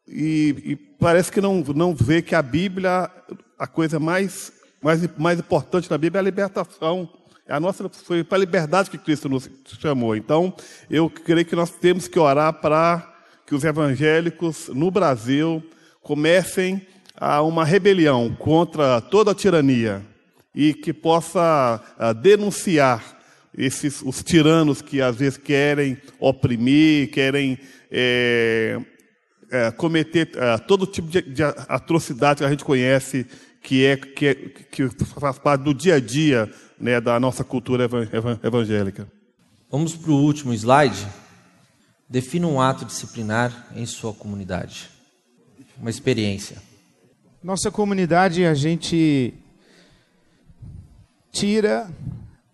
e, 0.07 0.55
e, 0.65 0.75
parece 0.75 1.31
que 1.31 1.39
não, 1.39 1.61
não 1.61 1.95
vê 1.95 2.21
que 2.21 2.35
a 2.35 2.41
Bíblia, 2.41 3.09
a 3.57 3.67
coisa 3.67 3.99
mais, 3.99 4.51
mais, 4.81 5.17
mais 5.17 5.39
importante 5.39 5.89
na 5.89 5.97
Bíblia 5.97 6.19
é 6.19 6.21
a 6.21 6.23
libertação. 6.23 7.09
A 7.47 7.59
nossa 7.59 7.87
foi 7.89 8.23
para 8.23 8.37
a 8.37 8.39
liberdade 8.39 8.89
que 8.89 8.97
Cristo 8.97 9.29
nos 9.29 9.49
chamou. 9.79 10.15
Então, 10.15 10.53
eu 10.89 11.09
creio 11.09 11.45
que 11.45 11.55
nós 11.55 11.71
temos 11.71 12.07
que 12.07 12.19
orar 12.19 12.53
para 12.53 13.07
que 13.45 13.55
os 13.55 13.63
evangélicos 13.63 14.69
no 14.69 14.91
Brasil 14.91 15.63
comecem 16.01 16.85
a 17.15 17.41
uma 17.41 17.63
rebelião 17.63 18.33
contra 18.35 18.99
toda 19.01 19.31
a 19.31 19.35
tirania 19.35 20.01
e 20.53 20.73
que 20.73 20.93
possa 20.93 21.81
uh, 21.99 22.13
denunciar 22.13 23.20
esses 23.57 24.01
os 24.01 24.23
tiranos 24.23 24.81
que 24.81 25.01
às 25.01 25.15
vezes 25.15 25.37
querem 25.37 25.97
oprimir, 26.19 27.11
querem 27.11 27.57
é, 27.91 28.79
é, 29.49 29.71
cometer 29.71 30.31
é, 30.35 30.57
todo 30.57 30.87
tipo 30.87 31.09
de, 31.09 31.21
de, 31.21 31.43
atrocidade 31.43 32.39
que 32.39 32.45
a 32.45 32.49
gente 32.49 32.63
conhece, 32.63 33.25
que 33.61 33.85
é 33.85 33.97
que, 33.97 34.27
é, 34.27 34.35
que 34.35 34.89
faz 35.19 35.37
parte 35.37 35.63
do 35.63 35.73
dia 35.73 35.95
a 35.95 35.99
dia 35.99 36.49
né, 36.79 37.01
da 37.01 37.19
nossa 37.19 37.43
cultura 37.43 37.87
evangélica. 38.41 39.07
Vamos 39.69 39.95
para 39.95 40.11
o 40.11 40.21
último 40.21 40.53
slide. 40.53 41.07
Defina 42.09 42.47
um 42.47 42.59
ato 42.59 42.83
disciplinar 42.85 43.67
em 43.75 43.85
sua 43.85 44.13
comunidade. 44.13 44.89
Uma 45.79 45.89
experiência. 45.89 46.57
Nossa 47.43 47.71
comunidade, 47.71 48.45
a 48.45 48.53
gente 48.53 49.33
tira 51.31 51.89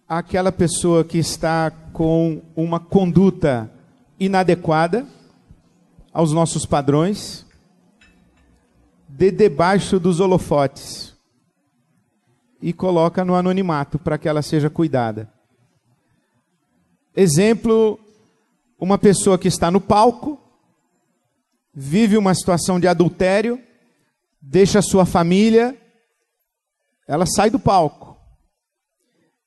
aquela 0.07 0.51
pessoa 0.51 1.03
que 1.03 1.17
está 1.17 1.69
com 1.91 2.41
uma 2.55 2.79
conduta 2.79 3.69
inadequada 4.19 5.05
aos 6.13 6.31
nossos 6.31 6.65
padrões, 6.65 7.45
de 9.07 9.31
debaixo 9.31 9.99
dos 9.99 10.19
holofotes 10.19 11.15
e 12.61 12.71
coloca 12.73 13.23
no 13.25 13.35
anonimato 13.35 13.99
para 13.99 14.17
que 14.17 14.27
ela 14.27 14.41
seja 14.41 14.69
cuidada. 14.69 15.31
Exemplo, 17.15 17.99
uma 18.79 18.97
pessoa 18.97 19.37
que 19.37 19.47
está 19.47 19.71
no 19.71 19.81
palco, 19.81 20.39
vive 21.73 22.17
uma 22.17 22.33
situação 22.33 22.79
de 22.79 22.87
adultério, 22.87 23.61
deixa 24.41 24.81
sua 24.81 25.05
família, 25.05 25.75
ela 27.07 27.25
sai 27.25 27.49
do 27.49 27.59
palco. 27.59 28.06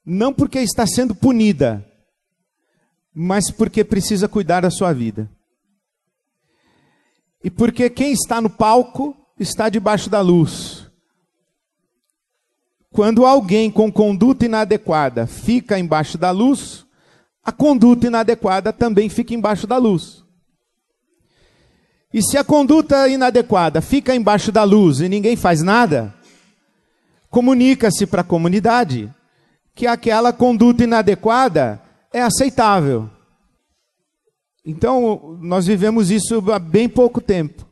Não 0.04 0.32
porque 0.32 0.58
está 0.60 0.86
sendo 0.86 1.14
punida, 1.14 1.84
mas 3.14 3.50
porque 3.50 3.84
precisa 3.84 4.28
cuidar 4.28 4.60
da 4.62 4.70
sua 4.70 4.92
vida. 4.92 5.30
E 7.42 7.50
porque 7.50 7.88
quem 7.90 8.12
está 8.12 8.40
no 8.40 8.50
palco 8.50 9.16
está 9.38 9.68
debaixo 9.68 10.10
da 10.10 10.20
luz. 10.20 10.86
Quando 12.92 13.24
alguém 13.24 13.70
com 13.70 13.90
conduta 13.90 14.44
inadequada 14.44 15.26
fica 15.26 15.78
embaixo 15.78 16.18
da 16.18 16.30
luz, 16.30 16.84
a 17.42 17.52
conduta 17.52 18.06
inadequada 18.06 18.72
também 18.72 19.08
fica 19.08 19.32
embaixo 19.32 19.66
da 19.66 19.76
luz. 19.76 20.24
E 22.12 22.20
se 22.22 22.36
a 22.36 22.42
conduta 22.42 23.08
inadequada 23.08 23.80
fica 23.80 24.14
embaixo 24.14 24.50
da 24.50 24.64
luz 24.64 25.00
e 25.00 25.08
ninguém 25.08 25.36
faz 25.36 25.62
nada, 25.62 26.12
comunica-se 27.30 28.04
para 28.04 28.22
a 28.22 28.24
comunidade 28.24 29.12
que 29.74 29.86
aquela 29.86 30.32
conduta 30.32 30.84
inadequada 30.84 31.80
é 32.12 32.20
aceitável. 32.20 33.08
Então, 34.64 35.38
nós 35.40 35.66
vivemos 35.66 36.10
isso 36.10 36.50
há 36.50 36.58
bem 36.58 36.88
pouco 36.88 37.20
tempo. 37.20 37.66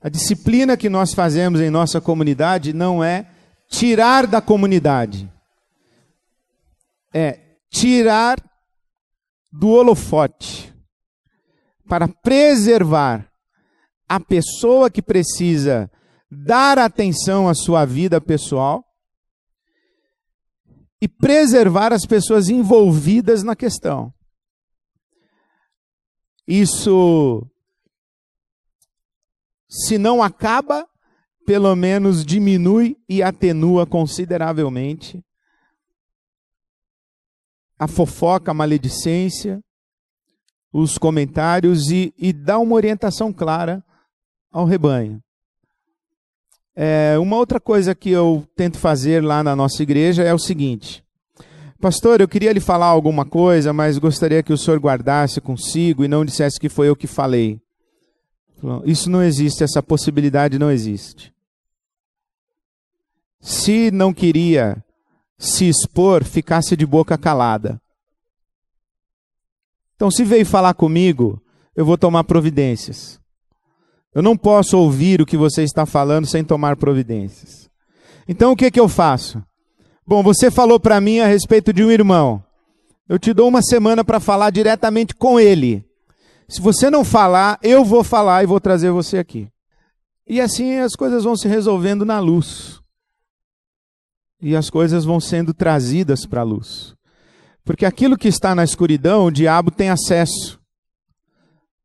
A 0.00 0.08
disciplina 0.08 0.76
que 0.76 0.88
nós 0.88 1.14
fazemos 1.14 1.60
em 1.60 1.70
nossa 1.70 2.00
comunidade 2.00 2.72
não 2.72 3.04
é 3.04 3.26
tirar 3.68 4.26
da 4.26 4.40
comunidade, 4.40 5.30
é 7.14 7.38
tirar 7.70 8.36
do 9.52 9.68
holofote 9.68 10.74
para 11.88 12.08
preservar 12.08 13.28
a 14.08 14.18
pessoa 14.18 14.90
que 14.90 15.00
precisa 15.00 15.90
dar 16.30 16.78
atenção 16.78 17.48
à 17.48 17.54
sua 17.54 17.84
vida 17.84 18.20
pessoal 18.20 18.84
e 21.02 21.08
preservar 21.08 21.92
as 21.92 22.06
pessoas 22.06 22.48
envolvidas 22.48 23.42
na 23.42 23.56
questão. 23.56 24.14
Isso, 26.46 27.44
se 29.68 29.98
não 29.98 30.22
acaba, 30.22 30.88
pelo 31.44 31.74
menos 31.74 32.24
diminui 32.24 32.96
e 33.08 33.20
atenua 33.20 33.84
consideravelmente 33.84 35.20
a 37.76 37.88
fofoca, 37.88 38.52
a 38.52 38.54
maledicência, 38.54 39.60
os 40.72 40.98
comentários 40.98 41.90
e, 41.90 42.14
e 42.16 42.32
dá 42.32 42.60
uma 42.60 42.76
orientação 42.76 43.32
clara 43.32 43.84
ao 44.52 44.64
rebanho. 44.64 45.20
É, 46.74 47.18
uma 47.18 47.36
outra 47.36 47.60
coisa 47.60 47.94
que 47.94 48.10
eu 48.10 48.46
tento 48.56 48.78
fazer 48.78 49.22
lá 49.22 49.44
na 49.44 49.54
nossa 49.54 49.82
igreja 49.82 50.22
é 50.22 50.32
o 50.32 50.38
seguinte: 50.38 51.04
Pastor, 51.80 52.20
eu 52.20 52.28
queria 52.28 52.52
lhe 52.52 52.60
falar 52.60 52.86
alguma 52.86 53.24
coisa, 53.24 53.72
mas 53.72 53.98
gostaria 53.98 54.42
que 54.42 54.52
o 54.52 54.56
senhor 54.56 54.78
guardasse 54.78 55.40
consigo 55.40 56.04
e 56.04 56.08
não 56.08 56.24
dissesse 56.24 56.58
que 56.58 56.68
foi 56.68 56.88
eu 56.88 56.96
que 56.96 57.06
falei. 57.06 57.60
Isso 58.84 59.10
não 59.10 59.22
existe, 59.22 59.64
essa 59.64 59.82
possibilidade 59.82 60.58
não 60.58 60.70
existe. 60.70 61.34
Se 63.40 63.90
não 63.90 64.14
queria 64.14 64.82
se 65.36 65.68
expor, 65.68 66.22
ficasse 66.22 66.76
de 66.76 66.86
boca 66.86 67.18
calada. 67.18 67.82
Então, 69.96 70.10
se 70.10 70.24
veio 70.24 70.46
falar 70.46 70.74
comigo, 70.74 71.42
eu 71.74 71.84
vou 71.84 71.98
tomar 71.98 72.22
providências. 72.22 73.20
Eu 74.14 74.22
não 74.22 74.36
posso 74.36 74.76
ouvir 74.78 75.20
o 75.20 75.26
que 75.26 75.36
você 75.36 75.62
está 75.62 75.86
falando 75.86 76.26
sem 76.26 76.44
tomar 76.44 76.76
providências. 76.76 77.70
Então 78.28 78.52
o 78.52 78.56
que, 78.56 78.70
que 78.70 78.80
eu 78.80 78.88
faço? 78.88 79.42
Bom, 80.06 80.22
você 80.22 80.50
falou 80.50 80.78
para 80.78 81.00
mim 81.00 81.20
a 81.20 81.26
respeito 81.26 81.72
de 81.72 81.82
um 81.82 81.90
irmão. 81.90 82.44
Eu 83.08 83.18
te 83.18 83.32
dou 83.32 83.48
uma 83.48 83.62
semana 83.62 84.04
para 84.04 84.20
falar 84.20 84.50
diretamente 84.50 85.14
com 85.14 85.40
ele. 85.40 85.84
Se 86.48 86.60
você 86.60 86.90
não 86.90 87.04
falar, 87.04 87.58
eu 87.62 87.84
vou 87.84 88.04
falar 88.04 88.42
e 88.42 88.46
vou 88.46 88.60
trazer 88.60 88.90
você 88.90 89.18
aqui. 89.18 89.48
E 90.26 90.40
assim 90.40 90.76
as 90.76 90.94
coisas 90.94 91.24
vão 91.24 91.36
se 91.36 91.48
resolvendo 91.48 92.04
na 92.04 92.20
luz. 92.20 92.80
E 94.40 94.54
as 94.56 94.68
coisas 94.68 95.04
vão 95.04 95.20
sendo 95.20 95.54
trazidas 95.54 96.26
para 96.26 96.40
a 96.40 96.44
luz. 96.44 96.94
Porque 97.64 97.86
aquilo 97.86 98.18
que 98.18 98.28
está 98.28 98.54
na 98.54 98.64
escuridão, 98.64 99.26
o 99.26 99.30
diabo 99.30 99.70
tem 99.70 99.88
acesso. 99.88 100.60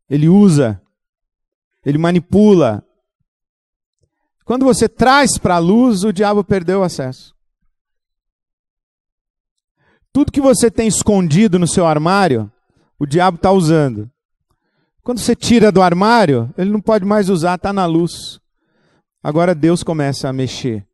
Ele 0.10 0.28
usa, 0.28 0.82
ele 1.86 1.98
manipula. 1.98 2.84
Quando 4.44 4.66
você 4.66 4.88
traz 4.88 5.38
para 5.38 5.56
a 5.56 5.60
luz, 5.60 6.04
o 6.04 6.14
diabo 6.14 6.44
perdeu 6.44 6.80
o 6.80 6.84
acesso. 6.84 7.36
Tudo 10.12 10.32
que 10.32 10.42
você 10.42 10.72
tem 10.72 10.88
escondido 10.88 11.60
no 11.60 11.68
seu 11.68 11.86
armário, 11.86 12.52
o 12.98 13.06
diabo 13.06 13.38
está 13.38 13.52
usando. 13.52 14.10
Quando 15.04 15.20
você 15.20 15.36
tira 15.36 15.72
do 15.72 15.82
armário, 15.82 16.54
ele 16.58 16.72
não 16.72 16.82
pode 16.82 17.06
mais 17.06 17.30
usar, 17.30 17.56
está 17.56 17.72
na 17.72 17.86
luz. 17.86 18.40
Agora 19.22 19.54
Deus 19.54 19.84
começa 19.84 20.28
a 20.28 20.34
mexer, 20.34 20.86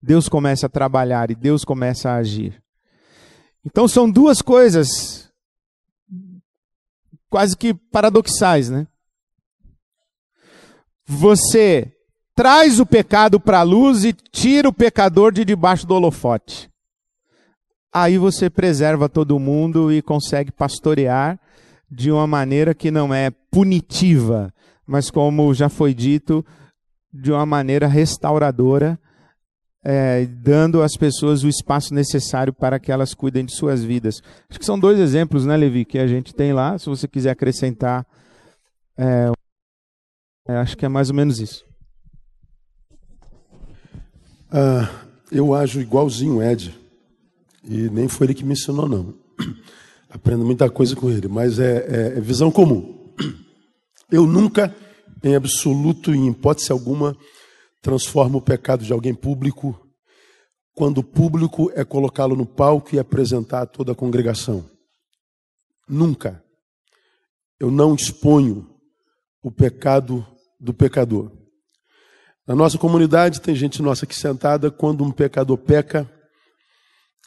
Deus 0.00 0.28
começa 0.28 0.66
a 0.66 0.70
trabalhar 0.70 1.30
e 1.30 1.34
Deus 1.34 1.64
começa 1.64 2.10
a 2.10 2.16
agir. 2.16 2.62
Então 3.64 3.86
são 3.86 4.10
duas 4.10 4.42
coisas 4.42 5.30
quase 7.28 7.56
que 7.56 7.72
paradoxais, 7.72 8.68
né? 8.68 8.86
Você 11.06 11.92
traz 12.34 12.80
o 12.80 12.86
pecado 12.86 13.38
para 13.38 13.60
a 13.60 13.62
luz 13.62 14.04
e 14.04 14.12
tira 14.12 14.68
o 14.68 14.72
pecador 14.72 15.32
de 15.32 15.44
debaixo 15.44 15.86
do 15.86 15.94
holofote. 15.94 16.70
Aí 17.92 18.16
você 18.16 18.48
preserva 18.48 19.08
todo 19.08 19.38
mundo 19.38 19.92
e 19.92 20.00
consegue 20.00 20.50
pastorear 20.50 21.38
de 21.90 22.10
uma 22.10 22.26
maneira 22.26 22.74
que 22.74 22.90
não 22.90 23.12
é 23.12 23.30
punitiva, 23.50 24.52
mas 24.86 25.10
como 25.10 25.52
já 25.52 25.68
foi 25.68 25.92
dito, 25.92 26.44
de 27.12 27.30
uma 27.30 27.44
maneira 27.44 27.86
restauradora, 27.86 28.98
é, 29.84 30.24
dando 30.24 30.80
às 30.80 30.96
pessoas 30.96 31.42
o 31.42 31.48
espaço 31.48 31.92
necessário 31.92 32.52
para 32.52 32.78
que 32.78 32.90
elas 32.90 33.12
cuidem 33.12 33.44
de 33.44 33.54
suas 33.54 33.84
vidas. 33.84 34.22
Acho 34.48 34.58
que 34.58 34.64
são 34.64 34.78
dois 34.78 34.98
exemplos, 34.98 35.44
né, 35.44 35.54
Levi, 35.54 35.84
que 35.84 35.98
a 35.98 36.06
gente 36.06 36.34
tem 36.34 36.54
lá. 36.54 36.78
Se 36.78 36.86
você 36.86 37.06
quiser 37.06 37.30
acrescentar, 37.30 38.06
é, 38.96 39.30
é, 40.48 40.56
acho 40.56 40.76
que 40.76 40.84
é 40.84 40.88
mais 40.88 41.10
ou 41.10 41.16
menos 41.16 41.40
isso. 41.40 41.64
Ah, 44.50 45.06
eu 45.30 45.54
ajo 45.54 45.80
igualzinho 45.80 46.42
Ed, 46.42 46.78
e 47.64 47.88
nem 47.88 48.08
foi 48.08 48.26
ele 48.26 48.34
que 48.34 48.44
me 48.44 48.52
ensinou, 48.52 48.88
não. 48.88 49.14
Aprendo 50.10 50.44
muita 50.44 50.68
coisa 50.68 50.94
com 50.94 51.10
ele, 51.10 51.26
mas 51.26 51.58
é, 51.58 51.86
é, 51.86 52.18
é 52.18 52.20
visão 52.20 52.50
comum. 52.50 53.14
Eu 54.10 54.26
nunca, 54.26 54.74
em 55.24 55.34
absoluto 55.34 56.14
em 56.14 56.28
hipótese 56.28 56.70
alguma, 56.70 57.16
transformo 57.80 58.38
o 58.38 58.42
pecado 58.42 58.84
de 58.84 58.92
alguém 58.92 59.14
público 59.14 59.78
quando 60.74 60.98
o 60.98 61.04
público 61.04 61.70
é 61.74 61.84
colocá-lo 61.84 62.36
no 62.36 62.46
palco 62.46 62.94
e 62.94 62.98
apresentar 62.98 63.62
a 63.62 63.66
toda 63.66 63.92
a 63.92 63.94
congregação. 63.94 64.68
Nunca. 65.88 66.42
Eu 67.58 67.70
não 67.70 67.94
exponho 67.94 68.68
o 69.42 69.50
pecado 69.50 70.26
do 70.62 70.72
pecador. 70.72 71.32
Na 72.46 72.54
nossa 72.54 72.78
comunidade 72.78 73.40
tem 73.40 73.52
gente 73.54 73.82
nossa 73.82 74.04
aqui 74.04 74.14
sentada, 74.14 74.70
quando 74.70 75.02
um 75.02 75.10
pecador 75.10 75.58
peca, 75.58 76.08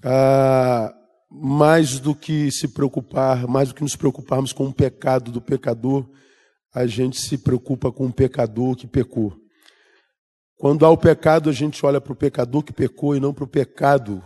ah, 0.01 0.93
mais 1.29 1.99
do 1.99 2.15
que 2.15 2.49
se 2.49 2.69
preocupar, 2.69 3.45
mais 3.45 3.67
do 3.67 3.75
que 3.75 3.83
nos 3.83 3.95
preocuparmos 3.95 4.53
com 4.53 4.67
o 4.67 4.73
pecado 4.73 5.33
do 5.33 5.41
pecador, 5.41 6.09
a 6.73 6.87
gente 6.87 7.19
se 7.19 7.37
preocupa 7.37 7.91
com 7.91 8.05
o 8.05 8.13
pecador 8.13 8.75
que 8.75 8.87
pecou. 8.87 9.35
Quando 10.57 10.85
há 10.85 10.89
o 10.89 10.97
pecado, 10.97 11.49
a 11.49 11.53
gente 11.53 11.85
olha 11.85 11.99
para 11.99 12.13
o 12.13 12.15
pecador 12.15 12.63
que 12.63 12.71
pecou 12.71 13.15
e 13.15 13.19
não 13.19 13.33
para 13.33 13.43
o 13.43 13.47
pecado 13.47 14.23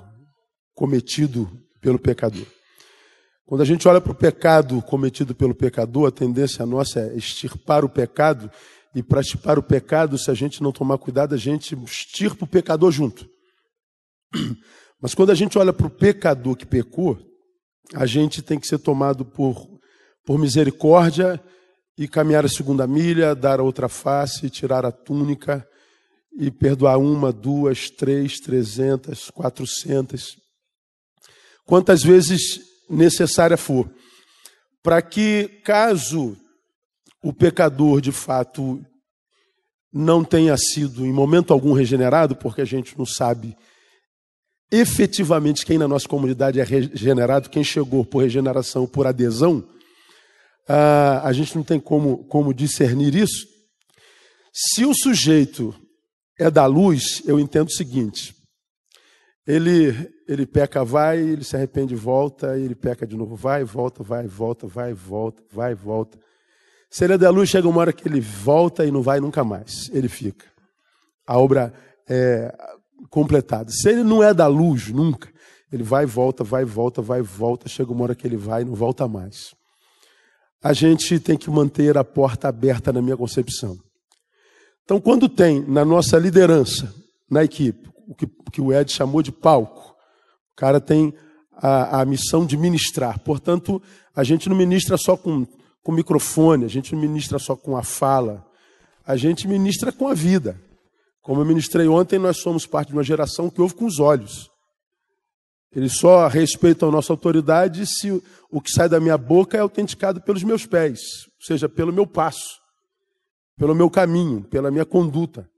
cometido 0.76 1.50
pelo 1.82 1.98
pecador. 1.98 2.46
Quando 3.46 3.62
a 3.62 3.66
gente 3.66 3.88
olha 3.88 4.00
para 4.00 4.12
o 4.12 4.16
pecado 4.16 4.80
cometido 4.84 5.34
pelo 5.34 5.56
pecador, 5.56 6.08
a 6.08 6.12
tendência 6.12 6.64
nossa 6.68 7.00
é 7.00 7.16
extirpar 7.16 7.84
o 7.84 7.90
pecado, 7.90 8.52
e 8.96 9.04
para 9.04 9.22
extirpar 9.22 9.60
o 9.60 9.64
pecado, 9.64 10.18
se 10.18 10.32
a 10.32 10.34
gente 10.34 10.64
não 10.64 10.72
tomar 10.72 10.98
cuidado, 10.98 11.36
a 11.36 11.38
gente 11.38 11.76
extirpa 11.84 12.46
o 12.46 12.48
pecador 12.48 12.92
junto. 12.92 13.30
Mas 15.02 15.14
quando 15.14 15.32
a 15.32 15.36
gente 15.36 15.58
olha 15.58 15.72
para 15.72 15.88
o 15.88 15.92
pecador 15.92 16.56
que 16.56 16.66
pecou, 16.66 17.18
a 17.94 18.06
gente 18.06 18.42
tem 18.42 18.60
que 18.60 18.68
ser 18.68 18.80
tomado 18.80 19.24
por, 19.26 19.80
por 20.26 20.38
misericórdia 20.38 21.42
e 21.98 22.08
caminhar 22.08 22.46
a 22.46 22.50
segunda 22.50 22.88
milha, 22.88 23.36
dar 23.36 23.60
a 23.60 23.64
outra 23.64 23.88
face, 23.88 24.50
tirar 24.50 24.86
a 24.86 24.92
túnica 24.92 25.68
e 26.38 26.52
perdoar 26.52 26.98
uma, 26.98 27.32
duas, 27.32 27.90
três, 27.90 28.40
trezentas, 28.40 29.30
quatrocentas. 29.30 30.36
Quantas 31.66 32.02
vezes 32.04 32.60
necessária 32.90 33.58
for. 33.58 33.90
Para 34.82 35.02
que, 35.02 35.62
caso 35.64 36.38
o 37.24 37.34
pecador 37.34 38.02
de 38.02 38.12
fato 38.12 38.84
não 39.92 40.24
tenha 40.24 40.56
sido 40.58 41.06
em 41.06 41.12
momento 41.12 41.52
algum 41.52 41.74
regenerado, 41.74 42.36
porque 42.36 42.62
a 42.62 42.66
gente 42.66 42.98
não 42.98 43.06
sabe 43.06 43.58
efetivamente 44.72 45.66
quem 45.66 45.78
na 45.78 45.88
nossa 45.88 46.08
comunidade 46.08 46.60
é 46.60 46.64
regenerado, 46.64 47.50
quem 47.50 47.64
chegou 47.64 48.06
por 48.06 48.22
regeneração, 48.22 48.86
por 48.86 49.08
adesão, 49.08 49.68
ah, 50.68 51.22
a 51.28 51.34
gente 51.34 51.56
não 51.56 51.64
tem 51.64 51.80
como, 51.80 52.24
como 52.26 52.54
discernir 52.54 53.16
isso. 53.16 53.48
Se 54.54 54.86
o 54.86 54.94
sujeito 54.94 55.74
é 56.38 56.52
da 56.52 56.66
luz, 56.68 57.24
eu 57.26 57.40
entendo 57.40 57.70
o 57.70 57.74
seguinte: 57.74 58.36
ele, 59.48 60.12
ele 60.28 60.46
peca, 60.46 60.86
vai, 60.86 61.18
ele 61.20 61.44
se 61.44 61.56
arrepende, 61.56 61.96
volta, 61.96 62.58
ele 62.60 62.76
peca 62.76 63.08
de 63.08 63.16
novo, 63.16 63.36
vai, 63.36 63.64
volta, 63.64 64.04
vai, 64.04 64.28
volta, 64.28 64.68
vai, 64.68 64.94
volta, 64.94 65.44
vai, 65.52 65.74
volta. 65.74 66.20
Se 66.90 67.04
ele 67.04 67.14
é 67.14 67.18
da 67.18 67.30
luz, 67.30 67.50
chega 67.50 67.68
uma 67.68 67.82
hora 67.82 67.94
que 67.94 68.08
ele 68.08 68.20
volta 68.20 68.86
e 68.86 68.92
não 68.92 69.02
vai 69.02 69.20
nunca 69.20 69.44
mais, 69.44 69.90
ele 69.94 70.10
fica. 70.10 70.46
A 71.26 71.38
obra 71.38 71.74
é, 72.10 72.52
completada. 73.10 73.70
Se 73.72 73.90
ele 73.90 74.04
não 74.04 74.24
é 74.24 74.34
da 74.34 74.48
luz 74.48 74.90
nunca, 74.90 75.30
ele 75.72 75.84
vai 75.84 76.06
volta, 76.06 76.44
vai 76.44 76.66
volta, 76.66 77.02
vai 77.02 77.22
volta, 77.22 77.70
chega 77.70 77.92
uma 77.92 78.04
hora 78.04 78.16
que 78.16 78.26
ele 78.26 78.38
vai 78.38 78.64
e 78.64 78.66
não 78.66 78.74
volta 78.74 79.08
mais. 79.08 79.54
A 80.64 80.74
gente 80.74 81.20
tem 81.20 81.38
que 81.38 81.50
manter 81.50 81.98
a 81.98 82.04
porta 82.04 82.48
aberta 82.48 82.92
na 82.92 83.02
minha 83.02 83.16
concepção. 83.16 83.78
Então, 84.84 85.00
quando 85.00 85.30
tem 85.30 85.62
na 85.62 85.86
nossa 85.86 86.18
liderança, 86.18 86.94
na 87.30 87.44
equipe, 87.44 87.88
o 88.08 88.16
que, 88.16 88.28
que 88.52 88.60
o 88.60 88.74
Ed 88.74 88.92
chamou 88.92 89.22
de 89.22 89.32
palco, 89.32 89.96
o 90.52 90.56
cara 90.56 90.82
tem 90.82 91.14
a, 91.54 92.02
a 92.02 92.06
missão 92.06 92.46
de 92.46 92.58
ministrar. 92.58 93.20
Portanto, 93.20 93.82
a 94.16 94.24
gente 94.24 94.50
não 94.50 94.58
ministra 94.58 94.98
só 94.98 95.16
com, 95.16 95.46
com 95.90 95.96
microfone, 95.96 96.66
a 96.66 96.68
gente 96.68 96.94
não 96.94 97.02
ministra 97.02 97.40
só 97.40 97.56
com 97.56 97.76
a 97.76 97.82
fala, 97.82 98.46
a 99.04 99.16
gente 99.16 99.48
ministra 99.48 99.92
com 99.92 100.08
a 100.08 100.14
vida. 100.14 100.62
Como 101.20 101.42
eu 101.42 101.46
ministrei 101.46 101.88
ontem, 101.88 102.20
nós 102.20 102.38
somos 102.38 102.68
parte 102.68 102.90
de 102.90 102.94
uma 102.94 103.04
geração 103.04 103.50
que 103.50 103.60
ouve 103.60 103.74
com 103.74 103.86
os 103.86 104.00
olhos. 104.00 104.52
Eles 105.76 105.98
só 105.98 106.28
respeitam 106.28 106.90
a 106.90 106.92
nossa 106.92 107.12
autoridade 107.12 107.88
se 107.88 108.12
o 108.52 108.62
que 108.62 108.70
sai 108.70 108.88
da 108.88 109.00
minha 109.00 109.18
boca 109.18 109.58
é 109.58 109.62
autenticado 109.62 110.22
pelos 110.22 110.44
meus 110.44 110.66
pés, 110.68 111.00
ou 111.40 111.46
seja, 111.46 111.68
pelo 111.68 111.92
meu 111.92 112.06
passo, 112.06 112.60
pelo 113.58 113.74
meu 113.74 113.90
caminho, 113.90 114.44
pela 114.44 114.70
minha 114.70 114.86
conduta. 114.86 115.50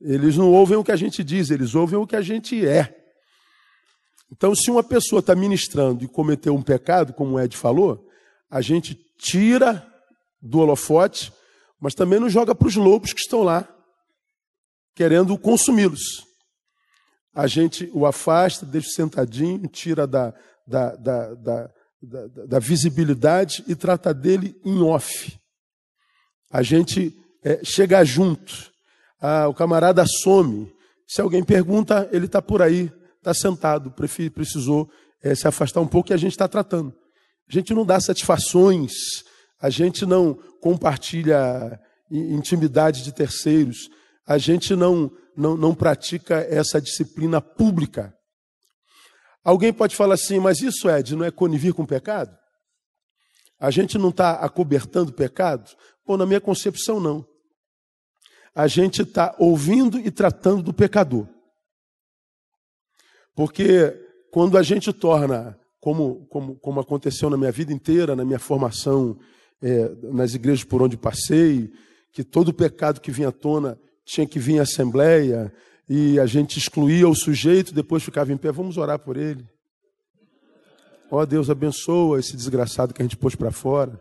Eles 0.00 0.36
não 0.36 0.52
ouvem 0.52 0.78
o 0.78 0.84
que 0.84 0.92
a 0.92 0.96
gente 0.96 1.24
diz, 1.24 1.50
eles 1.50 1.74
ouvem 1.74 1.98
o 1.98 2.06
que 2.06 2.14
a 2.14 2.22
gente 2.22 2.64
é. 2.64 2.94
Então, 4.30 4.54
se 4.54 4.70
uma 4.70 4.84
pessoa 4.84 5.18
está 5.18 5.34
ministrando 5.34 6.04
e 6.04 6.08
cometeu 6.08 6.54
um 6.54 6.62
pecado, 6.62 7.12
como 7.12 7.34
o 7.34 7.40
Ed 7.40 7.56
falou, 7.56 8.03
a 8.54 8.60
gente 8.60 8.94
tira 9.18 9.84
do 10.40 10.60
holofote, 10.60 11.32
mas 11.80 11.92
também 11.92 12.20
não 12.20 12.28
joga 12.30 12.54
para 12.54 12.68
os 12.68 12.76
lobos 12.76 13.12
que 13.12 13.18
estão 13.18 13.42
lá 13.42 13.68
querendo 14.94 15.36
consumi-los. 15.36 16.24
A 17.34 17.48
gente 17.48 17.90
o 17.92 18.06
afasta, 18.06 18.64
deixa 18.64 18.90
sentadinho, 18.90 19.66
tira 19.66 20.06
da, 20.06 20.32
da, 20.64 20.94
da, 20.94 21.34
da, 21.34 21.70
da, 22.00 22.26
da 22.46 22.58
visibilidade 22.60 23.64
e 23.66 23.74
trata 23.74 24.14
dele 24.14 24.54
em 24.64 24.80
off. 24.82 25.36
A 26.48 26.62
gente 26.62 27.12
é, 27.42 27.58
chega 27.64 28.04
junto. 28.04 28.70
Ah, 29.20 29.48
o 29.48 29.54
camarada 29.54 30.04
some. 30.22 30.72
Se 31.08 31.20
alguém 31.20 31.42
pergunta, 31.42 32.08
ele 32.12 32.26
está 32.26 32.40
por 32.40 32.62
aí, 32.62 32.92
está 33.18 33.34
sentado, 33.34 33.90
precisou 33.90 34.88
é, 35.20 35.34
se 35.34 35.48
afastar 35.48 35.80
um 35.80 35.88
pouco 35.88 36.12
e 36.12 36.14
a 36.14 36.16
gente 36.16 36.30
está 36.30 36.46
tratando. 36.46 36.94
A 37.48 37.52
gente 37.52 37.74
não 37.74 37.84
dá 37.84 38.00
satisfações, 38.00 38.92
a 39.60 39.70
gente 39.70 40.06
não 40.06 40.34
compartilha 40.60 41.80
intimidade 42.10 43.02
de 43.02 43.12
terceiros, 43.12 43.88
a 44.26 44.38
gente 44.38 44.74
não, 44.74 45.10
não, 45.36 45.56
não 45.56 45.74
pratica 45.74 46.36
essa 46.36 46.80
disciplina 46.80 47.40
pública. 47.40 48.14
Alguém 49.42 49.72
pode 49.72 49.94
falar 49.94 50.14
assim, 50.14 50.38
mas 50.38 50.60
isso, 50.60 50.88
Ed, 50.88 51.14
não 51.14 51.24
é 51.24 51.30
conivir 51.30 51.74
com 51.74 51.82
o 51.82 51.86
pecado? 51.86 52.34
A 53.60 53.70
gente 53.70 53.98
não 53.98 54.08
está 54.08 54.32
acobertando 54.32 55.10
o 55.10 55.14
pecado? 55.14 55.70
Bom, 56.06 56.16
na 56.16 56.26
minha 56.26 56.40
concepção, 56.40 56.98
não. 56.98 57.26
A 58.54 58.66
gente 58.66 59.02
está 59.02 59.34
ouvindo 59.38 59.98
e 59.98 60.10
tratando 60.10 60.62
do 60.62 60.72
pecador. 60.72 61.28
Porque 63.34 63.92
quando 64.30 64.56
a 64.56 64.62
gente 64.62 64.92
torna, 64.92 65.58
como, 65.84 66.24
como, 66.30 66.56
como 66.56 66.80
aconteceu 66.80 67.28
na 67.28 67.36
minha 67.36 67.52
vida 67.52 67.70
inteira, 67.70 68.16
na 68.16 68.24
minha 68.24 68.38
formação, 68.38 69.18
é, 69.60 69.92
nas 70.04 70.32
igrejas 70.32 70.64
por 70.64 70.80
onde 70.80 70.96
passei, 70.96 71.70
que 72.10 72.24
todo 72.24 72.54
pecado 72.54 73.02
que 73.02 73.10
vinha 73.10 73.28
à 73.28 73.32
tona 73.32 73.78
tinha 74.02 74.26
que 74.26 74.38
vir 74.38 74.54
em 74.54 74.60
assembleia, 74.60 75.52
e 75.86 76.18
a 76.18 76.24
gente 76.24 76.58
excluía 76.58 77.06
o 77.06 77.14
sujeito, 77.14 77.74
depois 77.74 78.02
ficava 78.02 78.32
em 78.32 78.36
pé, 78.38 78.50
vamos 78.50 78.78
orar 78.78 78.98
por 78.98 79.18
ele. 79.18 79.46
Ó 81.10 81.20
oh, 81.20 81.26
Deus, 81.26 81.50
abençoa 81.50 82.18
esse 82.18 82.34
desgraçado 82.34 82.94
que 82.94 83.02
a 83.02 83.04
gente 83.04 83.18
pôs 83.18 83.34
para 83.34 83.50
fora. 83.50 84.00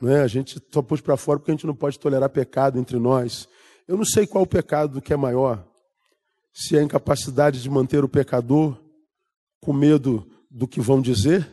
Não 0.00 0.10
é? 0.10 0.20
A 0.20 0.26
gente 0.26 0.60
só 0.72 0.82
pôs 0.82 1.00
para 1.00 1.16
fora 1.16 1.38
porque 1.38 1.52
a 1.52 1.54
gente 1.54 1.66
não 1.66 1.76
pode 1.76 1.96
tolerar 1.96 2.28
pecado 2.28 2.76
entre 2.76 2.98
nós. 2.98 3.48
Eu 3.86 3.96
não 3.96 4.04
sei 4.04 4.26
qual 4.26 4.42
o 4.42 4.48
pecado 4.48 5.00
que 5.00 5.12
é 5.12 5.16
maior. 5.16 5.64
Se 6.52 6.76
é 6.76 6.80
a 6.80 6.82
incapacidade 6.82 7.62
de 7.62 7.70
manter 7.70 8.02
o 8.02 8.08
pecador 8.08 8.76
com 9.60 9.72
medo 9.72 10.28
do 10.56 10.66
que 10.66 10.80
vão 10.80 11.02
dizer, 11.02 11.46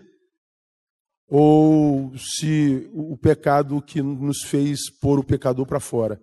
ou 1.27 2.13
se 2.17 2.89
o 2.93 3.17
pecado 3.17 3.81
que 3.81 4.01
nos 4.01 4.43
fez 4.43 4.89
pôr 4.89 5.19
o 5.19 5.23
pecador 5.23 5.65
para 5.65 5.81
fora. 5.81 6.21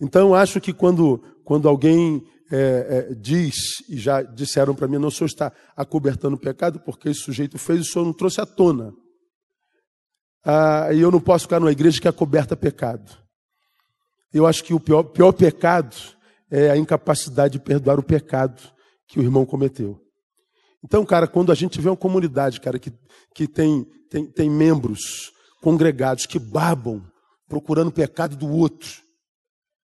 Então, 0.00 0.34
acho 0.34 0.60
que 0.60 0.72
quando, 0.72 1.22
quando 1.44 1.68
alguém 1.68 2.26
é, 2.50 3.08
é, 3.10 3.14
diz, 3.14 3.54
e 3.88 3.96
já 3.96 4.20
disseram 4.20 4.74
para 4.74 4.88
mim, 4.88 4.98
não, 4.98 5.08
o 5.08 5.12
senhor 5.12 5.28
está 5.28 5.52
acobertando 5.76 6.34
o 6.34 6.40
pecado 6.40 6.80
porque 6.80 7.08
esse 7.08 7.20
sujeito 7.20 7.56
fez, 7.56 7.82
o 7.82 7.84
senhor 7.84 8.04
não 8.04 8.12
trouxe 8.12 8.40
à 8.40 8.46
tona. 8.46 8.92
Ah, 10.44 10.88
e 10.92 11.00
eu 11.00 11.12
não 11.12 11.20
posso 11.20 11.44
ficar 11.44 11.60
numa 11.60 11.72
igreja 11.72 12.00
que 12.00 12.08
é 12.08 12.12
coberta 12.12 12.56
pecado. 12.56 13.16
Eu 14.32 14.44
acho 14.44 14.64
que 14.64 14.74
o 14.74 14.80
pior, 14.80 15.04
pior 15.04 15.32
pecado 15.32 15.94
é 16.50 16.68
a 16.68 16.76
incapacidade 16.76 17.52
de 17.52 17.64
perdoar 17.64 17.98
o 17.98 18.02
pecado 18.02 18.60
que 19.06 19.20
o 19.20 19.22
irmão 19.22 19.46
cometeu. 19.46 20.05
Então, 20.84 21.04
cara, 21.04 21.26
quando 21.26 21.50
a 21.50 21.54
gente 21.54 21.80
vê 21.80 21.88
uma 21.88 21.96
comunidade, 21.96 22.60
cara, 22.60 22.78
que, 22.78 22.92
que 23.34 23.48
tem, 23.48 23.84
tem, 24.10 24.26
tem 24.26 24.50
membros 24.50 25.32
congregados 25.60 26.26
que 26.26 26.38
babam 26.38 27.04
procurando 27.48 27.88
o 27.88 27.92
pecado 27.92 28.36
do 28.36 28.48
outro, 28.48 29.02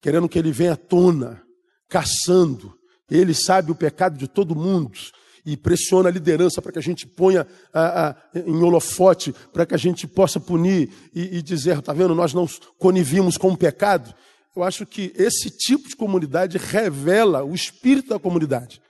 querendo 0.00 0.28
que 0.28 0.38
ele 0.38 0.52
venha 0.52 0.72
à 0.72 0.76
tona, 0.76 1.42
caçando. 1.88 2.74
Ele 3.10 3.34
sabe 3.34 3.70
o 3.70 3.74
pecado 3.74 4.18
de 4.18 4.26
todo 4.26 4.54
mundo 4.54 4.98
e 5.44 5.56
pressiona 5.56 6.08
a 6.08 6.12
liderança 6.12 6.60
para 6.60 6.72
que 6.72 6.78
a 6.78 6.82
gente 6.82 7.06
ponha 7.06 7.46
a, 7.72 8.10
a, 8.10 8.16
em 8.34 8.62
holofote, 8.62 9.34
para 9.52 9.64
que 9.66 9.74
a 9.74 9.78
gente 9.78 10.06
possa 10.06 10.38
punir 10.38 10.90
e, 11.14 11.38
e 11.38 11.42
dizer, 11.42 11.78
está 11.78 11.92
vendo, 11.92 12.14
nós 12.14 12.34
não 12.34 12.46
conivimos 12.78 13.36
com 13.36 13.50
o 13.52 13.56
pecado. 13.56 14.14
Eu 14.54 14.62
acho 14.62 14.84
que 14.84 15.12
esse 15.16 15.48
tipo 15.50 15.88
de 15.88 15.96
comunidade 15.96 16.58
revela 16.58 17.44
o 17.44 17.54
espírito 17.54 18.10
da 18.10 18.18
comunidade. 18.18 18.81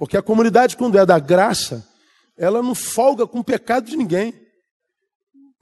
Porque 0.00 0.16
a 0.16 0.22
comunidade, 0.22 0.76
quando 0.76 0.98
é 0.98 1.06
da 1.06 1.20
graça, 1.20 1.88
ela 2.36 2.60
não 2.60 2.74
folga 2.74 3.24
com 3.24 3.38
o 3.38 3.44
pecado 3.44 3.88
de 3.88 3.96
ninguém, 3.96 4.34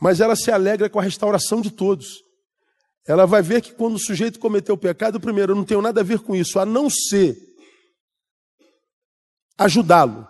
mas 0.01 0.19
ela 0.19 0.35
se 0.35 0.51
alegra 0.51 0.89
com 0.89 0.99
a 0.99 1.03
restauração 1.03 1.61
de 1.61 1.71
todos 1.71 2.27
ela 3.09 3.25
vai 3.25 3.41
ver 3.41 3.63
que 3.63 3.73
quando 3.73 3.95
o 3.95 3.99
sujeito 3.99 4.39
cometeu 4.39 4.75
o 4.75 4.79
pecado, 4.79 5.19
primeiro, 5.19 5.53
eu 5.53 5.57
não 5.57 5.65
tenho 5.65 5.81
nada 5.81 6.03
a 6.03 6.05
ver 6.05 6.19
com 6.19 6.37
isso, 6.37 6.59
a 6.59 6.67
não 6.67 6.91
ser 6.91 7.39
ajudá-lo, 9.57 10.29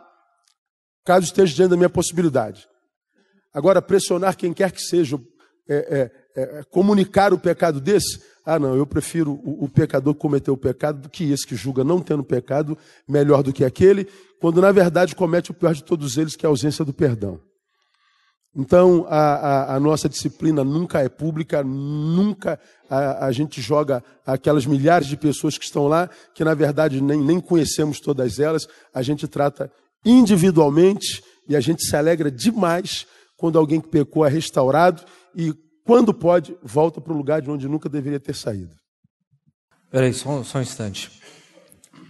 caso 1.04 1.26
esteja 1.26 1.56
diante 1.56 1.70
da 1.70 1.76
minha 1.76 1.90
possibilidade. 1.90 2.68
Agora, 3.52 3.82
pressionar 3.82 4.36
quem 4.36 4.54
quer 4.54 4.70
que 4.70 4.80
seja, 4.80 5.20
é, 5.68 5.76
é, 6.36 6.40
é, 6.40 6.62
comunicar 6.70 7.34
o 7.34 7.38
pecado 7.38 7.80
desse, 7.80 8.22
ah, 8.51 8.59
não, 8.59 8.74
eu 8.74 8.86
prefiro 8.86 9.32
o, 9.44 9.64
o 9.64 9.68
pecador 9.68 10.14
cometeu 10.14 10.55
o 10.55 10.57
pecado 10.57 11.03
do 11.03 11.11
que 11.11 11.30
esse 11.30 11.46
que 11.46 11.55
julga 11.55 11.84
não 11.84 12.01
tendo 12.01 12.24
pecado, 12.24 12.78
melhor 13.07 13.42
do 13.42 13.53
que 13.53 13.62
aquele, 13.62 14.09
quando 14.40 14.62
na 14.62 14.72
verdade 14.72 15.14
comete 15.14 15.51
o 15.51 15.55
pior 15.55 15.74
de 15.74 15.84
todos 15.84 16.16
eles, 16.16 16.34
que 16.34 16.46
é 16.46 16.49
a 16.49 16.51
ausência 16.51 16.82
do 16.82 16.94
perdão. 16.94 17.38
Então, 18.57 19.05
a, 19.07 19.18
a, 19.18 19.76
a, 19.76 19.80
nossa 19.80 20.09
disciplina 20.09 20.64
nunca 20.64 21.03
é 21.03 21.11
pública, 21.11 21.62
nunca 21.62 22.59
a, 22.88 23.26
a, 23.26 23.32
gente 23.32 23.61
joga 23.61 24.03
aquelas 24.24 24.64
milhares 24.64 25.07
de 25.07 25.18
pessoas 25.18 25.59
que 25.59 25.64
estão 25.66 25.86
lá, 25.86 26.09
que 26.34 26.42
na 26.42 26.55
verdade 26.55 27.03
nem, 27.03 27.20
nem 27.20 27.40
conhecemos 27.40 28.01
todas 28.01 28.40
elas, 28.40 28.66
a 28.94 29.03
gente 29.03 29.28
trata 29.28 29.70
individualmente 30.07 31.22
e 31.46 31.55
a 31.55 31.61
gente 31.61 31.84
se 31.84 31.94
alegra 31.94 32.30
demais 32.30 33.07
quando 33.36 33.59
alguém 33.59 33.78
que 33.78 33.88
pecou 33.88 34.24
é 34.24 34.30
restaurado 34.30 35.03
e, 35.36 35.55
quando 35.89 36.12
pode, 36.12 36.55
volta 36.62 37.01
para 37.01 37.14
o 37.14 37.16
lugar 37.16 37.41
de 37.41 37.51
onde 37.51 37.66
nunca 37.66 37.89
deveria 37.89 38.20
ter 38.20 38.34
saído. 38.34 38.76
Peraí, 39.91 40.12
só, 40.12 40.45
só 40.45 40.59
um 40.59 40.61
instante. 40.61 41.11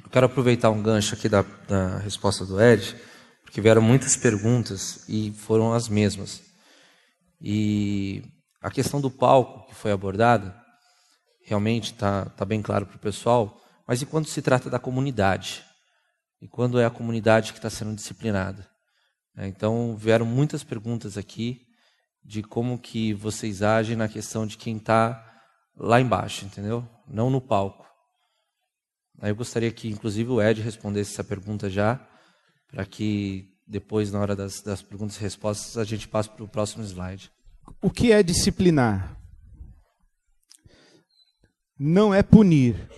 Eu 0.02 0.10
quero 0.10 0.26
aproveitar 0.26 0.68
um 0.70 0.82
gancho 0.82 1.14
aqui 1.14 1.28
da, 1.28 1.42
da 1.68 1.98
resposta 1.98 2.44
do 2.44 2.60
Ed 2.60 2.96
porque 3.44 3.60
vieram 3.60 3.80
muitas 3.80 4.16
perguntas 4.16 5.08
e 5.08 5.30
foram 5.30 5.72
as 5.72 5.88
mesmas. 5.88 6.42
E 7.40 8.24
a 8.60 8.68
questão 8.68 9.00
do 9.00 9.12
palco 9.12 9.68
que 9.68 9.76
foi 9.76 9.92
abordada, 9.92 10.60
realmente 11.44 11.92
está 11.92 12.24
tá 12.24 12.44
bem 12.44 12.60
claro 12.60 12.84
para 12.84 12.96
o 12.96 13.00
pessoal, 13.00 13.62
mas 13.86 14.02
e 14.02 14.06
quando 14.06 14.26
se 14.26 14.42
trata 14.42 14.68
da 14.68 14.80
comunidade? 14.80 15.64
E 16.42 16.48
quando 16.48 16.80
é 16.80 16.84
a 16.84 16.90
comunidade 16.90 17.52
que 17.52 17.60
está 17.60 17.70
sendo 17.70 17.94
disciplinada? 17.94 18.68
É, 19.36 19.46
então, 19.46 19.96
vieram 19.96 20.26
muitas 20.26 20.64
perguntas 20.64 21.16
aqui 21.16 21.67
de 22.28 22.42
como 22.42 22.78
que 22.78 23.14
vocês 23.14 23.62
agem 23.62 23.96
na 23.96 24.06
questão 24.06 24.46
de 24.46 24.58
quem 24.58 24.76
está 24.76 25.24
lá 25.74 25.98
embaixo, 25.98 26.44
entendeu? 26.44 26.86
Não 27.08 27.30
no 27.30 27.40
palco. 27.40 27.86
Aí 29.18 29.30
eu 29.30 29.34
gostaria 29.34 29.72
que, 29.72 29.88
inclusive, 29.88 30.28
o 30.30 30.42
Ed 30.42 30.60
respondesse 30.60 31.14
essa 31.14 31.24
pergunta 31.24 31.70
já, 31.70 31.98
para 32.70 32.84
que 32.84 33.48
depois, 33.66 34.12
na 34.12 34.20
hora 34.20 34.36
das, 34.36 34.60
das 34.60 34.82
perguntas 34.82 35.16
e 35.16 35.20
respostas, 35.20 35.78
a 35.78 35.84
gente 35.84 36.06
passe 36.06 36.28
para 36.28 36.44
o 36.44 36.48
próximo 36.48 36.84
slide. 36.84 37.32
O 37.80 37.90
que 37.90 38.12
é 38.12 38.22
disciplinar? 38.22 39.16
Não 41.78 42.12
é 42.12 42.22
punir. 42.22 42.90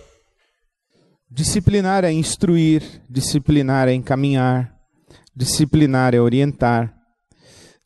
Disciplinar 1.29 2.03
é 2.03 2.11
instruir, 2.11 3.01
disciplinar 3.09 3.87
é 3.87 3.93
encaminhar, 3.93 4.77
disciplinar 5.33 6.13
é 6.13 6.19
orientar, 6.19 7.00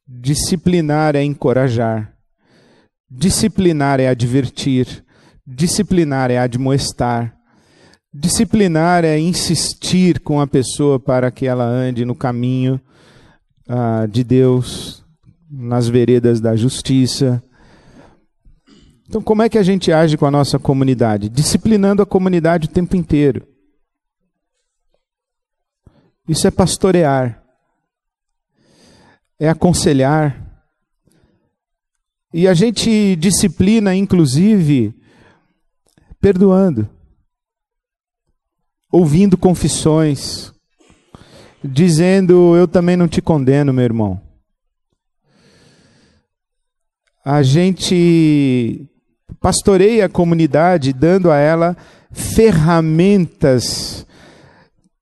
disciplinar 0.07 1.15
é 1.15 1.23
encorajar, 1.23 2.13
disciplinar 3.09 3.99
é 3.99 4.07
advertir, 4.07 5.03
disciplinar 5.45 6.31
é 6.31 6.37
admoestar, 6.37 7.35
Disciplinar 8.17 9.03
é 9.03 9.19
insistir 9.19 10.21
com 10.21 10.39
a 10.39 10.47
pessoa 10.47 10.97
para 10.97 11.29
que 11.29 11.45
ela 11.45 11.65
ande 11.65 12.05
no 12.05 12.15
caminho 12.15 12.79
ah, 13.67 14.07
de 14.09 14.23
Deus, 14.23 15.03
nas 15.51 15.89
veredas 15.89 16.39
da 16.39 16.55
justiça. 16.55 17.43
Então, 19.05 19.21
como 19.21 19.41
é 19.41 19.49
que 19.49 19.57
a 19.57 19.63
gente 19.63 19.91
age 19.91 20.15
com 20.15 20.25
a 20.25 20.31
nossa 20.31 20.57
comunidade? 20.57 21.27
Disciplinando 21.27 22.01
a 22.01 22.05
comunidade 22.05 22.67
o 22.69 22.71
tempo 22.71 22.95
inteiro. 22.95 23.45
Isso 26.25 26.47
é 26.47 26.51
pastorear, 26.51 27.43
é 29.39 29.49
aconselhar. 29.49 30.41
E 32.33 32.47
a 32.47 32.53
gente 32.53 33.15
disciplina, 33.15 33.95
inclusive, 33.95 34.93
perdoando 36.19 36.89
ouvindo 38.95 39.37
confissões, 39.37 40.53
dizendo: 41.61 42.55
Eu 42.55 42.65
também 42.65 42.95
não 42.95 43.09
te 43.09 43.21
condeno, 43.21 43.73
meu 43.73 43.83
irmão. 43.83 44.21
A 47.25 47.43
gente 47.43 48.87
pastoreia 49.41 50.05
a 50.05 50.09
comunidade 50.09 50.93
dando 50.93 51.29
a 51.29 51.37
ela 51.37 51.75
ferramentas 52.11 54.05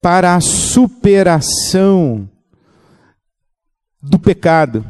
para 0.01 0.35
a 0.35 0.41
superação 0.41 2.27
do 4.03 4.19
pecado. 4.19 4.85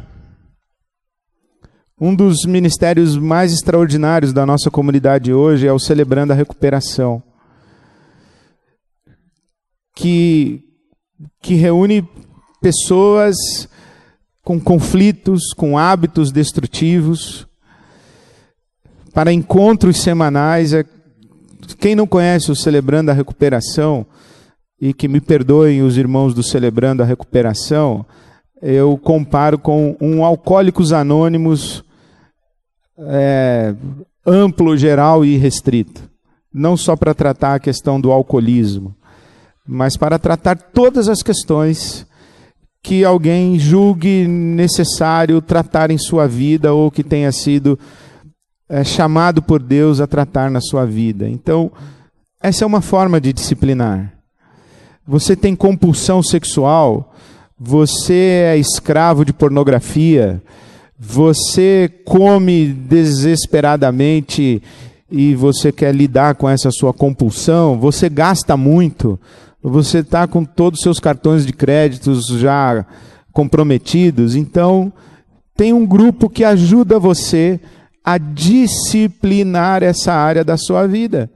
Um 2.01 2.15
dos 2.15 2.45
ministérios 2.45 3.15
mais 3.15 3.53
extraordinários 3.53 4.33
da 4.33 4.45
nossa 4.45 4.71
comunidade 4.71 5.31
hoje 5.31 5.67
é 5.67 5.71
o 5.71 5.79
Celebrando 5.79 6.33
a 6.33 6.35
Recuperação 6.35 7.23
que, 9.95 10.63
que 11.41 11.53
reúne 11.53 12.07
pessoas 12.61 13.35
com 14.43 14.59
conflitos, 14.59 15.53
com 15.55 15.77
hábitos 15.77 16.31
destrutivos, 16.31 17.47
para 19.13 19.31
encontros 19.31 19.97
semanais. 20.01 20.73
É, 20.73 20.83
quem 21.79 21.95
não 21.95 22.07
conhece 22.07 22.51
o 22.51 22.55
Celebrando 22.55 23.11
a 23.11 23.13
Recuperação, 23.13 24.05
e 24.81 24.93
que 24.93 25.07
me 25.07 25.21
perdoem 25.21 25.81
os 25.81 25.97
irmãos 25.97 26.33
do 26.33 26.43
Celebrando 26.43 27.01
a 27.03 27.05
Recuperação, 27.05 28.05
eu 28.63 28.97
comparo 28.97 29.59
com 29.59 29.97
um 29.99 30.23
Alcoólicos 30.23 30.93
Anônimos 30.93 31.83
é, 32.97 33.75
amplo, 34.25 34.77
geral 34.77 35.25
e 35.25 35.35
restrito. 35.35 36.09
Não 36.53 36.77
só 36.77 36.95
para 36.95 37.13
tratar 37.13 37.55
a 37.55 37.59
questão 37.59 37.99
do 37.99 38.09
alcoolismo, 38.09 38.95
mas 39.67 39.97
para 39.97 40.17
tratar 40.17 40.55
todas 40.55 41.09
as 41.09 41.21
questões 41.21 42.07
que 42.81 43.03
alguém 43.03 43.59
julgue 43.59 44.27
necessário 44.27 45.41
tratar 45.41 45.91
em 45.91 45.97
sua 45.97 46.25
vida 46.25 46.73
ou 46.73 46.89
que 46.89 47.03
tenha 47.03 47.31
sido 47.31 47.77
é, 48.69 48.83
chamado 48.83 49.41
por 49.41 49.61
Deus 49.61 49.99
a 49.99 50.07
tratar 50.07 50.49
na 50.49 50.61
sua 50.61 50.85
vida. 50.85 51.27
Então, 51.27 51.69
essa 52.41 52.63
é 52.63 52.67
uma 52.67 52.81
forma 52.81 53.19
de 53.19 53.33
disciplinar. 53.33 54.13
Você 55.05 55.35
tem 55.35 55.53
compulsão 55.53 56.23
sexual, 56.23 57.13
você 57.65 58.43
é 58.45 58.57
escravo 58.57 59.23
de 59.23 59.31
pornografia, 59.31 60.43
você 60.99 61.89
come 62.03 62.67
desesperadamente 62.67 64.61
e 65.09 65.33
você 65.33 65.71
quer 65.71 65.95
lidar 65.95 66.35
com 66.35 66.49
essa 66.49 66.69
sua 66.71 66.93
compulsão, 66.93 67.79
você 67.79 68.09
gasta 68.09 68.57
muito, 68.57 69.17
você 69.61 69.99
está 69.99 70.27
com 70.27 70.43
todos 70.43 70.79
os 70.79 70.83
seus 70.83 70.99
cartões 70.99 71.45
de 71.45 71.53
créditos 71.53 72.27
já 72.27 72.85
comprometidos, 73.31 74.35
então 74.35 74.91
tem 75.55 75.71
um 75.71 75.85
grupo 75.85 76.29
que 76.29 76.43
ajuda 76.43 76.99
você 76.99 77.61
a 78.03 78.17
disciplinar 78.17 79.83
essa 79.83 80.11
área 80.11 80.43
da 80.43 80.57
sua 80.57 80.85
vida. 80.85 81.31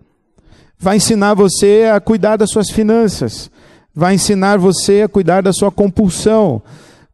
Vai 0.78 0.98
ensinar 0.98 1.36
você 1.36 1.90
a 1.90 2.02
cuidar 2.02 2.36
das 2.36 2.50
suas 2.50 2.70
finanças, 2.70 3.50
vai 3.98 4.14
ensinar 4.14 4.60
você 4.60 5.02
a 5.02 5.10
cuidar 5.10 5.42
da 5.42 5.52
sua 5.52 5.72
compulsão. 5.72 6.62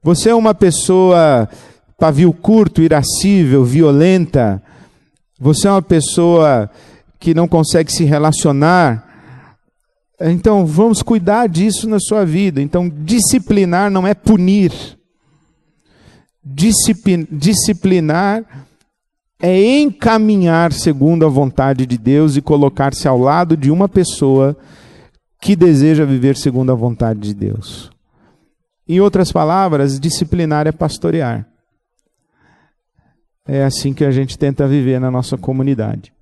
Você 0.03 0.31
é 0.31 0.35
uma 0.35 0.53
pessoa 0.53 1.47
pavio 1.97 2.33
curto, 2.33 2.81
irascível, 2.81 3.63
violenta. 3.63 4.61
Você 5.39 5.65
é 5.65 5.71
uma 5.71 5.81
pessoa 5.81 6.69
que 7.17 7.33
não 7.33 7.47
consegue 7.47 7.89
se 7.89 8.03
relacionar. 8.03 9.01
Então, 10.19 10.65
vamos 10.65 11.01
cuidar 11.01 11.47
disso 11.47 11.87
na 11.87 11.99
sua 12.01 12.25
vida. 12.25 12.61
Então, 12.61 12.89
disciplinar 12.89 13.89
não 13.89 14.05
é 14.05 14.13
punir. 14.13 14.73
Disciplinar 17.31 18.43
é 19.41 19.79
encaminhar 19.79 20.73
segundo 20.73 21.25
a 21.25 21.29
vontade 21.29 21.85
de 21.85 21.97
Deus 21.97 22.35
e 22.35 22.41
colocar-se 22.41 23.07
ao 23.07 23.17
lado 23.17 23.55
de 23.55 23.71
uma 23.71 23.87
pessoa 23.87 24.57
que 25.43 25.57
deseja 25.57 26.05
viver 26.05 26.37
segundo 26.37 26.71
a 26.71 26.75
vontade 26.75 27.19
de 27.19 27.33
Deus. 27.33 27.91
Em 28.87 29.01
outras 29.01 29.29
palavras, 29.29 29.99
disciplinar 29.99 30.67
é 30.67 30.71
pastorear. 30.71 31.45
É 33.45 33.65
assim 33.65 33.93
que 33.93 34.05
a 34.05 34.11
gente 34.11 34.37
tenta 34.37 34.65
viver 34.65 35.01
na 35.01 35.11
nossa 35.11 35.37
comunidade. 35.37 36.13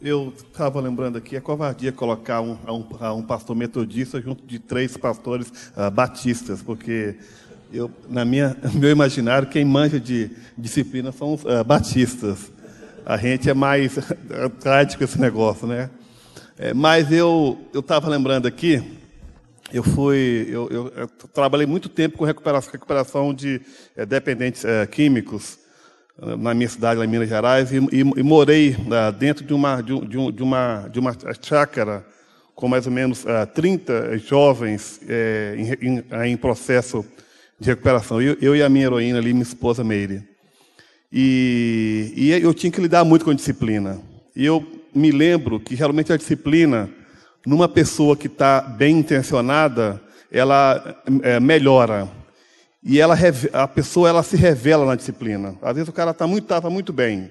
Eu 0.00 0.32
estava 0.36 0.80
lembrando 0.80 1.18
aqui, 1.18 1.34
é 1.34 1.40
covardia 1.40 1.90
colocar 1.90 2.40
um, 2.40 2.56
um, 2.68 3.14
um, 3.16 3.22
pastor 3.22 3.56
metodista 3.56 4.20
junto 4.20 4.46
de 4.46 4.60
três 4.60 4.96
pastores 4.96 5.48
uh, 5.76 5.90
batistas, 5.90 6.62
porque 6.62 7.16
eu, 7.72 7.90
na 8.08 8.24
minha 8.24 8.56
meu 8.74 8.90
imaginário, 8.90 9.48
quem 9.48 9.64
manja 9.64 9.98
de 9.98 10.30
disciplina 10.56 11.10
são 11.10 11.34
os 11.34 11.44
uh, 11.44 11.64
batistas. 11.66 12.52
A 13.04 13.16
gente 13.16 13.50
é 13.50 13.54
mais 13.54 13.98
prático 14.62 15.02
esse 15.02 15.20
negócio, 15.20 15.66
né? 15.66 15.90
É, 16.58 16.74
mas 16.74 17.10
eu 17.10 17.58
estava 17.74 18.08
lembrando 18.08 18.46
aqui, 18.46 18.82
eu 19.72 19.82
fui 19.82 20.46
eu, 20.48 20.68
eu, 20.70 20.92
eu, 20.96 21.08
trabalhei 21.32 21.66
muito 21.66 21.88
tempo 21.88 22.18
com 22.18 22.24
recuperação, 22.24 22.72
recuperação 22.72 23.34
de 23.34 23.60
é, 23.96 24.04
dependentes 24.04 24.64
é, 24.64 24.86
químicos 24.86 25.58
na 26.38 26.54
minha 26.54 26.68
cidade, 26.68 26.98
lá 26.98 27.04
em 27.04 27.08
Minas 27.08 27.28
Gerais, 27.28 27.72
e, 27.72 27.78
e, 27.78 28.00
e 28.00 28.22
morei 28.22 28.70
uh, 28.70 29.10
dentro 29.18 29.44
de 29.44 29.52
uma, 29.52 29.80
de, 29.80 29.98
de, 30.06 30.42
uma, 30.42 30.88
de 30.92 31.00
uma 31.00 31.16
chácara 31.40 32.04
com 32.54 32.68
mais 32.68 32.86
ou 32.86 32.92
menos 32.92 33.24
uh, 33.24 33.46
30 33.52 34.18
jovens 34.18 35.00
é, 35.08 35.56
em, 35.56 35.88
em, 35.88 36.04
em, 36.32 36.36
processo 36.36 37.04
de 37.58 37.70
recuperação. 37.70 38.20
Eu, 38.20 38.36
eu, 38.40 38.54
e 38.54 38.62
a 38.62 38.68
minha 38.68 38.84
heroína 38.84 39.18
ali, 39.18 39.32
minha 39.32 39.42
esposa 39.42 39.82
Meire. 39.82 40.22
E, 41.10 42.12
e 42.14 42.30
eu 42.30 42.54
tinha 42.54 42.70
que 42.70 42.80
lidar 42.80 43.04
muito 43.04 43.24
com 43.24 43.34
disciplina. 43.34 44.00
E 44.36 44.44
eu 44.44 44.81
me 44.94 45.10
lembro 45.10 45.58
que 45.58 45.74
realmente 45.74 46.12
a 46.12 46.16
disciplina, 46.16 46.88
numa 47.46 47.68
pessoa 47.68 48.16
que 48.16 48.26
está 48.26 48.60
bem 48.60 48.98
intencionada, 48.98 50.00
ela 50.30 51.02
é, 51.22 51.38
melhora. 51.38 52.08
E 52.82 52.98
ela, 53.00 53.16
a 53.52 53.68
pessoa 53.68 54.08
ela 54.08 54.22
se 54.22 54.36
revela 54.36 54.84
na 54.84 54.96
disciplina. 54.96 55.56
Às 55.62 55.74
vezes 55.74 55.88
o 55.88 55.92
cara 55.92 56.12
tá 56.12 56.26
muito, 56.26 56.48
muito 56.70 56.92
bem, 56.92 57.30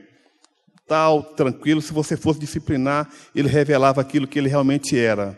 tal, 0.88 1.24
tranquilo. 1.24 1.82
Se 1.82 1.92
você 1.92 2.16
fosse 2.16 2.40
disciplinar, 2.40 3.10
ele 3.36 3.50
revelava 3.50 4.00
aquilo 4.00 4.28
que 4.28 4.40
ele 4.40 4.48
realmente 4.48 4.98
era. 4.98 5.38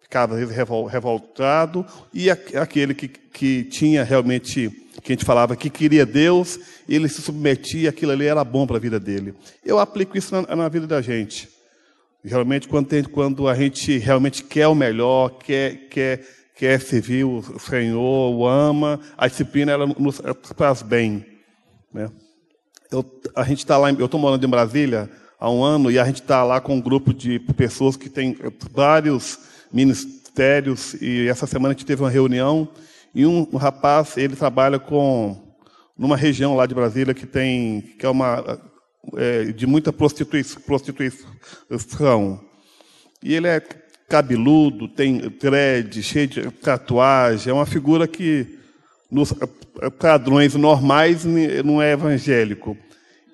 Ficava 0.00 0.34
às 0.34 0.40
vezes 0.40 0.56
revoltado. 0.56 1.84
E 2.12 2.30
aquele 2.30 2.94
que, 2.94 3.08
que 3.08 3.64
tinha 3.64 4.02
realmente, 4.02 4.70
que 5.02 5.12
a 5.12 5.14
gente 5.14 5.24
falava 5.24 5.54
que 5.56 5.68
queria 5.68 6.06
Deus, 6.06 6.58
ele 6.88 7.08
se 7.08 7.20
submetia, 7.20 7.90
aquilo 7.90 8.12
ali 8.12 8.26
era 8.26 8.42
bom 8.42 8.66
para 8.66 8.76
a 8.76 8.80
vida 8.80 8.98
dele. 8.98 9.34
Eu 9.64 9.78
aplico 9.78 10.16
isso 10.16 10.34
na, 10.34 10.56
na 10.56 10.68
vida 10.68 10.86
da 10.86 11.02
gente. 11.02 11.59
Geralmente, 12.24 12.68
quando, 12.68 12.86
tem, 12.86 13.02
quando 13.02 13.48
a 13.48 13.54
gente 13.54 13.96
realmente 13.98 14.44
quer 14.44 14.68
o 14.68 14.74
melhor, 14.74 15.30
quer, 15.38 15.88
quer 15.88 16.20
quer 16.60 16.78
servir 16.78 17.24
o 17.24 17.42
Senhor, 17.58 18.34
o 18.34 18.46
ama, 18.46 19.00
a 19.16 19.26
disciplina 19.26 19.72
ela 19.72 19.86
nos 19.86 20.20
faz 20.54 20.82
bem. 20.82 21.24
Né? 21.90 22.10
Eu, 22.90 23.02
a 23.34 23.44
gente 23.44 23.60
está 23.60 23.78
lá, 23.78 23.90
eu 23.90 24.04
estou 24.04 24.20
morando 24.20 24.44
em 24.44 24.50
Brasília 24.50 25.08
há 25.38 25.50
um 25.50 25.64
ano 25.64 25.90
e 25.90 25.98
a 25.98 26.04
gente 26.04 26.20
está 26.20 26.44
lá 26.44 26.60
com 26.60 26.74
um 26.76 26.80
grupo 26.80 27.14
de 27.14 27.38
pessoas 27.38 27.96
que 27.96 28.10
tem 28.10 28.36
vários 28.72 29.38
ministérios 29.72 30.92
e 31.00 31.28
essa 31.28 31.46
semana 31.46 31.72
a 31.72 31.72
gente 31.72 31.86
teve 31.86 32.02
uma 32.02 32.10
reunião 32.10 32.68
e 33.14 33.24
um, 33.24 33.48
um 33.50 33.56
rapaz 33.56 34.18
ele 34.18 34.36
trabalha 34.36 34.78
com 34.78 35.54
numa 35.96 36.16
região 36.16 36.54
lá 36.54 36.66
de 36.66 36.74
Brasília 36.74 37.14
que 37.14 37.26
tem 37.26 37.80
que 37.98 38.04
é 38.04 38.08
uma 38.10 38.60
é, 39.16 39.44
de 39.44 39.66
muita 39.66 39.92
prostituição, 39.92 40.60
prostituição 40.62 42.40
e 43.22 43.34
ele 43.34 43.46
é 43.46 43.62
cabeludo, 44.08 44.88
tem 44.88 45.18
dread, 45.18 46.02
cheio 46.02 46.26
de 46.26 46.50
tatuagem, 46.50 47.50
é 47.50 47.54
uma 47.54 47.66
figura 47.66 48.08
que 48.08 48.58
nos 49.10 49.32
padrões 49.98 50.54
normais 50.54 51.24
não 51.64 51.80
é 51.80 51.92
evangélico. 51.92 52.76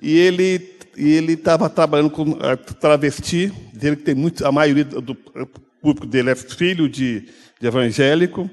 E 0.03 0.17
ele 0.19 0.77
e 0.97 1.13
ele 1.13 1.35
estava 1.35 1.69
trabalhando 1.69 2.11
com 2.11 2.33
travesti, 2.81 3.53
dele 3.75 3.97
que 3.97 4.03
tem 4.03 4.15
muito, 4.15 4.47
a 4.47 4.51
maioria 4.51 4.85
do 4.85 5.15
público 5.15 6.07
dele 6.07 6.31
é 6.31 6.35
filho 6.35 6.89
de, 6.89 7.29
de 7.61 7.67
evangélico. 7.67 8.49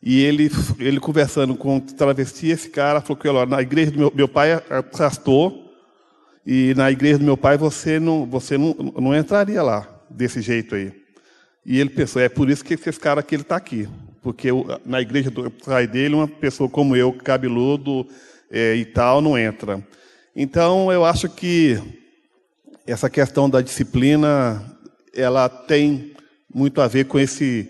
E 0.00 0.22
ele, 0.22 0.48
ele 0.78 1.00
conversando 1.00 1.56
com 1.56 1.80
travesti, 1.80 2.46
esse 2.46 2.70
cara 2.70 3.00
falou 3.00 3.16
que 3.16 3.46
na 3.46 3.60
igreja 3.60 3.90
do 3.90 3.98
meu, 3.98 4.12
meu 4.14 4.28
pai 4.28 4.52
é 4.52 4.82
pastor, 4.82 5.52
e 6.46 6.74
na 6.74 6.90
igreja 6.90 7.18
do 7.18 7.24
meu 7.24 7.36
pai 7.36 7.58
você 7.58 7.98
não, 8.00 8.26
você 8.26 8.56
não, 8.56 8.74
não 9.00 9.14
entraria 9.14 9.62
lá 9.62 9.88
desse 10.08 10.40
jeito 10.40 10.74
aí. 10.74 10.92
E 11.64 11.78
ele 11.78 11.90
pensou, 11.90 12.22
é 12.22 12.28
por 12.28 12.48
isso 12.48 12.64
que 12.64 12.74
esse 12.74 12.98
cara 12.98 13.20
aqui 13.20 13.34
está 13.34 13.56
aqui. 13.56 13.88
Porque 14.22 14.48
na 14.84 15.00
igreja 15.00 15.30
do 15.30 15.50
pai 15.50 15.86
dele, 15.86 16.14
uma 16.14 16.26
pessoa 16.26 16.68
como 16.68 16.96
eu, 16.96 17.12
cabeludo 17.12 18.06
é, 18.50 18.74
e 18.74 18.84
tal, 18.84 19.20
não 19.20 19.38
entra. 19.38 19.86
Então, 20.34 20.90
eu 20.90 21.04
acho 21.04 21.28
que 21.28 21.78
essa 22.86 23.10
questão 23.10 23.50
da 23.50 23.60
disciplina, 23.60 24.64
ela 25.14 25.48
tem 25.48 26.14
muito 26.52 26.80
a 26.80 26.88
ver 26.88 27.04
com 27.04 27.18
esse 27.18 27.68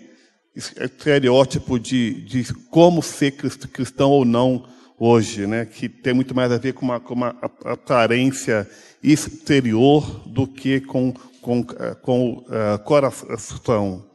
estereótipo 0.55 1.79
de, 1.79 2.21
de 2.21 2.53
como 2.69 3.01
ser 3.03 3.31
cristão 3.31 4.11
ou 4.11 4.23
não 4.23 4.65
hoje, 4.99 5.47
né? 5.47 5.65
que 5.65 5.87
tem 5.87 6.13
muito 6.13 6.35
mais 6.35 6.51
a 6.51 6.57
ver 6.57 6.73
com 6.73 6.85
uma, 6.85 6.99
com 6.99 7.13
uma 7.13 7.35
aparência 7.63 8.69
exterior 9.01 10.27
do 10.27 10.45
que 10.45 10.81
com 10.81 11.13
com, 11.41 11.65
eh, 11.79 11.95
com 12.01 12.33
uh, 12.33 12.79
coração. 12.83 14.05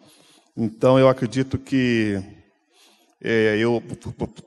Então, 0.57 0.99
eu 0.99 1.09
acredito 1.09 1.59
que, 1.59 2.23
é, 3.21 3.57
eu 3.59 3.83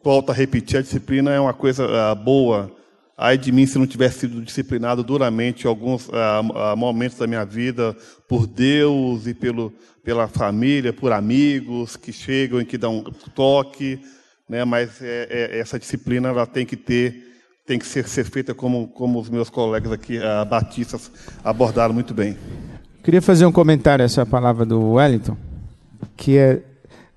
volto 0.03 0.29
a 0.29 0.33
repetir, 0.33 0.79
a 0.79 0.81
disciplina 0.81 1.31
é 1.31 1.39
uma 1.39 1.53
coisa 1.53 1.85
uh, 1.85 2.15
boa. 2.15 2.71
Ai 3.17 3.37
de 3.37 3.51
mim 3.51 3.65
se 3.65 3.79
não 3.79 3.87
tivesse 3.87 4.19
sido 4.19 4.41
disciplinado 4.41 5.03
duramente 5.03 5.65
em 5.65 5.67
alguns 5.67 6.07
uh, 6.07 6.77
momentos 6.77 7.17
da 7.17 7.25
minha 7.25 7.43
vida 7.43 7.97
por 8.27 8.45
Deus 8.45 9.25
e 9.25 9.33
pelo, 9.33 9.73
pela 10.03 10.27
família, 10.27 10.93
por 10.93 11.11
amigos 11.11 11.97
que 11.97 12.13
chegam 12.13 12.61
e 12.61 12.65
que 12.65 12.77
dão 12.77 12.99
um 12.99 13.29
toque, 13.31 13.99
né? 14.47 14.63
Mas 14.63 15.01
é, 15.01 15.27
é, 15.29 15.59
essa 15.59 15.77
disciplina 15.77 16.29
ela 16.29 16.45
tem 16.45 16.65
que 16.65 16.75
ter, 16.75 17.41
tem 17.65 17.77
que 17.77 17.85
ser, 17.85 18.07
ser 18.07 18.25
feita 18.25 18.53
como, 18.53 18.87
como 18.87 19.19
os 19.19 19.29
meus 19.29 19.49
colegas 19.49 19.91
aqui, 19.91 20.17
uh, 20.17 20.45
batistas, 20.45 21.11
abordaram 21.43 21.93
muito 21.93 22.13
bem. 22.13 22.37
Queria 23.03 23.21
fazer 23.21 23.45
um 23.45 23.51
comentário 23.51 24.03
a 24.03 24.05
essa 24.05 24.25
palavra 24.25 24.65
do 24.65 24.93
Wellington, 24.93 25.37
que 26.15 26.37
é 26.37 26.61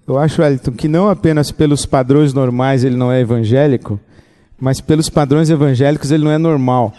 Eu 0.06 0.18
acho, 0.18 0.42
Wellington, 0.42 0.72
que 0.72 0.88
não 0.88 1.08
apenas 1.08 1.50
pelos 1.50 1.86
padrões 1.86 2.32
normais 2.32 2.84
ele 2.84 2.96
não 2.96 3.10
é 3.10 3.20
evangélico, 3.20 4.00
mas 4.58 4.80
pelos 4.80 5.08
padrões 5.08 5.50
evangélicos 5.50 6.10
ele 6.10 6.24
não 6.24 6.30
é 6.30 6.38
normal. 6.38 6.92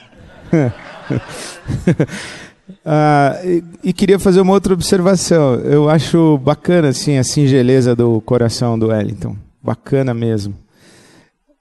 ah, 2.86 3.40
e, 3.44 3.64
e, 3.84 3.94
queria 3.94 4.20
fazer 4.20 4.42
uma 4.42 4.54
outra 4.54 4.74
observação. 4.74 5.56
Eu 5.56 5.90
acho 5.90 6.38
bacana 6.40 6.90
assim 6.90 7.18
a 7.18 7.24
singeleza 7.24 7.96
do 7.96 8.20
coração 8.22 8.78
do 8.78 8.88
Wellington, 8.88 9.38
bacana 9.62 10.14
mesmo. 10.14 10.56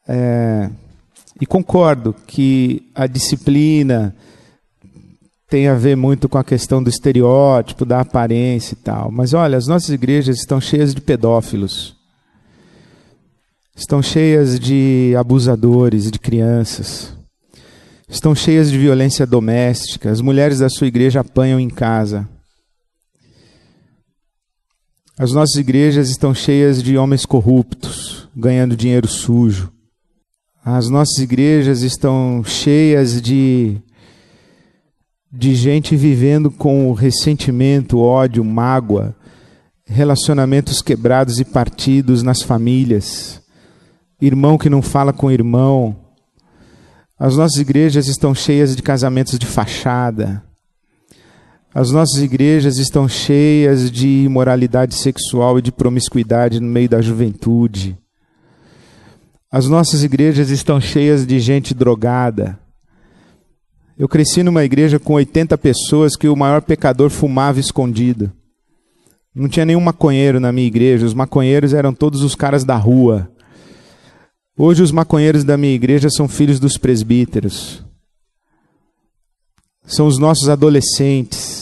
É, 0.08 0.70
e 1.40 1.46
concordo 1.46 2.14
que 2.26 2.90
a 2.94 3.06
disciplina 3.06 4.14
tem 5.48 5.68
a 5.68 5.74
ver 5.74 5.96
muito 5.96 6.28
com 6.28 6.38
a 6.38 6.44
questão 6.44 6.82
do 6.82 6.88
estereótipo, 6.90 7.84
da 7.84 8.00
aparência 8.00 8.74
e 8.74 8.76
tal. 8.76 9.10
Mas 9.10 9.34
olha, 9.34 9.56
as 9.56 9.66
nossas 9.66 9.90
igrejas 9.90 10.38
estão 10.38 10.60
cheias 10.60 10.94
de 10.94 11.00
pedófilos 11.00 12.00
estão 13.80 14.02
cheias 14.02 14.60
de 14.60 15.14
abusadores, 15.18 16.10
de 16.10 16.18
crianças, 16.18 17.14
estão 18.06 18.34
cheias 18.34 18.70
de 18.70 18.78
violência 18.78 19.26
doméstica, 19.26 20.10
as 20.10 20.20
mulheres 20.20 20.58
da 20.58 20.68
sua 20.68 20.86
igreja 20.86 21.20
apanham 21.20 21.58
em 21.58 21.70
casa. 21.70 22.28
As 25.20 25.32
nossas 25.32 25.56
igrejas 25.56 26.08
estão 26.08 26.34
cheias 26.34 26.82
de 26.82 26.96
homens 26.96 27.26
corruptos, 27.26 28.26
ganhando 28.34 28.74
dinheiro 28.74 29.06
sujo. 29.06 29.70
As 30.64 30.88
nossas 30.88 31.18
igrejas 31.18 31.82
estão 31.82 32.42
cheias 32.42 33.20
de, 33.20 33.76
de 35.30 35.54
gente 35.54 35.94
vivendo 35.94 36.50
com 36.50 36.90
ressentimento, 36.94 37.98
ódio, 37.98 38.42
mágoa, 38.42 39.14
relacionamentos 39.84 40.80
quebrados 40.80 41.38
e 41.38 41.44
partidos 41.44 42.22
nas 42.22 42.40
famílias 42.40 43.42
irmão 44.18 44.56
que 44.56 44.70
não 44.70 44.80
fala 44.80 45.12
com 45.12 45.30
irmão. 45.30 45.96
As 47.18 47.36
nossas 47.36 47.60
igrejas 47.60 48.06
estão 48.06 48.34
cheias 48.34 48.74
de 48.74 48.82
casamentos 48.82 49.38
de 49.38 49.44
fachada. 49.44 50.42
As 51.72 51.92
nossas 51.92 52.20
igrejas 52.20 52.78
estão 52.78 53.08
cheias 53.08 53.92
de 53.92 54.24
imoralidade 54.24 54.96
sexual 54.96 55.58
e 55.58 55.62
de 55.62 55.70
promiscuidade 55.70 56.58
no 56.58 56.66
meio 56.66 56.88
da 56.88 57.00
juventude. 57.00 57.96
As 59.52 59.68
nossas 59.68 60.02
igrejas 60.02 60.50
estão 60.50 60.80
cheias 60.80 61.24
de 61.24 61.38
gente 61.38 61.72
drogada. 61.72 62.58
Eu 63.96 64.08
cresci 64.08 64.42
numa 64.42 64.64
igreja 64.64 64.98
com 64.98 65.12
80 65.12 65.56
pessoas 65.58 66.16
que 66.16 66.28
o 66.28 66.34
maior 66.34 66.60
pecador 66.60 67.08
fumava 67.08 67.60
escondido. 67.60 68.32
Não 69.32 69.48
tinha 69.48 69.64
nenhum 69.64 69.80
maconheiro 69.80 70.40
na 70.40 70.50
minha 70.50 70.66
igreja, 70.66 71.06
os 71.06 71.14
maconheiros 71.14 71.72
eram 71.72 71.94
todos 71.94 72.22
os 72.22 72.34
caras 72.34 72.64
da 72.64 72.76
rua. 72.76 73.30
Hoje 74.58 74.82
os 74.82 74.90
maconheiros 74.90 75.44
da 75.44 75.56
minha 75.56 75.74
igreja 75.74 76.10
são 76.10 76.26
filhos 76.26 76.58
dos 76.58 76.76
presbíteros. 76.76 77.84
São 79.84 80.06
os 80.06 80.18
nossos 80.18 80.48
adolescentes. 80.48 81.59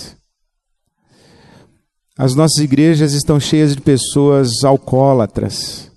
As 2.18 2.34
nossas 2.34 2.58
igrejas 2.58 3.12
estão 3.12 3.38
cheias 3.38 3.76
de 3.76 3.80
pessoas 3.80 4.64
alcoólatras. 4.64 5.88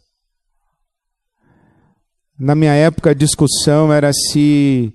Na 2.38 2.54
minha 2.54 2.74
época 2.74 3.10
a 3.10 3.16
discussão 3.16 3.92
era 3.92 4.14
se 4.14 4.94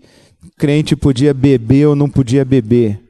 crente 0.57 0.95
podia 0.95 1.35
beber 1.35 1.89
ou 1.89 1.97
não 1.97 2.09
podia 2.09 2.45
beber. 2.45 3.03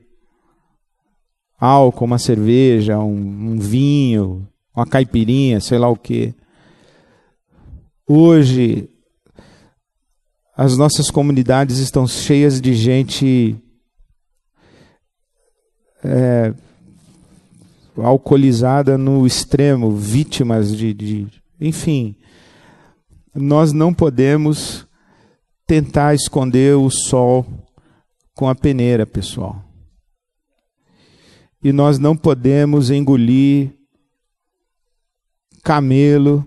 Álcool, 1.60 2.06
uma 2.06 2.18
cerveja, 2.18 2.98
um, 2.98 3.52
um 3.52 3.58
vinho, 3.58 4.48
uma 4.74 4.86
caipirinha, 4.86 5.60
sei 5.60 5.76
lá 5.76 5.88
o 5.90 5.96
quê. 5.96 6.34
Hoje, 8.08 8.88
as 10.56 10.78
nossas 10.78 11.10
comunidades 11.10 11.76
estão 11.78 12.06
cheias 12.06 12.62
de 12.62 12.72
gente 12.72 13.56
é, 16.02 16.54
alcoolizada 17.98 18.98
no 18.98 19.26
extremo, 19.26 19.90
vítimas 19.90 20.76
de, 20.76 20.92
de. 20.92 21.26
Enfim, 21.60 22.16
nós 23.34 23.72
não 23.72 23.92
podemos 23.92 24.86
tentar 25.66 26.14
esconder 26.14 26.76
o 26.76 26.88
sol 26.90 27.46
com 28.34 28.48
a 28.48 28.54
peneira, 28.54 29.06
pessoal. 29.06 29.62
E 31.62 31.72
nós 31.72 31.98
não 31.98 32.16
podemos 32.16 32.90
engolir 32.90 33.72
camelo 35.64 36.46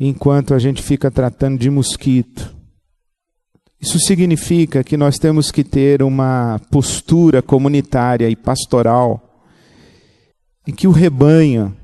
enquanto 0.00 0.54
a 0.54 0.58
gente 0.58 0.82
fica 0.82 1.10
tratando 1.10 1.58
de 1.58 1.68
mosquito. 1.68 2.54
Isso 3.80 3.98
significa 3.98 4.82
que 4.82 4.96
nós 4.96 5.18
temos 5.18 5.50
que 5.50 5.62
ter 5.64 6.02
uma 6.02 6.60
postura 6.70 7.42
comunitária 7.42 8.30
e 8.30 8.36
pastoral 8.36 9.31
em 10.66 10.72
que 10.72 10.86
o 10.86 10.92
rebanho 10.92 11.76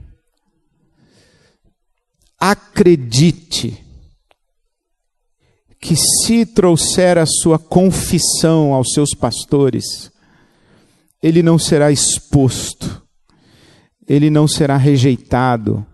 acredite 2.39 3.85
que 5.81 5.97
se 5.97 6.45
trouxer 6.45 7.18
a 7.18 7.26
sua 7.26 7.59
confissão 7.59 8.72
aos 8.72 8.93
seus 8.93 9.11
pastores, 9.11 10.11
ele 11.22 11.43
não 11.43 11.59
será 11.59 11.91
exposto, 11.91 13.03
ele 14.07 14.31
não 14.31 14.47
será 14.47 14.76
rejeitado, 14.76 15.85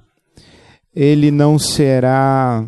ele 0.94 1.30
não 1.30 1.58
será 1.58 2.64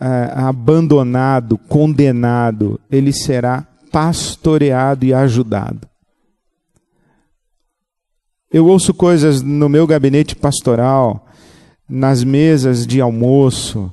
é, 0.00 0.32
abandonado, 0.34 1.58
condenado, 1.58 2.80
ele 2.90 3.12
será 3.12 3.66
pastoreado 3.90 5.04
e 5.04 5.14
ajudado. 5.14 5.88
Eu 8.54 8.68
ouço 8.68 8.94
coisas 8.94 9.42
no 9.42 9.68
meu 9.68 9.84
gabinete 9.84 10.36
pastoral, 10.36 11.26
nas 11.88 12.22
mesas 12.22 12.86
de 12.86 13.00
almoço, 13.00 13.92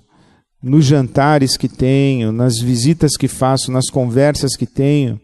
nos 0.62 0.86
jantares 0.86 1.57
que 1.57 1.68
tenho, 1.68 2.32
nas 2.32 2.59
visitas 2.59 3.18
que 3.18 3.28
faço, 3.28 3.72
nas 3.72 3.89
conversas 3.89 4.55
que 4.55 4.68
tenho, 4.68 5.20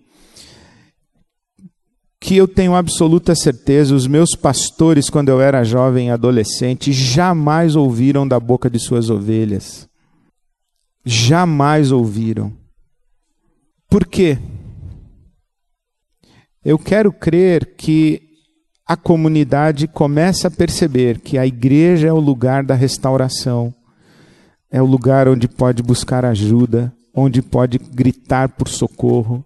que 2.19 2.35
eu 2.35 2.47
tenho 2.47 2.73
absoluta 2.73 3.35
certeza, 3.35 3.93
os 3.93 4.07
meus 4.07 4.31
pastores, 4.31 5.07
quando 5.07 5.29
eu 5.29 5.39
era 5.39 5.63
jovem 5.63 6.07
e 6.07 6.09
adolescente, 6.09 6.91
jamais 6.91 7.75
ouviram 7.75 8.27
da 8.27 8.39
boca 8.39 8.67
de 8.67 8.79
suas 8.79 9.11
ovelhas. 9.11 9.87
Jamais 11.05 11.91
ouviram. 11.91 12.51
Por 13.87 14.03
quê? 14.07 14.39
Eu 16.65 16.79
quero 16.79 17.13
crer 17.13 17.75
que 17.77 18.26
a 18.87 18.95
comunidade 18.95 19.85
começa 19.85 20.47
a 20.47 20.51
perceber 20.51 21.19
que 21.19 21.37
a 21.37 21.45
igreja 21.45 22.07
é 22.07 22.13
o 22.13 22.19
lugar 22.19 22.63
da 22.63 22.73
restauração, 22.73 23.73
é 24.71 24.81
o 24.81 24.85
lugar 24.85 25.27
onde 25.27 25.45
pode 25.45 25.83
buscar 25.83 26.23
ajuda, 26.23 26.93
onde 27.13 27.41
pode 27.41 27.77
gritar 27.77 28.47
por 28.47 28.69
socorro, 28.69 29.43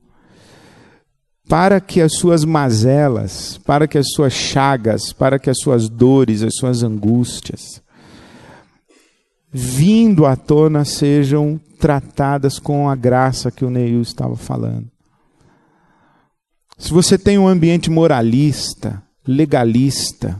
para 1.50 1.82
que 1.82 2.00
as 2.00 2.18
suas 2.18 2.46
mazelas, 2.46 3.58
para 3.66 3.88
que 3.88 3.98
as 3.98 4.12
suas 4.12 4.32
chagas, 4.32 5.12
para 5.12 5.40
que 5.40 5.50
as 5.50 5.58
suas 5.58 5.90
dores, 5.90 6.44
as 6.44 6.56
suas 6.56 6.84
angústias, 6.84 7.82
vindo 9.52 10.28
à 10.28 10.36
tona, 10.36 10.86
sejam 10.86 11.60
tratadas 11.80 12.60
com 12.60 12.88
a 12.88 12.96
graça 12.96 13.50
que 13.50 13.66
o 13.66 13.72
Neil 13.72 14.02
estava 14.02 14.36
falando. 14.36 14.90
Se 16.78 16.92
você 16.92 17.18
tem 17.18 17.40
um 17.40 17.48
ambiente 17.48 17.90
moralista, 17.90 19.04
legalista, 19.32 20.40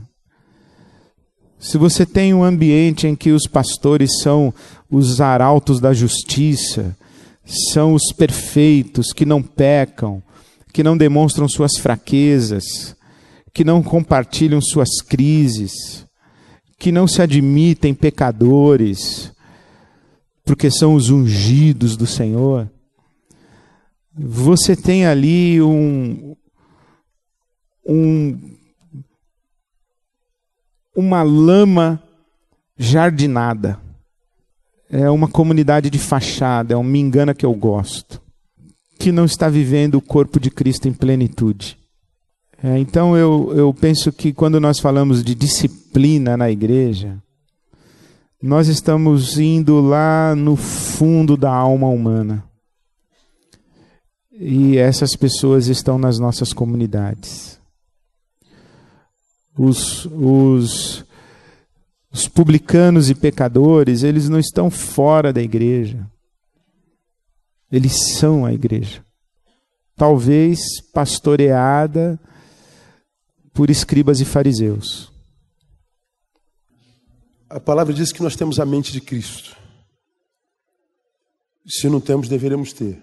se 1.62 1.78
você 1.78 2.04
tem 2.04 2.34
um 2.34 2.42
ambiente 2.42 3.06
em 3.06 3.14
que 3.14 3.30
os 3.30 3.46
pastores 3.46 4.20
são 4.20 4.52
os 4.90 5.20
arautos 5.20 5.78
da 5.78 5.94
justiça, 5.94 6.96
são 7.72 7.94
os 7.94 8.12
perfeitos 8.12 9.12
que 9.12 9.24
não 9.24 9.40
pecam, 9.40 10.20
que 10.72 10.82
não 10.82 10.96
demonstram 10.96 11.48
suas 11.48 11.78
fraquezas, 11.78 12.64
que 13.54 13.62
não 13.62 13.80
compartilham 13.80 14.60
suas 14.60 15.00
crises, 15.00 16.04
que 16.80 16.90
não 16.90 17.06
se 17.06 17.22
admitem 17.22 17.94
pecadores, 17.94 19.32
porque 20.44 20.68
são 20.68 20.94
os 20.94 21.10
ungidos 21.10 21.96
do 21.96 22.08
Senhor. 22.08 22.68
Você 24.18 24.74
tem 24.74 25.06
ali 25.06 25.62
um, 25.62 26.34
um 27.86 28.52
uma 30.94 31.22
lama 31.22 32.02
jardinada. 32.76 33.78
É 34.90 35.08
uma 35.08 35.28
comunidade 35.28 35.88
de 35.88 35.98
fachada, 35.98 36.74
é 36.74 36.76
um 36.76 36.84
me 36.84 36.98
engana 36.98 37.34
que 37.34 37.46
eu 37.46 37.54
gosto 37.54 38.22
que 39.02 39.10
não 39.10 39.24
está 39.24 39.48
vivendo 39.48 39.96
o 39.96 40.00
corpo 40.00 40.38
de 40.38 40.48
Cristo 40.48 40.86
em 40.86 40.92
plenitude. 40.92 41.76
É, 42.62 42.78
então 42.78 43.16
eu, 43.16 43.52
eu 43.52 43.74
penso 43.74 44.12
que 44.12 44.32
quando 44.32 44.60
nós 44.60 44.78
falamos 44.78 45.24
de 45.24 45.34
disciplina 45.34 46.36
na 46.36 46.48
igreja, 46.48 47.18
nós 48.40 48.68
estamos 48.68 49.40
indo 49.40 49.80
lá 49.80 50.36
no 50.36 50.54
fundo 50.54 51.36
da 51.36 51.52
alma 51.52 51.88
humana. 51.88 52.44
E 54.30 54.78
essas 54.78 55.16
pessoas 55.16 55.66
estão 55.66 55.98
nas 55.98 56.20
nossas 56.20 56.52
comunidades. 56.52 57.60
Os, 59.56 60.06
os, 60.06 61.04
os 62.10 62.28
publicanos 62.28 63.10
e 63.10 63.14
pecadores, 63.14 64.02
eles 64.02 64.28
não 64.28 64.38
estão 64.38 64.70
fora 64.70 65.32
da 65.32 65.42
igreja. 65.42 66.10
Eles 67.70 68.14
são 68.14 68.44
a 68.44 68.52
igreja. 68.52 69.04
Talvez 69.96 70.80
pastoreada 70.92 72.18
por 73.52 73.70
escribas 73.70 74.20
e 74.20 74.24
fariseus. 74.24 75.12
A 77.48 77.60
palavra 77.60 77.92
diz 77.92 78.12
que 78.12 78.22
nós 78.22 78.34
temos 78.34 78.58
a 78.58 78.64
mente 78.64 78.92
de 78.92 79.00
Cristo. 79.00 79.56
Se 81.66 81.88
não 81.88 82.00
temos, 82.00 82.28
deveremos 82.28 82.72
ter. 82.72 83.00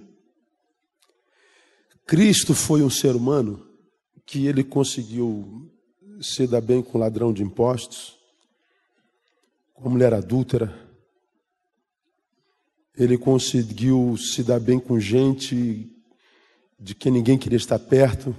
Cristo 2.06 2.56
foi 2.56 2.82
um 2.82 2.90
ser 2.90 3.16
humano 3.16 3.64
que 4.26 4.48
ele 4.48 4.64
conseguiu 4.64 5.72
se 6.22 6.46
dar 6.46 6.62
bem 6.62 6.82
com 6.82 6.98
ladrão 6.98 7.32
de 7.32 7.44
impostos, 7.44 8.18
com 9.74 9.90
mulher 9.90 10.14
adúltera. 10.14 10.74
Ele 12.96 13.18
conseguiu 13.18 14.18
se 14.18 14.44
dar 14.44 14.60
bem 14.60 14.80
com 14.80 15.00
gente 15.00 15.90
de 16.78 16.94
quem 16.94 17.12
ninguém 17.12 17.38
queria 17.38 17.58
estar 17.58 17.80
perto. 17.80 18.36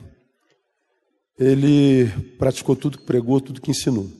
Ele 1.38 2.08
praticou 2.38 2.76
tudo 2.76 2.98
que 2.98 3.04
pregou, 3.04 3.40
tudo 3.40 3.60
que 3.60 3.70
ensinou. 3.70 4.10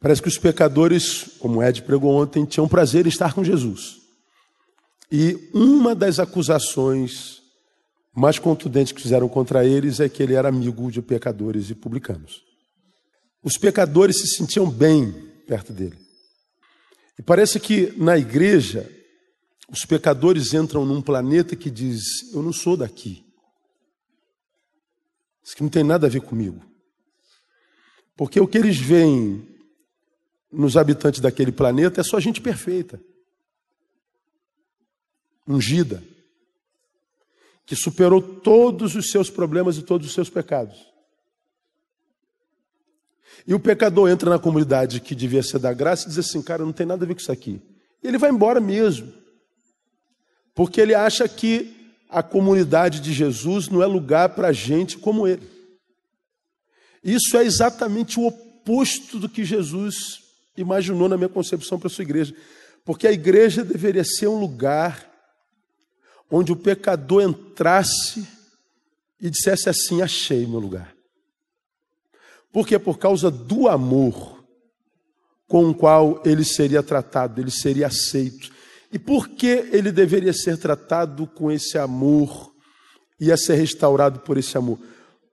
Parece 0.00 0.22
que 0.22 0.28
os 0.28 0.38
pecadores, 0.38 1.36
como 1.38 1.62
Ed 1.62 1.82
pregou 1.82 2.14
ontem, 2.14 2.44
tinham 2.44 2.68
prazer 2.68 3.06
em 3.06 3.10
estar 3.10 3.34
com 3.34 3.44
Jesus. 3.44 4.00
E 5.10 5.50
uma 5.52 5.94
das 5.94 6.18
acusações 6.18 7.43
mais 8.14 8.38
contundentes 8.38 8.92
que 8.92 9.02
fizeram 9.02 9.28
contra 9.28 9.66
eles 9.66 9.98
é 9.98 10.08
que 10.08 10.22
ele 10.22 10.34
era 10.34 10.48
amigo 10.48 10.90
de 10.90 11.02
pecadores 11.02 11.68
e 11.70 11.74
publicanos. 11.74 12.42
Os 13.42 13.58
pecadores 13.58 14.20
se 14.20 14.36
sentiam 14.36 14.70
bem 14.70 15.12
perto 15.46 15.72
dele. 15.72 15.98
E 17.18 17.22
parece 17.22 17.58
que 17.58 17.92
na 17.96 18.16
igreja, 18.16 18.88
os 19.68 19.84
pecadores 19.84 20.54
entram 20.54 20.84
num 20.84 21.02
planeta 21.02 21.56
que 21.56 21.70
diz: 21.70 22.32
Eu 22.32 22.42
não 22.42 22.52
sou 22.52 22.76
daqui. 22.76 23.24
Isso 25.42 25.56
que 25.56 25.62
não 25.62 25.68
tem 25.68 25.84
nada 25.84 26.06
a 26.06 26.10
ver 26.10 26.20
comigo. 26.20 26.64
Porque 28.16 28.40
o 28.40 28.46
que 28.46 28.56
eles 28.56 28.78
veem 28.78 29.46
nos 30.50 30.76
habitantes 30.76 31.20
daquele 31.20 31.50
planeta 31.50 32.00
é 32.00 32.04
só 32.04 32.18
gente 32.20 32.40
perfeita, 32.40 33.00
ungida, 35.46 36.02
que 37.66 37.74
superou 37.74 38.20
todos 38.20 38.94
os 38.94 39.10
seus 39.10 39.30
problemas 39.30 39.76
e 39.76 39.82
todos 39.82 40.06
os 40.06 40.12
seus 40.12 40.28
pecados. 40.28 40.92
E 43.46 43.54
o 43.54 43.60
pecador 43.60 44.08
entra 44.08 44.30
na 44.30 44.38
comunidade 44.38 45.00
que 45.00 45.14
devia 45.14 45.42
ser 45.42 45.58
da 45.58 45.72
graça 45.72 46.06
e 46.06 46.08
diz 46.08 46.18
assim: 46.18 46.42
Cara, 46.42 46.64
não 46.64 46.72
tem 46.72 46.86
nada 46.86 47.04
a 47.04 47.08
ver 47.08 47.14
com 47.14 47.20
isso 47.20 47.32
aqui. 47.32 47.60
E 48.02 48.08
ele 48.08 48.18
vai 48.18 48.30
embora 48.30 48.60
mesmo, 48.60 49.12
porque 50.54 50.80
ele 50.80 50.94
acha 50.94 51.28
que 51.28 51.74
a 52.08 52.22
comunidade 52.22 53.00
de 53.00 53.12
Jesus 53.12 53.68
não 53.68 53.82
é 53.82 53.86
lugar 53.86 54.30
para 54.30 54.52
gente 54.52 54.96
como 54.98 55.26
ele. 55.26 55.48
Isso 57.02 57.36
é 57.36 57.44
exatamente 57.44 58.18
o 58.18 58.26
oposto 58.26 59.18
do 59.18 59.28
que 59.28 59.44
Jesus 59.44 60.22
imaginou 60.56 61.08
na 61.08 61.16
minha 61.16 61.28
concepção 61.28 61.78
para 61.78 61.88
a 61.88 61.90
sua 61.90 62.02
igreja. 62.02 62.34
Porque 62.84 63.06
a 63.06 63.12
igreja 63.12 63.64
deveria 63.64 64.04
ser 64.04 64.28
um 64.28 64.38
lugar 64.38 65.13
onde 66.30 66.52
o 66.52 66.56
pecador 66.56 67.22
entrasse 67.22 68.26
e 69.20 69.30
dissesse 69.30 69.68
assim: 69.68 70.02
Achei 70.02 70.46
meu 70.46 70.58
lugar. 70.58 70.94
Porque 72.52 72.78
por 72.78 72.98
causa 72.98 73.30
do 73.30 73.68
amor 73.68 74.44
com 75.46 75.68
o 75.68 75.74
qual 75.74 76.22
ele 76.24 76.44
seria 76.44 76.82
tratado, 76.82 77.40
ele 77.40 77.50
seria 77.50 77.88
aceito. 77.88 78.52
E 78.92 78.98
por 78.98 79.28
que 79.28 79.68
ele 79.72 79.90
deveria 79.90 80.32
ser 80.32 80.56
tratado 80.56 81.26
com 81.26 81.50
esse 81.50 81.76
amor, 81.76 82.52
ia 83.18 83.36
ser 83.36 83.54
restaurado 83.54 84.20
por 84.20 84.38
esse 84.38 84.56
amor? 84.56 84.78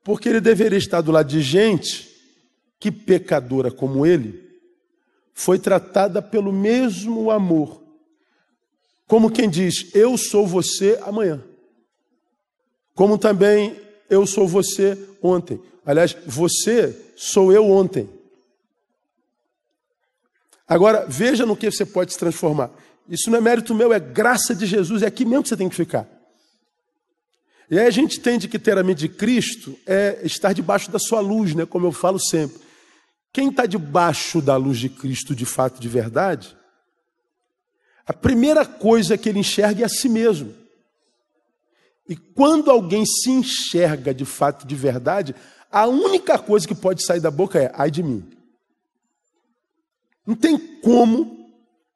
Porque 0.04 0.28
ele 0.28 0.42
deveria 0.42 0.80
estar 0.80 1.02
do 1.02 1.12
lado 1.12 1.28
de 1.28 1.42
gente 1.42 2.10
que, 2.80 2.92
pecadora 2.92 3.70
como 3.70 4.06
ele, 4.06 4.42
foi 5.34 5.60
tratada 5.60 6.22
pelo 6.22 6.52
mesmo 6.52 7.30
amor. 7.30 7.80
Como 9.12 9.30
quem 9.30 9.49
diz, 9.49 9.93
eu 9.93 10.18
sou 10.18 10.47
você 10.47 10.97
amanhã. 11.03 11.43
Como 12.95 13.18
também 13.18 13.78
eu 14.09 14.26
sou 14.26 14.47
você 14.47 14.97
ontem. 15.22 15.62
Aliás, 15.86 16.16
você 16.26 16.97
sou 17.18 17.51
eu 17.51 17.70
ontem. 17.70 18.09
Agora, 20.66 21.05
veja 21.09 21.45
no 21.45 21.57
que 21.57 21.70
você 21.70 21.86
pode 21.86 22.14
se 22.14 22.20
transformar. 22.20 22.72
Isso 23.05 23.30
não 23.30 23.38
é 23.38 23.41
mérito 23.41 23.76
meu, 23.76 23.91
é 23.91 23.99
graça 23.99 24.55
de 24.55 24.66
Jesus, 24.66 25.03
é 25.03 25.07
aqui 25.07 25.26
mesmo 25.26 25.43
que 25.43 25.49
você 25.49 25.57
tem 25.57 25.68
que 25.68 25.76
ficar. 25.76 26.07
E 27.70 27.78
aí 27.78 27.88
a 27.88 27.91
gente 27.91 28.18
entende 28.18 28.47
que 28.47 28.57
ter 28.57 28.78
a 28.78 28.84
mente 28.84 28.99
de 28.99 29.09
Cristo 29.09 29.78
é 29.86 30.22
estar 30.24 30.53
debaixo 30.53 30.89
da 30.89 30.99
sua 30.99 31.20
luz, 31.20 31.53
né? 31.53 31.66
como 31.66 31.86
eu 31.86 31.91
falo 31.91 32.18
sempre. 32.18 32.62
Quem 33.34 33.49
está 33.49 33.66
debaixo 33.66 34.41
da 34.41 34.55
luz 34.55 34.80
de 34.80 34.88
Cristo 34.88 35.36
de 35.36 35.45
fato, 35.45 35.82
de 35.82 35.89
verdade, 35.89 36.55
a 38.12 38.14
primeira 38.14 38.66
coisa 38.66 39.18
que 39.18 39.30
ele 39.30 39.39
enxerga 39.39 39.84
é 39.84 39.86
a 39.86 39.89
si 39.89 40.09
mesmo. 40.09 40.53
E 42.09 42.14
quando 42.14 42.70
alguém 42.70 43.05
se 43.05 43.32
enxerga 43.32 44.14
de 44.14 44.26
fato, 44.26 44.68
de 44.68 44.76
verdade, 44.76 45.34
a 45.72 45.88
única 45.88 46.38
coisa 46.38 46.68
que 46.68 46.76
pode 46.76 47.05
sair 47.05 47.22
da 47.22 47.32
boca 47.32 47.57
é: 47.57 47.72
ai 47.74 47.89
de 47.89 48.03
mim. 48.03 48.30
Não 50.28 50.36
tem 50.36 50.57
como 50.82 51.55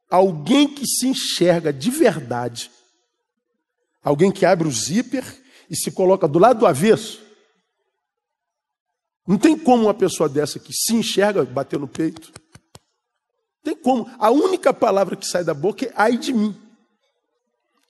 alguém 0.10 0.70
que 0.70 0.88
se 0.88 1.06
enxerga 1.06 1.74
de 1.74 1.92
verdade, 1.92 2.72
alguém 4.02 4.32
que 4.32 4.46
abre 4.46 4.70
o 4.70 4.72
zíper 4.72 5.26
e 5.70 5.76
se 5.76 5.92
coloca 5.92 6.30
do 6.30 6.40
lado 6.40 6.60
do 6.60 6.66
avesso, 6.66 7.22
não 9.28 9.38
tem 9.38 9.60
como 9.60 9.84
uma 9.84 9.94
pessoa 9.94 10.30
dessa 10.30 10.60
que 10.60 10.72
se 10.72 10.96
enxerga 10.96 11.44
bater 11.44 11.78
no 11.78 11.90
peito. 11.90 12.32
Tem 13.66 13.76
como. 13.76 14.08
A 14.20 14.30
única 14.30 14.72
palavra 14.72 15.16
que 15.16 15.26
sai 15.26 15.44
da 15.44 15.54
boca 15.54 15.88
é 15.88 15.92
ai 15.96 16.18
de 16.18 16.32
mim. 16.32 16.56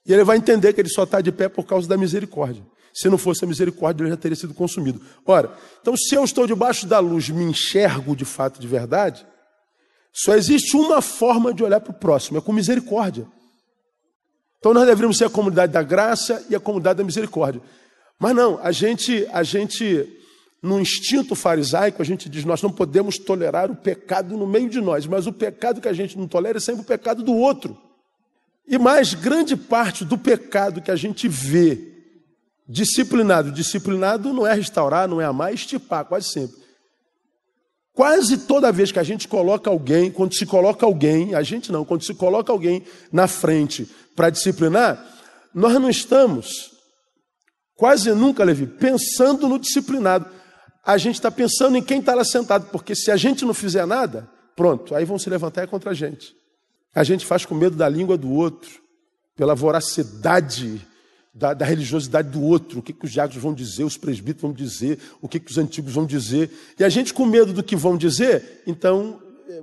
E 0.05 0.13
ele 0.13 0.23
vai 0.23 0.37
entender 0.37 0.71
que 0.71 0.79
ele 0.79 0.89
só 0.89 1.03
está 1.03 1.19
de 1.19 1.33
pé 1.33 1.49
por 1.49 1.65
causa 1.65 1.85
da 1.85 1.97
misericórdia. 1.97 2.65
Se 2.93 3.09
não 3.09 3.17
fosse 3.17 3.43
a 3.43 3.47
misericórdia, 3.47 4.03
ele 4.03 4.09
já 4.09 4.15
teria 4.15 4.37
sido 4.37 4.53
consumido. 4.53 5.01
Ora, 5.25 5.53
então 5.81 5.97
se 5.97 6.15
eu 6.15 6.23
estou 6.23 6.47
debaixo 6.47 6.87
da 6.87 6.99
luz, 6.99 7.27
me 7.27 7.43
enxergo 7.43 8.15
de 8.15 8.23
fato, 8.23 8.57
de 8.57 8.67
verdade, 8.67 9.27
só 10.13 10.33
existe 10.33 10.77
uma 10.77 11.01
forma 11.01 11.53
de 11.53 11.61
olhar 11.61 11.81
para 11.81 11.91
o 11.91 11.99
próximo, 11.99 12.37
é 12.37 12.41
com 12.41 12.53
misericórdia. 12.53 13.27
Então 14.59 14.73
nós 14.73 14.85
deveríamos 14.85 15.17
ser 15.17 15.25
a 15.25 15.29
comunidade 15.29 15.73
da 15.73 15.83
graça 15.83 16.45
e 16.49 16.55
a 16.55 16.59
comunidade 16.59 16.99
da 16.99 17.03
misericórdia. 17.03 17.61
Mas 18.17 18.33
não, 18.33 18.57
a 18.63 18.71
gente, 18.71 19.27
a 19.33 19.43
gente, 19.43 20.07
no 20.65 20.79
instinto 20.79 21.35
farisaico, 21.35 22.01
a 22.01 22.05
gente 22.05 22.27
diz: 22.27 22.43
nós 22.43 22.61
não 22.61 22.71
podemos 22.71 23.17
tolerar 23.17 23.69
o 23.69 23.75
pecado 23.75 24.35
no 24.35 24.47
meio 24.47 24.69
de 24.69 24.81
nós, 24.81 25.05
mas 25.05 25.27
o 25.27 25.31
pecado 25.31 25.79
que 25.79 25.87
a 25.87 25.93
gente 25.93 26.17
não 26.17 26.27
tolera 26.27 26.57
é 26.57 26.61
sempre 26.61 26.81
o 26.81 26.85
pecado 26.85 27.23
do 27.23 27.33
outro. 27.33 27.77
E 28.67 28.77
mais, 28.79 29.13
grande 29.13 29.55
parte 29.55 30.03
do 30.03 30.17
pecado 30.17 30.81
que 30.81 30.89
a 30.89 30.95
gente 30.95 31.27
vê 31.27 31.93
disciplinado, 32.67 33.51
disciplinado 33.51 34.33
não 34.33 34.47
é 34.47 34.55
restaurar, 34.55 35.07
não 35.07 35.21
é 35.21 35.25
amar, 35.25 35.51
é 35.51 35.53
estipar, 35.53 36.03
quase 36.05 36.29
sempre. 36.29 36.55
Quase 37.93 38.39
toda 38.39 38.71
vez 38.71 38.91
que 38.91 38.99
a 38.99 39.03
gente 39.03 39.27
coloca 39.27 39.69
alguém, 39.69 40.09
quando 40.09 40.33
se 40.33 40.47
coloca 40.47 40.83
alguém, 40.83 41.35
a 41.35 41.43
gente 41.43 41.71
não, 41.71 41.85
quando 41.85 42.03
se 42.03 42.13
coloca 42.15 42.51
alguém 42.51 42.83
na 43.11 43.27
frente 43.27 43.87
para 44.15 44.31
disciplinar, 44.31 45.05
nós 45.53 45.73
não 45.73 45.89
estamos, 45.89 46.71
quase 47.75 48.11
nunca, 48.13 48.43
Levi, 48.43 48.65
pensando 48.65 49.47
no 49.47 49.59
disciplinado. 49.59 50.25
A 50.85 50.97
gente 50.97 51.15
está 51.15 51.31
pensando 51.31 51.75
em 51.77 51.81
quem 51.81 51.99
está 51.99 52.13
lá 52.13 52.23
sentado, 52.23 52.67
porque 52.71 52.93
se 52.93 53.09
a 53.09 53.17
gente 53.17 53.43
não 53.43 53.55
fizer 53.55 53.87
nada, 53.87 54.29
pronto, 54.55 54.93
aí 54.93 55.03
vão 55.03 55.17
se 55.17 55.29
levantar 55.29 55.67
contra 55.67 55.91
a 55.91 55.93
gente. 55.93 56.35
A 56.93 57.03
gente 57.03 57.25
faz 57.25 57.43
com 57.43 57.55
medo 57.55 57.75
da 57.75 57.89
língua 57.89 58.15
do 58.17 58.31
outro, 58.31 58.69
pela 59.35 59.55
voracidade 59.55 60.79
da, 61.33 61.53
da, 61.53 61.65
religiosidade 61.65 62.29
do 62.29 62.41
outro, 62.41 62.79
o 62.79 62.81
que, 62.81 62.93
que 62.93 63.03
os 63.03 63.11
diáconos 63.11 63.43
vão 63.43 63.53
dizer, 63.53 63.83
os 63.83 63.97
presbíteros 63.97 64.43
vão 64.43 64.53
dizer, 64.53 64.99
o 65.21 65.27
que, 65.27 65.39
que 65.39 65.51
os 65.51 65.57
antigos 65.57 65.91
vão 65.91 66.05
dizer. 66.05 66.49
E 66.79 66.83
a 66.83 66.87
gente, 66.87 67.13
com 67.13 67.25
medo 67.25 67.51
do 67.51 67.63
que 67.63 67.75
vão 67.75 67.97
dizer, 67.97 68.61
então 68.65 69.19
é, 69.49 69.61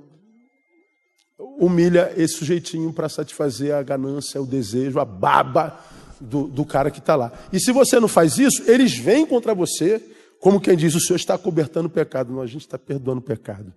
humilha 1.39 2.13
esse 2.15 2.35
sujeitinho 2.35 2.93
para 2.93 3.09
satisfazer 3.09 3.73
a 3.73 3.81
ganância, 3.81 4.39
o 4.39 4.45
desejo, 4.45 4.99
a 4.99 5.05
baba 5.05 5.79
do, 6.21 6.47
do 6.47 6.63
cara 6.63 6.91
que 6.91 6.99
está 6.99 7.15
lá. 7.15 7.31
E 7.51 7.59
se 7.59 7.71
você 7.71 7.99
não 7.99 8.07
faz 8.07 8.37
isso, 8.37 8.61
eles 8.69 8.95
vêm 8.95 9.25
contra 9.25 9.55
você 9.55 10.12
Como 10.43 10.59
quem 10.59 10.75
diz, 10.75 10.93
o 10.93 10.99
Senhor 10.99 11.15
está 11.15 11.37
cobertando 11.37 11.87
o 11.87 11.89
pecado. 11.89 12.33
Não, 12.33 12.41
a 12.41 12.45
gente 12.45 12.63
está 12.63 12.77
perdoando 12.77 13.21
o 13.21 13.23
pecado. 13.23 13.73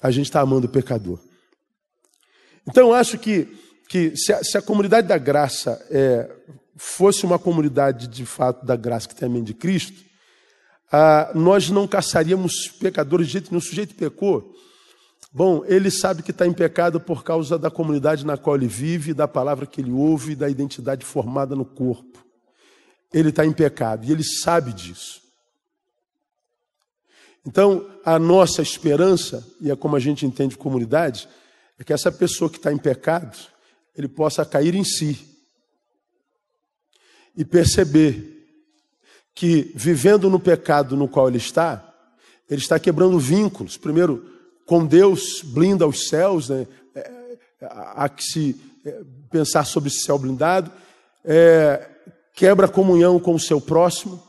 A 0.00 0.10
gente 0.10 0.24
está 0.24 0.40
amando 0.40 0.66
o 0.66 0.70
pecador. 0.70 1.18
Então, 2.66 2.88
eu 2.88 2.94
acho 2.94 3.18
que, 3.18 3.46
que 3.86 4.16
se, 4.16 4.32
a, 4.32 4.42
se 4.42 4.56
a 4.56 4.62
comunidade 4.62 5.06
da 5.06 5.18
graça 5.18 5.86
é, 5.90 6.34
fosse 6.74 7.26
uma 7.26 7.38
comunidade 7.38 8.08
de 8.08 8.24
fato 8.24 8.64
da 8.64 8.76
graça 8.76 9.06
que 9.06 9.14
tem 9.14 9.26
a 9.26 9.30
mente 9.30 9.48
de 9.48 9.52
Cristo, 9.52 10.02
ah, 10.90 11.30
nós 11.34 11.68
não 11.68 11.86
caçaríamos 11.86 12.66
pecadores 12.80 13.26
de 13.26 13.34
jeito 13.34 13.50
nenhum. 13.50 13.58
O 13.58 13.62
sujeito 13.62 13.94
pecou. 13.94 14.54
Bom, 15.30 15.66
ele 15.66 15.90
sabe 15.90 16.22
que 16.22 16.30
está 16.30 16.46
em 16.46 16.52
pecado 16.54 16.98
por 16.98 17.22
causa 17.22 17.58
da 17.58 17.70
comunidade 17.70 18.24
na 18.24 18.38
qual 18.38 18.56
ele 18.56 18.68
vive, 18.68 19.12
da 19.12 19.28
palavra 19.28 19.66
que 19.66 19.82
ele 19.82 19.92
ouve, 19.92 20.34
da 20.34 20.48
identidade 20.48 21.04
formada 21.04 21.54
no 21.54 21.66
corpo. 21.66 22.24
Ele 23.12 23.28
está 23.28 23.44
em 23.44 23.52
pecado 23.52 24.06
e 24.06 24.12
ele 24.12 24.24
sabe 24.24 24.72
disso. 24.72 25.23
Então, 27.46 27.86
a 28.04 28.18
nossa 28.18 28.62
esperança, 28.62 29.46
e 29.60 29.70
é 29.70 29.76
como 29.76 29.96
a 29.96 30.00
gente 30.00 30.24
entende 30.24 30.56
comunidade, 30.56 31.28
é 31.78 31.84
que 31.84 31.92
essa 31.92 32.10
pessoa 32.10 32.48
que 32.48 32.56
está 32.56 32.72
em 32.72 32.78
pecado, 32.78 33.36
ele 33.94 34.08
possa 34.08 34.44
cair 34.44 34.74
em 34.74 34.84
si 34.84 35.18
e 37.36 37.44
perceber 37.44 38.34
que, 39.34 39.72
vivendo 39.74 40.30
no 40.30 40.38
pecado 40.38 40.96
no 40.96 41.08
qual 41.08 41.28
ele 41.28 41.38
está, 41.38 41.92
ele 42.48 42.60
está 42.60 42.78
quebrando 42.78 43.18
vínculos. 43.18 43.76
Primeiro, 43.76 44.30
com 44.64 44.86
Deus, 44.86 45.42
blinda 45.42 45.86
os 45.86 46.08
céus, 46.08 46.48
né? 46.48 46.66
É, 46.94 47.10
há 47.60 48.08
que 48.08 48.22
se 48.22 48.60
é, 48.84 49.02
pensar 49.30 49.64
sobre 49.64 49.88
esse 49.88 50.04
céu 50.04 50.18
blindado. 50.18 50.70
É, 51.24 51.90
quebra 52.34 52.68
comunhão 52.68 53.18
com 53.18 53.34
o 53.34 53.40
seu 53.40 53.60
próximo, 53.60 54.22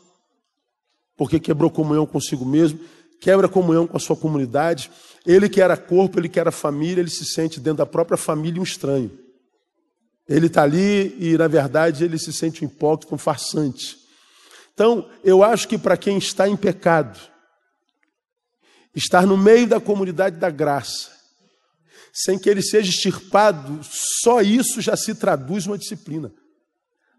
porque 1.15 1.39
quebrou 1.39 1.69
comunhão 1.69 2.05
consigo 2.05 2.45
mesmo, 2.45 2.79
quebra 3.19 3.47
comunhão 3.47 3.87
com 3.87 3.97
a 3.97 3.99
sua 3.99 4.15
comunidade. 4.15 4.91
Ele 5.25 5.49
que 5.49 5.61
era 5.61 5.75
corpo, 5.75 6.19
ele 6.19 6.29
que 6.29 6.39
era 6.39 6.51
família, 6.51 7.01
ele 7.01 7.09
se 7.09 7.25
sente 7.25 7.59
dentro 7.59 7.77
da 7.77 7.85
própria 7.85 8.17
família 8.17 8.59
um 8.59 8.63
estranho. 8.63 9.11
Ele 10.27 10.47
está 10.47 10.63
ali 10.63 11.15
e, 11.19 11.37
na 11.37 11.47
verdade, 11.47 12.03
ele 12.03 12.17
se 12.17 12.33
sente 12.33 12.63
um 12.63 12.67
hipócrita, 12.67 13.13
um 13.13 13.17
farsante. 13.17 13.97
Então, 14.73 15.09
eu 15.23 15.43
acho 15.43 15.67
que 15.67 15.77
para 15.77 15.95
quem 15.95 16.17
está 16.17 16.47
em 16.49 16.55
pecado, 16.55 17.19
estar 18.95 19.25
no 19.25 19.37
meio 19.37 19.67
da 19.67 19.79
comunidade 19.79 20.37
da 20.37 20.49
graça, 20.49 21.11
sem 22.13 22.39
que 22.39 22.49
ele 22.49 22.61
seja 22.61 22.89
extirpado, 22.89 23.79
só 23.83 24.41
isso 24.41 24.81
já 24.81 24.95
se 24.95 25.13
traduz 25.13 25.67
uma 25.67 25.77
disciplina. 25.77 26.33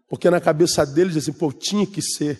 Porque 0.09 0.29
na 0.29 0.39
cabeça 0.39 0.85
deles, 0.85 1.15
assim, 1.17 1.33
pô, 1.33 1.51
tinha 1.51 1.85
que 1.85 2.01
ser 2.01 2.39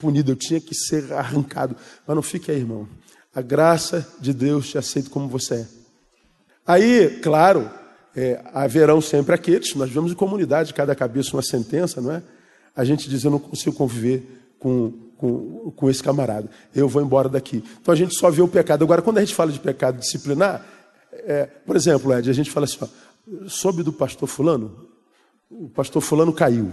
punido, 0.00 0.32
eu 0.32 0.36
tinha 0.36 0.60
que 0.60 0.74
ser 0.74 1.12
arrancado. 1.12 1.76
Mas 2.06 2.14
não 2.14 2.22
fique 2.22 2.50
aí, 2.50 2.58
irmão. 2.58 2.88
A 3.34 3.42
graça 3.42 4.06
de 4.18 4.32
Deus 4.32 4.70
te 4.70 4.78
aceita 4.78 5.10
como 5.10 5.28
você 5.28 5.54
é. 5.54 5.66
Aí, 6.66 7.20
claro, 7.22 7.70
é, 8.14 8.40
haverão 8.52 9.00
sempre 9.00 9.34
aqueles, 9.34 9.74
nós 9.74 9.88
vivemos 9.88 10.12
em 10.12 10.14
comunidade, 10.14 10.74
cada 10.74 10.94
cabeça 10.94 11.36
uma 11.36 11.42
sentença, 11.42 12.00
não 12.00 12.12
é? 12.12 12.22
A 12.74 12.84
gente 12.84 13.08
diz, 13.08 13.24
eu 13.24 13.30
não 13.30 13.38
consigo 13.38 13.76
conviver 13.76 14.54
com, 14.58 14.92
com, 15.16 15.72
com 15.74 15.90
esse 15.90 16.02
camarada, 16.02 16.48
eu 16.74 16.88
vou 16.88 17.02
embora 17.02 17.28
daqui. 17.28 17.62
Então 17.80 17.92
a 17.92 17.96
gente 17.96 18.14
só 18.14 18.30
vê 18.30 18.42
o 18.42 18.48
pecado. 18.48 18.84
Agora, 18.84 19.02
quando 19.02 19.18
a 19.18 19.20
gente 19.20 19.34
fala 19.34 19.52
de 19.52 19.58
pecado 19.58 19.98
disciplinar, 19.98 20.64
é, 21.12 21.46
por 21.46 21.76
exemplo, 21.76 22.12
Ed, 22.12 22.28
a 22.28 22.32
gente 22.32 22.50
fala 22.50 22.64
assim, 22.64 22.78
ó, 22.82 23.48
soube 23.48 23.82
do 23.82 23.92
pastor 23.92 24.28
fulano? 24.28 24.88
O 25.50 25.68
pastor 25.68 26.00
fulano 26.02 26.32
caiu. 26.32 26.72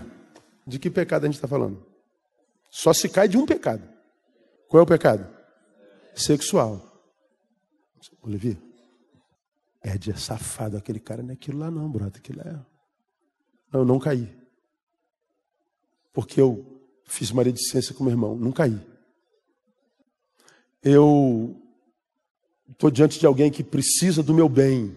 De 0.65 0.77
que 0.77 0.89
pecado 0.89 1.23
a 1.23 1.27
gente 1.27 1.35
está 1.35 1.47
falando? 1.47 1.83
Só 2.69 2.93
se 2.93 3.09
cai 3.09 3.27
de 3.27 3.37
um 3.37 3.45
pecado. 3.45 3.87
Qual 4.67 4.81
é 4.81 4.83
o 4.83 4.87
pecado? 4.87 5.27
Sexual. 6.15 6.83
Olivia, 8.21 8.57
é 9.81 9.97
safado, 10.15 10.75
aquele 10.75 10.99
cara 10.99 11.23
não 11.23 11.29
é 11.29 11.33
aquilo 11.33 11.59
lá 11.59 11.71
não, 11.71 11.89
brother, 11.89 12.17
aquilo 12.17 12.41
é... 12.41 12.53
Não, 13.71 13.81
eu 13.81 13.85
não 13.85 13.99
caí. 13.99 14.35
Porque 16.11 16.41
eu 16.41 16.81
fiz 17.05 17.31
maledicência 17.31 17.93
com 17.93 18.03
meu 18.03 18.11
irmão, 18.11 18.35
não 18.35 18.51
caí. 18.51 18.79
Eu 20.83 21.61
estou 22.69 22.91
diante 22.91 23.19
de 23.19 23.25
alguém 23.25 23.51
que 23.51 23.63
precisa 23.63 24.21
do 24.21 24.33
meu 24.33 24.49
bem. 24.49 24.95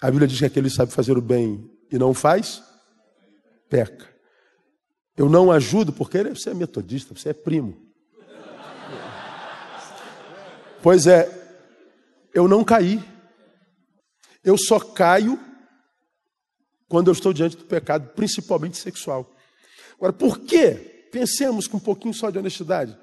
A 0.00 0.10
Bíblia 0.10 0.26
diz 0.26 0.38
que 0.38 0.44
aquele 0.44 0.70
sabe 0.70 0.92
fazer 0.92 1.16
o 1.16 1.22
bem 1.22 1.70
e 1.90 1.98
não 1.98 2.14
faz, 2.14 2.62
peca. 3.68 4.09
Eu 5.20 5.28
não 5.28 5.52
ajudo 5.52 5.92
porque 5.92 6.24
você 6.24 6.48
é 6.48 6.54
metodista, 6.54 7.14
você 7.14 7.28
é 7.28 7.34
primo. 7.34 7.76
Pois 10.82 11.06
é, 11.06 11.28
eu 12.32 12.48
não 12.48 12.64
caí. 12.64 13.04
Eu 14.42 14.56
só 14.56 14.80
caio 14.80 15.38
quando 16.88 17.08
eu 17.08 17.12
estou 17.12 17.34
diante 17.34 17.54
do 17.54 17.66
pecado, 17.66 18.14
principalmente 18.14 18.78
sexual. 18.78 19.30
Agora, 19.98 20.10
por 20.10 20.38
que? 20.38 20.70
Pensemos 21.12 21.66
com 21.66 21.76
um 21.76 21.80
pouquinho 21.80 22.14
só 22.14 22.30
de 22.30 22.38
honestidade. 22.38 22.96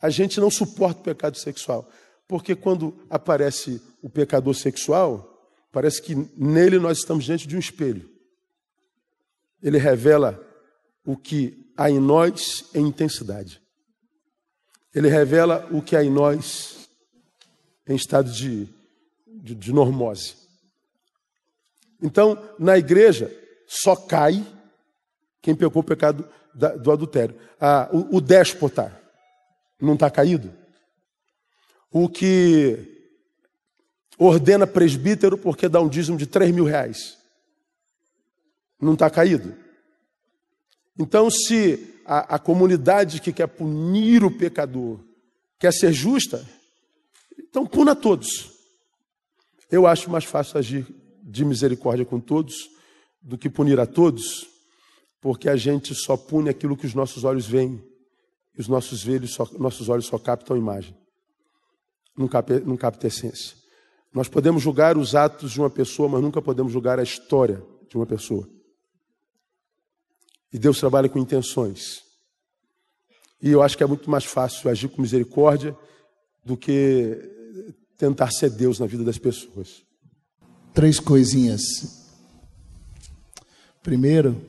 A 0.00 0.08
gente 0.08 0.40
não 0.40 0.50
suporta 0.50 1.00
o 1.00 1.04
pecado 1.04 1.36
sexual. 1.36 1.86
Porque 2.26 2.56
quando 2.56 2.98
aparece 3.10 3.78
o 4.00 4.08
pecador 4.08 4.54
sexual, 4.54 5.38
parece 5.70 6.00
que 6.00 6.14
nele 6.34 6.78
nós 6.78 6.96
estamos 6.96 7.26
diante 7.26 7.46
de 7.46 7.56
um 7.56 7.60
espelho. 7.60 8.08
Ele 9.62 9.76
revela 9.76 10.47
o 11.08 11.16
que 11.16 11.72
há 11.74 11.90
em 11.90 11.98
nós 11.98 12.68
em 12.74 12.86
intensidade. 12.86 13.62
Ele 14.94 15.08
revela 15.08 15.66
o 15.72 15.80
que 15.80 15.96
há 15.96 16.04
em 16.04 16.10
nós 16.10 16.86
em 17.88 17.96
estado 17.96 18.30
de, 18.30 18.68
de, 19.26 19.54
de 19.54 19.72
normose. 19.72 20.34
Então, 22.02 22.38
na 22.58 22.76
igreja, 22.76 23.34
só 23.66 23.96
cai 23.96 24.46
quem 25.40 25.56
pecou 25.56 25.80
o 25.80 25.84
pecado 25.84 26.28
do 26.54 26.92
adultério. 26.92 27.40
Ah, 27.58 27.88
o, 27.90 28.18
o 28.18 28.20
déspota 28.20 28.94
não 29.80 29.94
está 29.94 30.10
caído? 30.10 30.52
O 31.90 32.06
que 32.06 33.16
ordena 34.18 34.66
presbítero 34.66 35.38
porque 35.38 35.70
dá 35.70 35.80
um 35.80 35.88
dízimo 35.88 36.18
de 36.18 36.26
3 36.26 36.50
mil 36.50 36.66
reais. 36.66 37.16
Não 38.78 38.92
está 38.92 39.08
caído? 39.08 39.67
Então, 40.98 41.30
se 41.30 41.94
a, 42.04 42.36
a, 42.36 42.38
comunidade 42.38 43.20
que 43.20 43.32
quer 43.32 43.46
punir 43.46 44.24
o 44.24 44.30
pecador 44.30 44.98
quer 45.58 45.72
ser 45.72 45.92
justa, 45.92 46.44
então 47.38 47.66
puna 47.66 47.94
todos. 47.94 48.50
Eu 49.70 49.86
acho 49.86 50.10
mais 50.10 50.24
fácil 50.24 50.58
agir 50.58 50.86
de 51.22 51.44
misericórdia 51.44 52.04
com 52.04 52.18
todos 52.18 52.70
do 53.20 53.36
que 53.36 53.50
punir 53.50 53.78
a 53.78 53.86
todos, 53.86 54.48
porque 55.20 55.48
a 55.48 55.56
gente 55.56 55.94
só 55.94 56.16
pune 56.16 56.48
aquilo 56.48 56.76
que 56.76 56.86
os 56.86 56.94
nossos 56.94 57.24
olhos 57.24 57.46
veem, 57.46 57.82
e 58.56 58.60
os 58.60 58.66
nossos, 58.66 59.04
só, 59.30 59.46
nossos 59.58 59.88
olhos 59.88 60.06
só 60.06 60.18
captam 60.18 60.56
a 60.56 60.58
imagem, 60.58 60.96
não 62.16 62.26
captam, 62.26 62.60
não 62.60 62.76
capta 62.76 63.06
a 63.06 63.08
essência. 63.08 63.56
Nós 64.12 64.28
podemos 64.28 64.62
julgar 64.62 64.96
os 64.96 65.14
atos 65.14 65.52
de 65.52 65.60
uma 65.60 65.70
pessoa, 65.70 66.08
mas 66.08 66.22
nunca 66.22 66.40
podemos 66.40 66.72
julgar 66.72 66.98
a 66.98 67.02
história 67.02 67.62
de 67.88 67.96
uma 67.96 68.06
pessoa. 68.06 68.48
E 70.52 70.58
Deus 70.58 70.78
trabalha 70.78 71.08
com 71.08 71.18
intenções. 71.18 72.02
E 73.40 73.50
eu 73.50 73.62
acho 73.62 73.76
que 73.76 73.82
é 73.82 73.86
muito 73.86 74.10
mais 74.10 74.24
fácil 74.24 74.70
agir 74.70 74.88
com 74.88 75.02
misericórdia 75.02 75.76
do 76.44 76.56
que 76.56 77.18
tentar 77.96 78.30
ser 78.30 78.50
Deus 78.50 78.78
na 78.78 78.86
vida 78.86 79.04
das 79.04 79.18
pessoas. 79.18 79.82
Três 80.72 80.98
coisinhas. 80.98 81.62
Primeiro, 83.82 84.40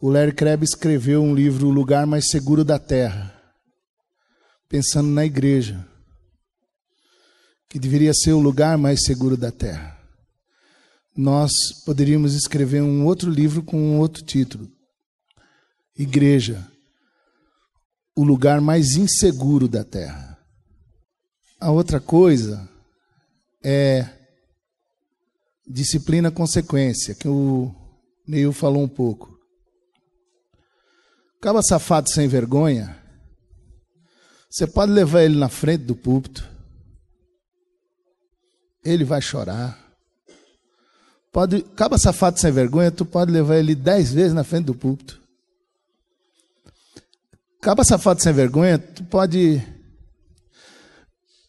o 0.00 0.08
Larry 0.08 0.32
Crabb 0.32 0.64
escreveu 0.64 1.22
um 1.22 1.34
livro 1.34 1.68
O 1.68 1.70
Lugar 1.70 2.06
Mais 2.06 2.28
Seguro 2.28 2.64
da 2.64 2.78
Terra, 2.78 3.34
pensando 4.68 5.08
na 5.08 5.26
igreja, 5.26 5.86
que 7.68 7.78
deveria 7.78 8.12
ser 8.12 8.32
o 8.32 8.40
lugar 8.40 8.76
mais 8.76 9.04
seguro 9.04 9.36
da 9.36 9.52
Terra. 9.52 9.99
Nós 11.16 11.52
poderíamos 11.84 12.34
escrever 12.34 12.82
um 12.82 13.04
outro 13.04 13.30
livro 13.30 13.62
com 13.62 13.76
um 13.76 13.98
outro 13.98 14.22
título: 14.22 14.70
Igreja, 15.96 16.66
o 18.14 18.22
lugar 18.22 18.60
mais 18.60 18.96
inseguro 18.96 19.68
da 19.68 19.84
Terra. 19.84 20.38
A 21.58 21.70
outra 21.70 22.00
coisa 22.00 22.68
é 23.62 24.08
disciplina 25.66 26.30
consequência, 26.30 27.14
que 27.14 27.28
o 27.28 27.74
Neil 28.26 28.52
falou 28.52 28.82
um 28.82 28.88
pouco. 28.88 29.38
Acaba 31.38 31.62
safado 31.62 32.10
sem 32.10 32.28
vergonha, 32.28 33.00
você 34.50 34.66
pode 34.66 34.90
levar 34.90 35.22
ele 35.22 35.38
na 35.38 35.48
frente 35.48 35.84
do 35.84 35.94
púlpito, 35.94 36.48
ele 38.84 39.04
vai 39.04 39.22
chorar. 39.22 39.89
Pode, 41.32 41.56
acaba 41.56 41.96
safado 41.96 42.40
sem 42.40 42.50
vergonha, 42.50 42.90
tu 42.90 43.04
pode 43.04 43.30
levar 43.30 43.56
ele 43.56 43.74
dez 43.74 44.12
vezes 44.12 44.32
na 44.32 44.42
frente 44.42 44.66
do 44.66 44.74
púlpito. 44.74 45.20
Caba 47.60 47.84
safado 47.84 48.22
sem 48.22 48.32
vergonha, 48.32 48.78
tu 48.78 49.04
pode. 49.04 49.62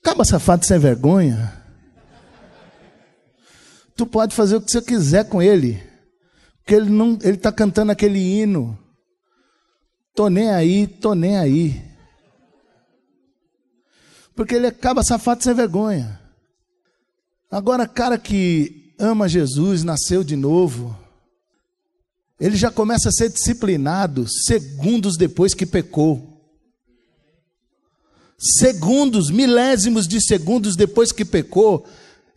Caba 0.03 0.25
safado 0.25 0.65
sem 0.65 0.77
vergonha. 0.77 1.57
Tu 3.95 4.05
pode 4.05 4.35
fazer 4.35 4.57
o 4.57 4.61
que 4.61 4.71
você 4.71 4.81
quiser 4.81 5.27
com 5.29 5.41
ele. 5.41 5.81
Porque 6.59 6.75
ele 6.75 6.89
não, 6.89 7.17
ele 7.21 7.37
está 7.37 7.51
cantando 7.51 7.91
aquele 7.91 8.19
hino. 8.19 8.77
Tô 10.13 10.27
nem 10.29 10.49
aí, 10.49 10.85
tô 10.85 11.15
nem 11.15 11.37
aí. 11.37 11.81
Porque 14.35 14.55
ele 14.55 14.67
acaba 14.67 15.03
safado 15.03 15.43
sem 15.43 15.53
vergonha. 15.53 16.19
Agora, 17.49 17.87
cara 17.87 18.17
que 18.17 18.80
ama 19.01 19.27
Jesus, 19.27 19.83
nasceu 19.83 20.23
de 20.23 20.35
novo, 20.35 20.95
ele 22.39 22.55
já 22.55 22.71
começa 22.71 23.09
a 23.09 23.11
ser 23.11 23.29
disciplinado 23.29 24.27
segundos 24.27 25.17
depois 25.17 25.53
que 25.53 25.65
pecou. 25.65 26.27
Segundos, 28.37 29.29
milésimos 29.29 30.07
de 30.07 30.21
segundos 30.21 30.75
depois 30.75 31.11
que 31.11 31.25
pecou, 31.25 31.85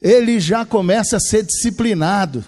ele 0.01 0.41
já 0.41 0.65
começa 0.65 1.17
a 1.17 1.21
ser 1.21 1.43
disciplinado. 1.43 2.45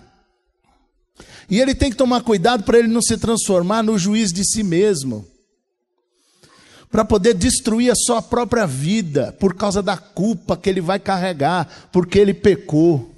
E 1.48 1.60
ele 1.60 1.74
tem 1.74 1.90
que 1.90 1.96
tomar 1.96 2.22
cuidado 2.22 2.64
para 2.64 2.78
ele 2.78 2.88
não 2.88 3.00
se 3.00 3.16
transformar 3.16 3.82
no 3.82 3.98
juiz 3.98 4.32
de 4.32 4.44
si 4.44 4.62
mesmo, 4.62 5.26
para 6.90 7.04
poder 7.04 7.34
destruir 7.34 7.90
a 7.90 7.96
sua 7.96 8.20
própria 8.20 8.66
vida 8.66 9.34
por 9.38 9.54
causa 9.54 9.82
da 9.82 9.96
culpa 9.96 10.56
que 10.56 10.68
ele 10.68 10.80
vai 10.80 10.98
carregar, 10.98 11.88
porque 11.92 12.18
ele 12.18 12.34
pecou. 12.34 13.15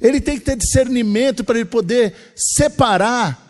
Ele 0.00 0.20
tem 0.20 0.38
que 0.38 0.44
ter 0.44 0.56
discernimento 0.56 1.44
para 1.44 1.58
ele 1.58 1.64
poder 1.64 2.14
separar 2.34 3.42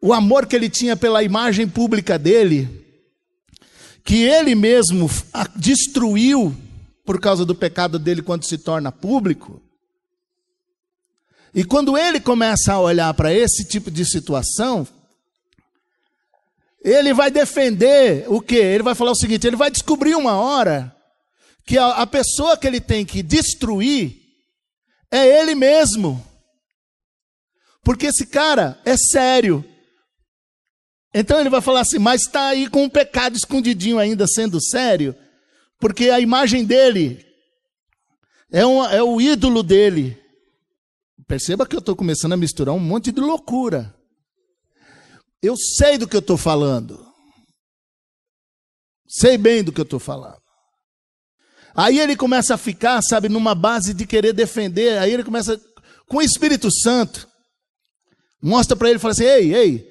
o 0.00 0.12
amor 0.12 0.46
que 0.46 0.54
ele 0.54 0.68
tinha 0.68 0.96
pela 0.96 1.22
imagem 1.22 1.68
pública 1.68 2.18
dele, 2.18 2.84
que 4.04 4.22
ele 4.22 4.54
mesmo 4.54 5.10
destruiu 5.56 6.54
por 7.04 7.20
causa 7.20 7.44
do 7.44 7.54
pecado 7.54 7.98
dele 7.98 8.22
quando 8.22 8.44
se 8.44 8.58
torna 8.58 8.92
público, 8.92 9.62
e 11.56 11.64
quando 11.64 11.96
ele 11.96 12.20
começa 12.20 12.74
a 12.74 12.80
olhar 12.80 13.14
para 13.14 13.32
esse 13.32 13.64
tipo 13.64 13.90
de 13.90 14.04
situação, 14.04 14.86
ele 16.84 17.14
vai 17.14 17.30
defender 17.30 18.26
o 18.28 18.42
quê? 18.42 18.56
Ele 18.56 18.82
vai 18.82 18.94
falar 18.94 19.12
o 19.12 19.16
seguinte: 19.16 19.46
ele 19.46 19.56
vai 19.56 19.70
descobrir 19.70 20.14
uma 20.14 20.36
hora 20.36 20.94
que 21.64 21.78
a, 21.78 21.88
a 22.02 22.06
pessoa 22.06 22.58
que 22.58 22.66
ele 22.66 22.78
tem 22.78 23.06
que 23.06 23.22
destruir 23.22 24.25
é 25.10 25.40
ele 25.40 25.54
mesmo. 25.54 26.24
Porque 27.82 28.06
esse 28.06 28.26
cara 28.26 28.80
é 28.84 28.96
sério. 28.96 29.64
Então 31.14 31.40
ele 31.40 31.48
vai 31.48 31.60
falar 31.60 31.80
assim, 31.80 31.98
mas 31.98 32.22
está 32.22 32.48
aí 32.48 32.68
com 32.68 32.84
um 32.84 32.90
pecado 32.90 33.36
escondidinho 33.36 33.98
ainda 33.98 34.26
sendo 34.26 34.60
sério, 34.60 35.16
porque 35.78 36.10
a 36.10 36.20
imagem 36.20 36.64
dele 36.64 37.24
é, 38.52 38.60
é 38.60 39.02
o 39.02 39.20
ídolo 39.20 39.62
dele. 39.62 40.20
Perceba 41.26 41.66
que 41.66 41.74
eu 41.74 41.80
estou 41.80 41.96
começando 41.96 42.34
a 42.34 42.36
misturar 42.36 42.74
um 42.74 42.80
monte 42.80 43.10
de 43.10 43.20
loucura. 43.20 43.94
Eu 45.42 45.56
sei 45.56 45.98
do 45.98 46.06
que 46.06 46.16
eu 46.16 46.20
estou 46.20 46.36
falando. 46.36 47.04
Sei 49.08 49.38
bem 49.38 49.62
do 49.62 49.72
que 49.72 49.80
eu 49.80 49.84
estou 49.84 49.98
falando. 49.98 50.45
Aí 51.76 52.00
ele 52.00 52.16
começa 52.16 52.54
a 52.54 52.58
ficar, 52.58 53.02
sabe, 53.02 53.28
numa 53.28 53.54
base 53.54 53.92
de 53.92 54.06
querer 54.06 54.32
defender. 54.32 54.96
Aí 54.98 55.12
ele 55.12 55.22
começa 55.22 55.60
com 56.08 56.16
o 56.16 56.22
Espírito 56.22 56.70
Santo. 56.72 57.28
Mostra 58.42 58.74
para 58.74 58.88
ele 58.88 58.96
e 58.96 59.00
fala 59.00 59.12
assim: 59.12 59.24
ei, 59.24 59.54
ei, 59.54 59.90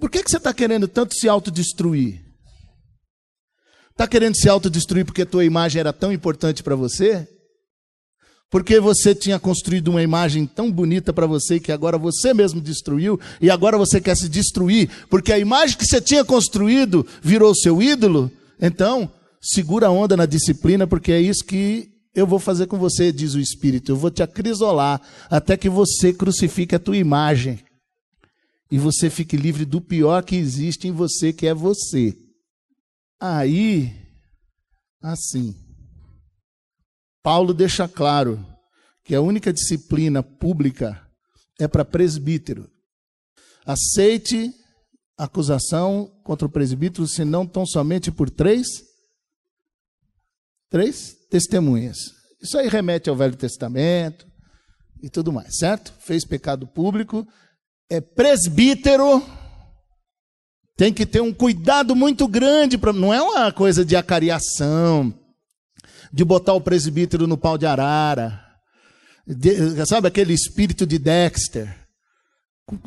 por 0.00 0.10
que, 0.10 0.22
que 0.22 0.30
você 0.30 0.38
está 0.38 0.52
querendo 0.52 0.88
tanto 0.88 1.14
se 1.14 1.28
autodestruir? 1.28 2.20
Está 3.90 4.08
querendo 4.08 4.34
se 4.34 4.48
autodestruir 4.48 5.04
porque 5.04 5.22
a 5.22 5.26
tua 5.26 5.44
imagem 5.44 5.78
era 5.78 5.92
tão 5.92 6.12
importante 6.12 6.62
para 6.62 6.74
você? 6.74 7.28
Porque 8.50 8.80
você 8.80 9.14
tinha 9.14 9.38
construído 9.38 9.88
uma 9.88 10.02
imagem 10.02 10.44
tão 10.44 10.72
bonita 10.72 11.12
para 11.12 11.26
você 11.26 11.60
que 11.60 11.70
agora 11.70 11.96
você 11.96 12.34
mesmo 12.34 12.60
destruiu 12.60 13.20
e 13.40 13.48
agora 13.48 13.78
você 13.78 14.00
quer 14.00 14.16
se 14.16 14.28
destruir, 14.28 14.90
porque 15.08 15.32
a 15.32 15.38
imagem 15.38 15.76
que 15.76 15.86
você 15.86 16.00
tinha 16.00 16.24
construído 16.24 17.06
virou 17.22 17.54
seu 17.54 17.80
ídolo? 17.80 18.28
Então, 18.60 19.12
segura 19.40 19.86
a 19.86 19.90
onda 19.90 20.16
na 20.16 20.26
disciplina, 20.26 20.86
porque 20.86 21.12
é 21.12 21.20
isso 21.20 21.44
que 21.44 21.90
eu 22.14 22.26
vou 22.26 22.38
fazer 22.38 22.66
com 22.66 22.78
você, 22.78 23.12
diz 23.12 23.34
o 23.34 23.40
Espírito. 23.40 23.92
Eu 23.92 23.96
vou 23.96 24.10
te 24.10 24.22
acrisolar 24.22 25.00
até 25.30 25.56
que 25.56 25.68
você 25.68 26.12
crucifique 26.12 26.74
a 26.74 26.78
tua 26.78 26.96
imagem 26.96 27.62
e 28.70 28.78
você 28.78 29.08
fique 29.08 29.36
livre 29.36 29.64
do 29.64 29.80
pior 29.80 30.22
que 30.22 30.36
existe 30.36 30.86
em 30.86 30.92
você, 30.92 31.32
que 31.32 31.46
é 31.46 31.54
você. 31.54 32.16
Aí, 33.18 33.92
assim. 35.02 35.54
Paulo 37.22 37.52
deixa 37.52 37.86
claro 37.88 38.44
que 39.04 39.14
a 39.14 39.20
única 39.20 39.52
disciplina 39.52 40.22
pública 40.22 41.00
é 41.58 41.68
para 41.68 41.84
presbítero. 41.84 42.70
Aceite 43.66 44.54
acusação 45.18 46.10
contra 46.24 46.46
o 46.46 46.50
presbítero, 46.50 47.06
se 47.06 47.24
não 47.24 47.46
tão 47.46 47.66
somente 47.66 48.10
por 48.10 48.30
três, 48.30 48.66
três 50.70 51.16
testemunhas. 51.30 51.98
Isso 52.40 52.56
aí 52.56 52.68
remete 52.68 53.10
ao 53.10 53.16
Velho 53.16 53.36
Testamento 53.36 54.26
e 55.02 55.10
tudo 55.10 55.32
mais, 55.32 55.56
certo? 55.58 55.92
Fez 56.00 56.24
pecado 56.24 56.66
público, 56.66 57.26
é 57.90 58.00
presbítero, 58.00 59.22
tem 60.76 60.92
que 60.94 61.04
ter 61.04 61.20
um 61.20 61.32
cuidado 61.32 61.94
muito 61.94 62.26
grande, 62.26 62.78
pra, 62.78 62.92
não 62.92 63.12
é 63.12 63.20
uma 63.20 63.52
coisa 63.52 63.84
de 63.84 63.96
acariação, 63.96 65.12
de 66.12 66.24
botar 66.24 66.54
o 66.54 66.60
presbítero 66.60 67.26
no 67.26 67.36
pau 67.36 67.58
de 67.58 67.66
arara. 67.66 68.40
De, 69.26 69.86
sabe 69.86 70.08
aquele 70.08 70.32
espírito 70.32 70.86
de 70.86 70.98
Dexter? 70.98 71.78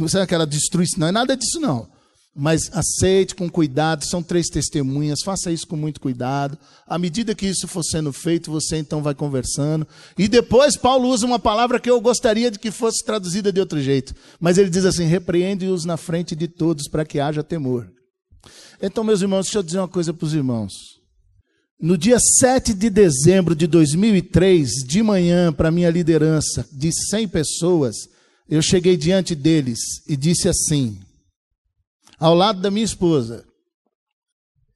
Sabe 0.07 0.23
aquela 0.23 0.47
destruição? 0.47 0.99
Não 0.99 1.07
é 1.07 1.11
nada 1.11 1.37
disso, 1.37 1.59
não. 1.59 1.87
Mas 2.35 2.71
aceite 2.73 3.35
com 3.35 3.47
cuidado, 3.47 4.03
são 4.05 4.23
três 4.23 4.47
testemunhas, 4.47 5.21
faça 5.23 5.51
isso 5.51 5.67
com 5.67 5.75
muito 5.75 6.01
cuidado. 6.01 6.57
À 6.87 6.97
medida 6.97 7.35
que 7.35 7.45
isso 7.45 7.67
for 7.67 7.83
sendo 7.83 8.11
feito, 8.11 8.49
você 8.49 8.77
então 8.77 9.03
vai 9.03 9.13
conversando. 9.13 9.87
E 10.17 10.27
depois 10.27 10.75
Paulo 10.75 11.09
usa 11.09 11.27
uma 11.27 11.37
palavra 11.37 11.79
que 11.79 11.89
eu 11.89 12.01
gostaria 12.01 12.49
de 12.49 12.57
que 12.57 12.71
fosse 12.71 13.05
traduzida 13.05 13.51
de 13.51 13.59
outro 13.59 13.79
jeito. 13.79 14.15
Mas 14.39 14.57
ele 14.57 14.71
diz 14.71 14.83
assim: 14.83 15.05
repreende-os 15.05 15.85
na 15.85 15.95
frente 15.95 16.35
de 16.35 16.47
todos 16.47 16.89
para 16.89 17.05
que 17.05 17.19
haja 17.19 17.43
temor. 17.43 17.87
Então, 18.81 19.03
meus 19.03 19.21
irmãos, 19.21 19.45
deixa 19.45 19.59
eu 19.59 19.63
dizer 19.63 19.77
uma 19.77 19.87
coisa 19.87 20.11
para 20.11 20.25
os 20.25 20.33
irmãos. 20.33 20.73
No 21.79 21.97
dia 21.97 22.17
7 22.19 22.73
de 22.73 22.89
dezembro 22.89 23.55
de 23.55 23.67
2003, 23.67 24.69
de 24.87 25.03
manhã, 25.03 25.51
para 25.51 25.69
minha 25.69 25.89
liderança 25.89 26.65
de 26.71 26.91
100 27.09 27.27
pessoas, 27.27 27.95
eu 28.49 28.61
cheguei 28.61 28.95
diante 28.97 29.35
deles 29.35 29.79
e 30.07 30.15
disse 30.15 30.47
assim, 30.47 30.97
ao 32.23 32.33
lado 32.33 32.61
da 32.61 32.71
minha 32.71 32.85
esposa: 32.85 33.45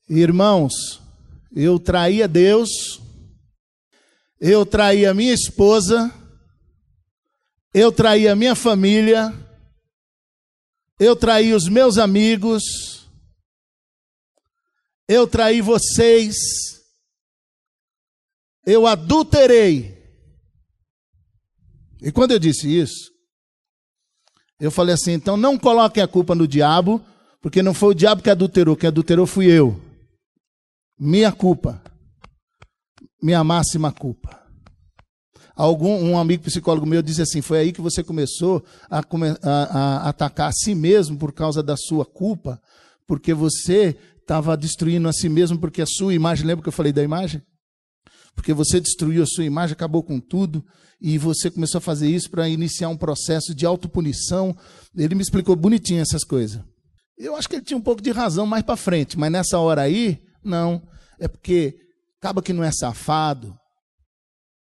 Irmãos, 0.10 1.02
eu 1.56 1.80
traí 1.80 2.22
a 2.22 2.28
Deus, 2.28 3.00
eu 4.38 4.66
traí 4.66 5.06
a 5.06 5.14
minha 5.14 5.34
esposa, 5.34 6.14
eu 7.74 7.90
traí 7.90 8.28
a 8.28 8.36
minha 8.36 8.54
família, 8.54 9.34
eu 11.00 11.16
traí 11.16 11.54
os 11.54 11.70
meus 11.70 11.98
amigos, 11.98 13.08
eu 15.08 15.26
traí 15.26 15.62
vocês, 15.62 16.36
eu 18.66 18.86
adulterei. 18.86 19.96
E 22.02 22.12
quando 22.12 22.32
eu 22.32 22.40
disse 22.40 22.68
isso, 22.68 23.10
eu 24.60 24.70
falei 24.70 24.96
assim: 24.96 25.14
então 25.14 25.38
não 25.38 25.58
coloquem 25.58 26.04
a 26.04 26.08
culpa 26.10 26.36
no 26.36 26.46
diabo, 26.46 27.02
porque 27.42 27.62
não 27.62 27.74
foi 27.74 27.90
o 27.90 27.96
diabo 27.96 28.22
que 28.22 28.30
adulterou, 28.30 28.76
quem 28.76 28.88
adulterou 28.88 29.26
fui 29.26 29.48
eu. 29.48 29.80
Minha 31.00 31.32
culpa. 31.32 31.82
Minha 33.22 33.44
máxima 33.44 33.92
culpa. 33.92 34.40
Algum, 35.56 36.04
um 36.04 36.18
amigo 36.18 36.44
psicólogo 36.44 36.86
meu 36.86 37.02
disse 37.02 37.22
assim: 37.22 37.42
foi 37.42 37.60
aí 37.60 37.72
que 37.72 37.82
você 37.82 38.04
começou 38.04 38.64
a, 38.90 39.00
a, 39.00 39.52
a 39.52 40.10
atacar 40.10 40.50
a 40.50 40.52
si 40.54 40.76
mesmo 40.76 41.18
por 41.18 41.34
causa 41.34 41.64
da 41.64 41.76
sua 41.76 42.06
culpa, 42.06 42.62
porque 43.08 43.34
você 43.34 43.98
estava 44.20 44.56
destruindo 44.56 45.08
a 45.08 45.14
si 45.14 45.30
mesmo, 45.30 45.58
porque 45.58 45.82
a 45.82 45.88
sua 45.88 46.14
imagem, 46.14 46.46
lembra 46.46 46.62
que 46.62 46.70
eu 46.70 46.74
falei 46.74 46.94
da 46.94 47.02
imagem? 47.02 47.42
porque 48.38 48.54
você 48.54 48.80
destruiu 48.80 49.24
a 49.24 49.26
sua 49.26 49.44
imagem, 49.44 49.74
acabou 49.74 50.04
com 50.04 50.20
tudo, 50.20 50.64
e 51.02 51.18
você 51.18 51.50
começou 51.50 51.80
a 51.80 51.82
fazer 51.82 52.08
isso 52.08 52.30
para 52.30 52.48
iniciar 52.48 52.88
um 52.88 52.96
processo 52.96 53.54
de 53.54 53.66
autopunição. 53.66 54.56
Ele 54.96 55.16
me 55.16 55.24
explicou 55.24 55.56
bonitinho 55.56 56.02
essas 56.02 56.24
coisas. 56.24 56.62
Eu 57.18 57.36
acho 57.36 57.50
que 57.50 57.56
ele 57.56 57.66
tinha 57.66 57.78
um 57.78 57.82
pouco 57.82 58.02
de 58.02 58.12
razão 58.12 58.46
mais 58.46 58.64
para 58.64 58.78
frente, 58.78 59.18
mas 59.18 59.32
nessa 59.32 59.58
hora 59.58 59.82
aí, 59.82 60.24
não. 60.44 60.88
É 61.20 61.28
porque 61.28 61.78
acaba 62.20 62.42
que 62.42 62.54
não 62.54 62.64
é 62.64 62.72
safado, 62.72 63.58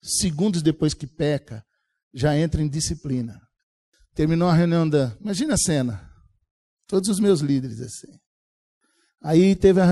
segundos 0.02 0.62
depois 0.62 0.92
que 0.92 1.06
peca, 1.06 1.64
já 2.12 2.36
entra 2.36 2.60
em 2.60 2.68
disciplina. 2.68 3.40
Terminou 4.14 4.48
a 4.48 4.54
reunião 4.54 4.88
da. 4.88 5.16
Imagina 5.20 5.54
a 5.54 5.58
cena. 5.58 6.10
Todos 6.86 7.08
os 7.08 7.20
meus 7.20 7.40
líderes 7.40 7.80
assim. 7.80 8.18
Aí 9.22 9.54
teve 9.54 9.80
a, 9.80 9.86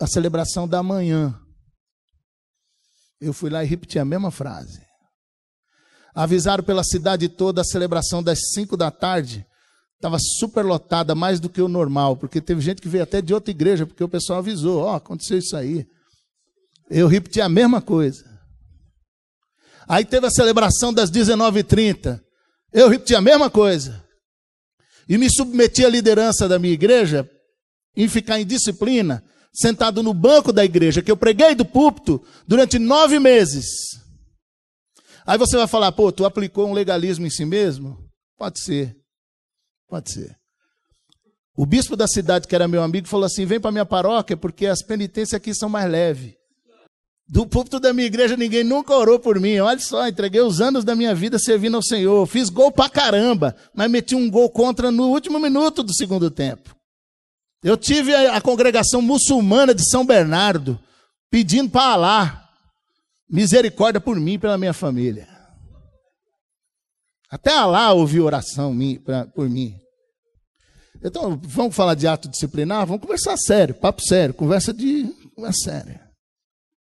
a 0.00 0.06
celebração 0.06 0.68
da 0.68 0.82
manhã. 0.82 1.34
Eu 3.20 3.32
fui 3.32 3.48
lá 3.48 3.64
e 3.64 3.66
repeti 3.66 3.98
a 3.98 4.04
mesma 4.04 4.30
frase. 4.30 4.84
Avisaram 6.14 6.62
pela 6.62 6.84
cidade 6.84 7.28
toda 7.28 7.62
a 7.62 7.64
celebração 7.64 8.22
das 8.22 8.38
5 8.54 8.76
da 8.76 8.90
tarde. 8.90 9.46
Estava 9.96 10.18
super 10.18 10.64
lotada, 10.64 11.14
mais 11.14 11.40
do 11.40 11.48
que 11.48 11.60
o 11.60 11.68
normal, 11.68 12.16
porque 12.16 12.40
teve 12.40 12.60
gente 12.60 12.82
que 12.82 12.88
veio 12.88 13.02
até 13.02 13.22
de 13.22 13.32
outra 13.32 13.50
igreja, 13.50 13.86
porque 13.86 14.04
o 14.04 14.08
pessoal 14.08 14.40
avisou: 14.40 14.82
Ó, 14.82 14.92
oh, 14.92 14.96
aconteceu 14.96 15.38
isso 15.38 15.56
aí. 15.56 15.86
Eu 16.90 17.08
repeti 17.08 17.40
a 17.40 17.48
mesma 17.48 17.80
coisa. 17.80 18.24
Aí 19.88 20.04
teve 20.04 20.26
a 20.26 20.30
celebração 20.30 20.92
das 20.92 21.10
19h30. 21.10 22.20
Eu 22.72 22.88
repeti 22.88 23.14
a 23.14 23.20
mesma 23.20 23.48
coisa. 23.48 24.04
E 25.08 25.16
me 25.16 25.30
submeti 25.30 25.84
à 25.84 25.88
liderança 25.88 26.48
da 26.48 26.58
minha 26.58 26.74
igreja 26.74 27.28
em 27.96 28.08
ficar 28.08 28.38
em 28.38 28.46
disciplina, 28.46 29.24
sentado 29.54 30.02
no 30.02 30.12
banco 30.12 30.52
da 30.52 30.64
igreja, 30.64 31.00
que 31.00 31.10
eu 31.10 31.16
preguei 31.16 31.54
do 31.54 31.64
púlpito 31.64 32.22
durante 32.46 32.78
nove 32.78 33.18
meses. 33.18 33.64
Aí 35.26 35.38
você 35.38 35.56
vai 35.56 35.66
falar, 35.66 35.90
pô, 35.92 36.12
tu 36.12 36.24
aplicou 36.24 36.68
um 36.68 36.72
legalismo 36.72 37.26
em 37.26 37.30
si 37.30 37.44
mesmo? 37.44 37.98
Pode 38.36 38.60
ser. 38.60 38.94
Pode 39.88 40.12
ser. 40.12 40.36
O 41.56 41.64
bispo 41.64 41.96
da 41.96 42.06
cidade, 42.06 42.46
que 42.46 42.54
era 42.54 42.68
meu 42.68 42.82
amigo, 42.82 43.08
falou 43.08 43.26
assim: 43.26 43.46
vem 43.46 43.58
para 43.58 43.72
minha 43.72 43.86
paróquia, 43.86 44.36
porque 44.36 44.66
as 44.66 44.82
penitências 44.82 45.34
aqui 45.34 45.54
são 45.54 45.68
mais 45.68 45.90
leves. 45.90 46.34
Do 47.28 47.44
púlpito 47.44 47.80
da 47.80 47.92
minha 47.92 48.06
igreja, 48.06 48.36
ninguém 48.36 48.62
nunca 48.62 48.94
orou 48.94 49.18
por 49.18 49.40
mim. 49.40 49.58
Olha 49.58 49.80
só, 49.80 50.06
entreguei 50.06 50.40
os 50.40 50.60
anos 50.60 50.84
da 50.84 50.94
minha 50.94 51.14
vida 51.14 51.38
servindo 51.38 51.76
ao 51.76 51.82
Senhor. 51.82 52.24
Fiz 52.26 52.48
gol 52.48 52.70
pra 52.70 52.88
caramba, 52.88 53.56
mas 53.74 53.90
meti 53.90 54.14
um 54.14 54.30
gol 54.30 54.48
contra 54.48 54.92
no 54.92 55.08
último 55.08 55.40
minuto 55.40 55.82
do 55.82 55.92
segundo 55.92 56.30
tempo. 56.30 56.76
Eu 57.64 57.76
tive 57.76 58.14
a, 58.14 58.36
a 58.36 58.40
congregação 58.40 59.02
muçulmana 59.02 59.74
de 59.74 59.88
São 59.90 60.06
Bernardo 60.06 60.78
pedindo 61.28 61.68
para 61.68 61.92
Alá 61.92 62.48
misericórdia 63.28 64.00
por 64.00 64.14
mim 64.20 64.34
e 64.34 64.38
pela 64.38 64.56
minha 64.56 64.72
família. 64.72 65.35
Até 67.36 67.52
Alá 67.54 67.92
ouviu 67.92 68.24
oração 68.24 68.74
por 69.34 69.46
mim. 69.46 69.78
Então, 71.04 71.38
vamos 71.44 71.76
falar 71.76 71.94
de 71.94 72.06
ato 72.06 72.30
disciplinar? 72.30 72.86
Vamos 72.86 73.02
conversar 73.02 73.36
sério, 73.36 73.74
papo 73.74 74.00
sério, 74.00 74.32
conversa 74.32 74.72
de 74.72 75.04
conversa 75.34 75.64
séria. 75.64 76.00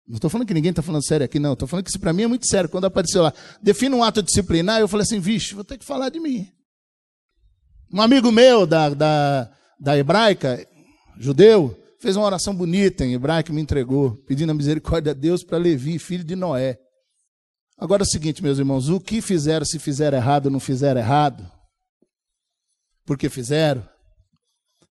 Não 0.07 0.17
estou 0.17 0.29
falando 0.29 0.47
que 0.47 0.53
ninguém 0.53 0.69
está 0.69 0.83
falando 0.83 1.03
sério 1.03 1.25
aqui, 1.25 1.39
não. 1.39 1.53
Estou 1.53 1.67
falando 1.67 1.85
que 1.85 1.89
isso 1.89 1.99
para 1.99 2.13
mim 2.13 2.21
é 2.21 2.27
muito 2.27 2.47
sério. 2.47 2.69
Quando 2.69 2.85
apareceu 2.85 3.23
lá, 3.23 3.33
defina 3.63 3.95
um 3.95 4.03
ato 4.03 4.21
disciplinar, 4.21 4.79
eu 4.79 4.87
falei 4.87 5.01
assim, 5.01 5.19
vixe, 5.19 5.55
vou 5.55 5.63
ter 5.63 5.79
que 5.79 5.83
falar 5.83 6.09
de 6.09 6.19
mim. 6.19 6.47
Um 7.91 7.99
amigo 7.99 8.31
meu 8.31 8.67
da, 8.67 8.89
da, 8.89 9.51
da 9.79 9.97
hebraica, 9.97 10.63
judeu, 11.17 11.75
fez 11.99 12.15
uma 12.15 12.27
oração 12.27 12.53
bonita 12.53 13.03
em 13.03 13.15
hebraico 13.15 13.49
e 13.49 13.55
me 13.55 13.61
entregou, 13.61 14.17
pedindo 14.27 14.51
a 14.51 14.53
misericórdia 14.53 15.13
a 15.13 15.15
Deus 15.15 15.43
para 15.43 15.57
Levi, 15.57 15.97
filho 15.97 16.23
de 16.23 16.35
Noé. 16.35 16.77
Agora 17.83 18.03
é 18.03 18.05
o 18.05 18.09
seguinte, 18.09 18.41
meus 18.41 18.59
irmãos, 18.59 18.87
o 18.87 18.97
que 18.97 19.21
fizeram, 19.21 19.65
se 19.65 19.77
fizeram 19.77 20.17
errado 20.17 20.45
ou 20.45 20.51
não 20.53 20.59
fizeram 20.61 21.01
errado, 21.01 21.45
porque 23.05 23.27
fizeram, 23.27 23.85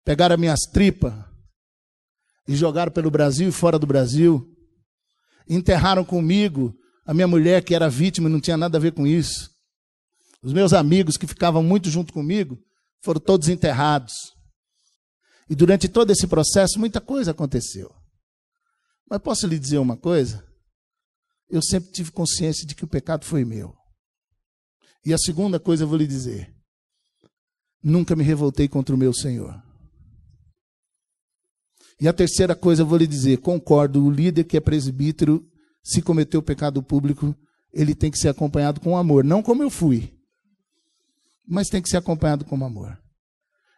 pegaram 0.05 0.35
as 0.35 0.41
minhas 0.41 0.59
tripas 0.73 1.15
e 2.49 2.57
jogaram 2.57 2.91
pelo 2.91 3.09
Brasil 3.09 3.49
e 3.49 3.53
fora 3.53 3.79
do 3.79 3.87
Brasil, 3.87 4.45
enterraram 5.49 6.05
comigo 6.05 6.77
a 7.07 7.15
minha 7.15 7.29
mulher 7.29 7.63
que 7.63 7.77
era 7.77 7.89
vítima 7.89 8.29
e 8.29 8.33
não 8.33 8.41
tinha 8.41 8.57
nada 8.57 8.77
a 8.77 8.81
ver 8.81 8.91
com 8.91 9.07
isso. 9.07 9.49
Os 10.43 10.53
meus 10.53 10.73
amigos 10.73 11.17
que 11.17 11.29
ficavam 11.29 11.63
muito 11.63 11.89
junto 11.89 12.13
comigo 12.13 12.59
foram 13.05 13.21
todos 13.21 13.49
enterrados. 13.49 14.15
E 15.49 15.55
durante 15.55 15.89
todo 15.89 16.11
esse 16.11 16.27
processo, 16.27 16.77
muita 16.77 17.01
coisa 17.01 17.31
aconteceu. 17.31 17.95
Mas 19.09 19.21
posso 19.21 19.47
lhe 19.47 19.61
dizer 19.61 19.79
uma 19.79 19.97
coisa? 19.97 20.50
Eu 21.51 21.61
sempre 21.61 21.91
tive 21.91 22.13
consciência 22.13 22.67
de 22.67 22.75
que 22.75 22.85
o 22.85 22.89
pecado 22.89 23.25
foi 23.25 23.45
meu. 23.45 23.77
E 25.05 25.13
a 25.13 25.19
segunda 25.19 25.59
coisa 25.59 25.85
eu 25.85 25.89
vou 25.89 25.99
lhe 25.99 26.07
dizer: 26.07 26.55
nunca 27.83 28.15
me 28.15 28.23
revoltei 28.23 28.69
contra 28.69 28.95
o 28.95 28.99
meu 28.99 29.13
Senhor. 29.13 29.61
E 32.01 32.09
a 32.09 32.13
terceira 32.13 32.55
coisa 32.55 32.83
eu 32.83 32.87
vou 32.87 32.99
lhe 32.99 33.07
dizer: 33.07 33.39
concordo, 33.39 34.05
o 34.05 34.11
líder 34.11 34.45
que 34.45 34.57
é 34.57 34.61
presbítero, 34.61 35.47
se 35.83 36.01
cometeu 36.01 36.43
pecado 36.43 36.83
público, 36.83 37.35
ele 37.73 37.95
tem 37.95 38.11
que 38.11 38.19
ser 38.19 38.29
acompanhado 38.29 38.81
com 38.81 38.97
amor. 38.97 39.25
Não 39.25 39.43
como 39.43 39.63
eu 39.63 39.71
fui, 39.71 40.15
mas 41.47 41.69
tem 41.69 41.83
que 41.83 41.89
ser 41.89 41.97
acompanhado 41.97 42.45
com 42.45 42.65
amor. 42.65 42.99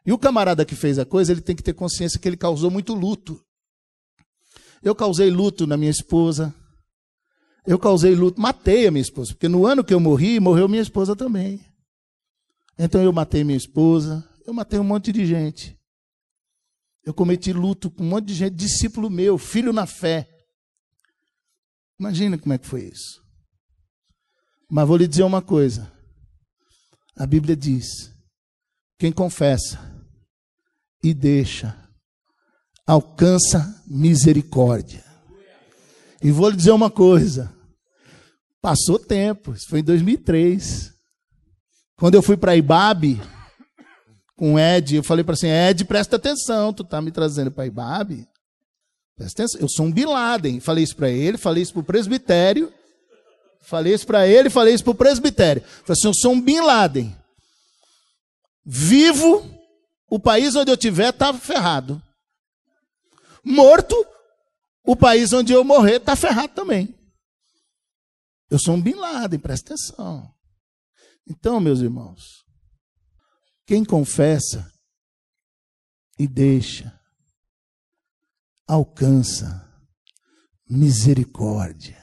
E 0.04 0.12
o 0.12 0.18
camarada 0.18 0.64
que 0.64 0.74
fez 0.74 0.98
a 0.98 1.06
coisa, 1.06 1.32
ele 1.32 1.40
tem 1.40 1.54
que 1.54 1.62
ter 1.62 1.72
consciência 1.72 2.18
que 2.18 2.28
ele 2.28 2.36
causou 2.36 2.70
muito 2.70 2.92
luto. 2.92 3.40
Eu 4.82 4.94
causei 4.94 5.30
luto 5.30 5.66
na 5.66 5.76
minha 5.76 5.90
esposa. 5.90 6.52
Eu 7.66 7.78
causei 7.78 8.14
luto, 8.14 8.40
matei 8.40 8.86
a 8.86 8.90
minha 8.90 9.02
esposa, 9.02 9.32
porque 9.32 9.48
no 9.48 9.66
ano 9.66 9.84
que 9.84 9.94
eu 9.94 10.00
morri, 10.00 10.40
morreu 10.40 10.68
minha 10.68 10.82
esposa 10.82 11.14
também. 11.14 11.64
Então 12.78 13.02
eu 13.02 13.12
matei 13.12 13.44
minha 13.44 13.56
esposa, 13.56 14.28
eu 14.44 14.52
matei 14.52 14.78
um 14.78 14.84
monte 14.84 15.12
de 15.12 15.24
gente. 15.24 15.78
Eu 17.04 17.14
cometi 17.14 17.52
luto 17.52 17.90
com 17.90 18.02
um 18.02 18.08
monte 18.08 18.26
de 18.26 18.34
gente, 18.34 18.54
discípulo 18.54 19.10
meu, 19.10 19.38
filho 19.38 19.72
na 19.72 19.86
fé. 19.86 20.28
Imagina 21.98 22.38
como 22.38 22.52
é 22.52 22.58
que 22.58 22.66
foi 22.66 22.84
isso. 22.84 23.22
Mas 24.68 24.88
vou 24.88 24.96
lhe 24.96 25.06
dizer 25.06 25.22
uma 25.22 25.42
coisa. 25.42 25.92
A 27.16 27.26
Bíblia 27.26 27.54
diz: 27.54 28.12
quem 28.98 29.12
confessa 29.12 29.78
e 31.02 31.12
deixa, 31.12 31.76
alcança 32.86 33.82
misericórdia. 33.86 35.11
E 36.22 36.30
vou 36.30 36.48
lhe 36.48 36.56
dizer 36.56 36.70
uma 36.70 36.90
coisa. 36.90 37.52
Passou 38.60 38.98
tempo, 38.98 39.52
isso 39.52 39.68
foi 39.68 39.80
em 39.80 39.84
2003. 39.84 40.92
Quando 41.96 42.14
eu 42.14 42.22
fui 42.22 42.36
para 42.36 42.56
Ibabe, 42.56 43.20
com 44.36 44.54
o 44.54 44.58
Ed, 44.58 44.96
eu 44.96 45.02
falei 45.02 45.24
para 45.24 45.34
assim, 45.34 45.48
Ed, 45.48 45.84
presta 45.84 46.16
atenção, 46.16 46.72
tu 46.72 46.84
tá 46.84 47.02
me 47.02 47.10
trazendo 47.10 47.50
para 47.50 47.66
Ibabe? 47.66 48.26
Presta 49.16 49.42
atenção, 49.42 49.60
eu 49.60 49.68
sou 49.68 49.86
um 49.86 49.92
Bin 49.92 50.06
Laden. 50.06 50.60
Falei 50.60 50.84
isso 50.84 50.96
para 50.96 51.10
ele, 51.10 51.36
falei 51.36 51.62
isso 51.62 51.72
para 51.72 51.80
o 51.80 51.84
presbitério, 51.84 52.72
falei 53.60 53.94
isso 53.94 54.06
para 54.06 54.26
ele, 54.26 54.48
falei 54.48 54.74
isso 54.74 54.84
para 54.84 54.90
o 54.92 54.96
presbitério. 54.96 55.62
Falei 55.62 55.92
assim, 55.92 56.08
eu 56.08 56.14
sou 56.14 56.32
um 56.32 56.40
Bin 56.40 56.60
Laden. 56.60 57.16
Vivo, 58.64 59.48
o 60.08 60.18
país 60.18 60.54
onde 60.54 60.70
eu 60.70 60.76
tiver 60.76 61.12
tá 61.12 61.34
ferrado. 61.34 62.00
Morto, 63.44 63.94
o 64.84 64.96
país 64.96 65.32
onde 65.32 65.52
eu 65.52 65.64
morrer 65.64 66.00
tá 66.00 66.16
ferrado 66.16 66.54
também. 66.54 66.94
Eu 68.50 68.58
sou 68.58 68.74
um 68.74 68.82
Bin 68.82 68.94
Laden, 68.94 69.38
presta 69.38 69.72
atenção. 69.72 70.32
Então, 71.26 71.60
meus 71.60 71.80
irmãos, 71.80 72.44
quem 73.66 73.84
confessa 73.84 74.70
e 76.18 76.26
deixa, 76.26 76.92
alcança 78.66 79.68
misericórdia. 80.68 82.02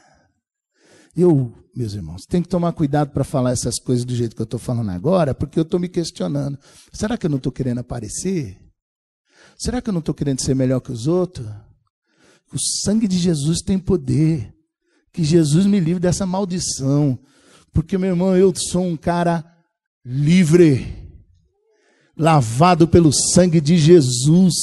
Eu, 1.16 1.54
meus 1.76 1.94
irmãos, 1.94 2.26
tenho 2.26 2.44
que 2.44 2.50
tomar 2.50 2.74
cuidado 2.74 3.12
para 3.12 3.24
falar 3.24 3.52
essas 3.52 3.78
coisas 3.78 4.06
do 4.06 4.16
jeito 4.16 4.36
que 4.36 4.42
eu 4.42 4.46
estou 4.46 4.60
falando 4.60 4.90
agora, 4.90 5.36
porque 5.36 5.60
eu 5.60 5.64
estou 5.64 5.80
me 5.80 5.90
questionando. 5.90 6.58
Será 6.94 7.18
que 7.18 7.26
eu 7.26 7.30
não 7.30 7.38
estou 7.38 7.52
querendo 7.52 7.80
aparecer? 7.80 8.58
Será 9.58 9.82
que 9.82 9.90
eu 9.90 9.94
não 9.94 10.00
estou 10.00 10.16
querendo 10.16 10.42
ser 10.42 10.56
melhor 10.56 10.80
que 10.80 10.92
os 10.92 11.08
outros? 11.08 11.46
O 12.54 12.60
sangue 12.60 13.08
de 13.08 13.18
Jesus 13.18 13.62
tem 13.62 13.78
poder. 13.78 14.54
Que 15.12 15.24
Jesus 15.24 15.66
me 15.66 15.80
livre 15.80 16.00
dessa 16.00 16.26
maldição. 16.26 17.18
Porque, 17.74 17.98
meu 17.98 18.12
irmão, 18.12 18.36
eu 18.36 18.54
sou 18.56 18.86
um 18.86 18.98
cara 18.98 19.44
livre 20.06 20.86
lavado 22.18 22.88
pelo 22.88 23.12
sangue 23.14 23.62
de 23.62 23.78
Jesus 23.78 24.54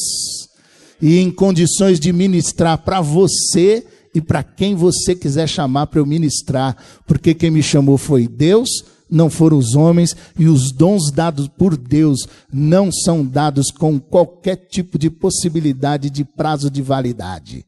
e 1.00 1.18
em 1.18 1.30
condições 1.30 1.98
de 1.98 2.12
ministrar 2.12 2.78
para 2.78 3.00
você 3.00 3.86
e 4.14 4.20
para 4.20 4.42
quem 4.42 4.74
você 4.74 5.14
quiser 5.14 5.46
chamar 5.46 5.86
para 5.86 6.00
eu 6.00 6.06
ministrar, 6.06 6.76
porque 7.06 7.34
quem 7.34 7.50
me 7.50 7.62
chamou 7.62 7.98
foi 7.98 8.26
Deus, 8.26 8.68
não 9.10 9.28
foram 9.28 9.58
os 9.58 9.74
homens, 9.74 10.16
e 10.38 10.46
os 10.46 10.72
dons 10.72 11.10
dados 11.10 11.48
por 11.48 11.76
Deus 11.76 12.26
não 12.50 12.90
são 12.90 13.24
dados 13.24 13.70
com 13.70 14.00
qualquer 14.00 14.56
tipo 14.56 14.98
de 14.98 15.10
possibilidade 15.10 16.08
de 16.08 16.24
prazo 16.24 16.70
de 16.70 16.80
validade. 16.80 17.66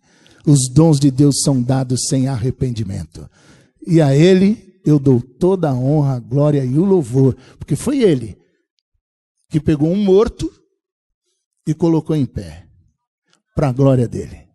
Os 0.49 0.66
dons 0.70 0.99
de 0.99 1.11
Deus 1.11 1.43
são 1.43 1.62
dados 1.62 2.07
sem 2.09 2.27
arrependimento. 2.27 3.29
E 3.87 4.01
a 4.01 4.16
Ele 4.16 4.81
eu 4.83 4.99
dou 4.99 5.20
toda 5.20 5.69
a 5.69 5.75
honra, 5.75 6.15
a 6.15 6.19
glória 6.19 6.65
e 6.65 6.79
o 6.79 6.87
louvor, 6.87 7.37
porque 7.59 7.77
foi 7.77 8.03
Ele 8.03 8.41
que 9.51 9.61
pegou 9.61 9.91
um 9.91 10.03
morto 10.03 10.51
e 11.66 11.75
colocou 11.75 12.16
em 12.16 12.25
pé, 12.25 12.66
para 13.55 13.69
a 13.69 13.73
glória 13.73 14.09
dele. 14.09 14.49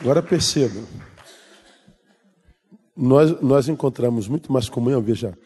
Agora 0.00 0.22
perceba, 0.22 0.82
nós, 2.96 3.42
nós 3.42 3.68
encontramos 3.68 4.26
muito 4.26 4.50
mais 4.50 4.70
comunhão, 4.70 5.02
veja, 5.02 5.38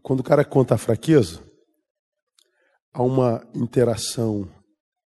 quando 0.00 0.20
o 0.20 0.24
cara 0.24 0.44
conta 0.44 0.76
a 0.76 0.78
fraqueza, 0.78 1.45
há 2.96 3.02
uma 3.02 3.46
interação 3.54 4.48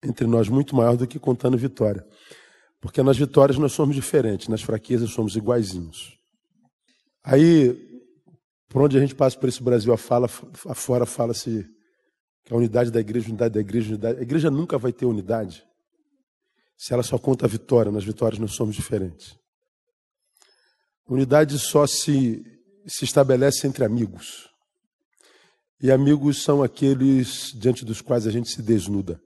entre 0.01 0.25
nós 0.25 0.47
muito 0.47 0.73
maior 0.73 0.95
do 0.95 1.05
que 1.05 1.19
contando 1.19 1.57
vitória. 1.57 2.07
Porque 2.79 3.03
nas 3.03 3.17
vitórias 3.17 3.57
nós 3.57 3.73
somos 3.73 3.93
diferentes, 3.93 4.47
nas 4.47 4.61
fraquezas 4.61 5.11
somos 5.11 5.35
iguaizinhos. 5.35 6.17
Aí, 7.21 8.01
por 8.69 8.81
onde 8.81 8.97
a 8.97 9.01
gente 9.01 9.13
passa 9.13 9.37
por 9.37 9.49
esse 9.49 9.61
Brasil 9.61 9.93
afora, 9.93 11.05
fala-se 11.05 11.69
que 12.45 12.53
a 12.53 12.55
unidade 12.55 12.89
da 12.89 13.01
igreja, 13.01 13.27
unidade 13.27 13.53
da 13.53 13.59
igreja, 13.59 13.89
unidade. 13.89 14.19
A 14.19 14.23
igreja 14.23 14.49
nunca 14.49 14.77
vai 14.77 14.93
ter 14.93 15.05
unidade 15.05 15.65
se 16.77 16.93
ela 16.93 17.03
só 17.03 17.17
conta 17.17 17.45
a 17.45 17.49
vitória. 17.49 17.91
Nas 17.91 18.05
vitórias 18.05 18.39
nós 18.39 18.55
somos 18.55 18.75
diferentes. 18.75 19.37
Unidade 21.05 21.59
só 21.59 21.85
se, 21.85 22.45
se 22.87 23.03
estabelece 23.03 23.67
entre 23.67 23.83
amigos. 23.83 24.52
E 25.83 25.91
amigos 25.91 26.41
são 26.41 26.63
aqueles 26.63 27.51
diante 27.53 27.83
dos 27.83 27.99
quais 27.99 28.25
a 28.25 28.31
gente 28.31 28.49
se 28.49 28.61
desnuda. 28.61 29.21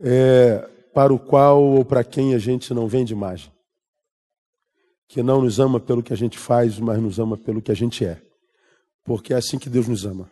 É, 0.00 0.68
para 0.92 1.14
o 1.14 1.18
qual 1.18 1.62
ou 1.62 1.84
para 1.84 2.02
quem 2.02 2.34
a 2.34 2.38
gente 2.38 2.74
não 2.74 2.88
vende 2.88 3.12
imagem. 3.12 3.52
Que 5.06 5.22
não 5.22 5.42
nos 5.42 5.60
ama 5.60 5.78
pelo 5.78 6.02
que 6.02 6.12
a 6.12 6.16
gente 6.16 6.36
faz, 6.36 6.76
mas 6.80 7.00
nos 7.00 7.20
ama 7.20 7.38
pelo 7.38 7.62
que 7.62 7.70
a 7.70 7.74
gente 7.76 8.04
é. 8.04 8.20
Porque 9.04 9.32
é 9.32 9.36
assim 9.36 9.60
que 9.60 9.70
Deus 9.70 9.86
nos 9.86 10.04
ama. 10.04 10.28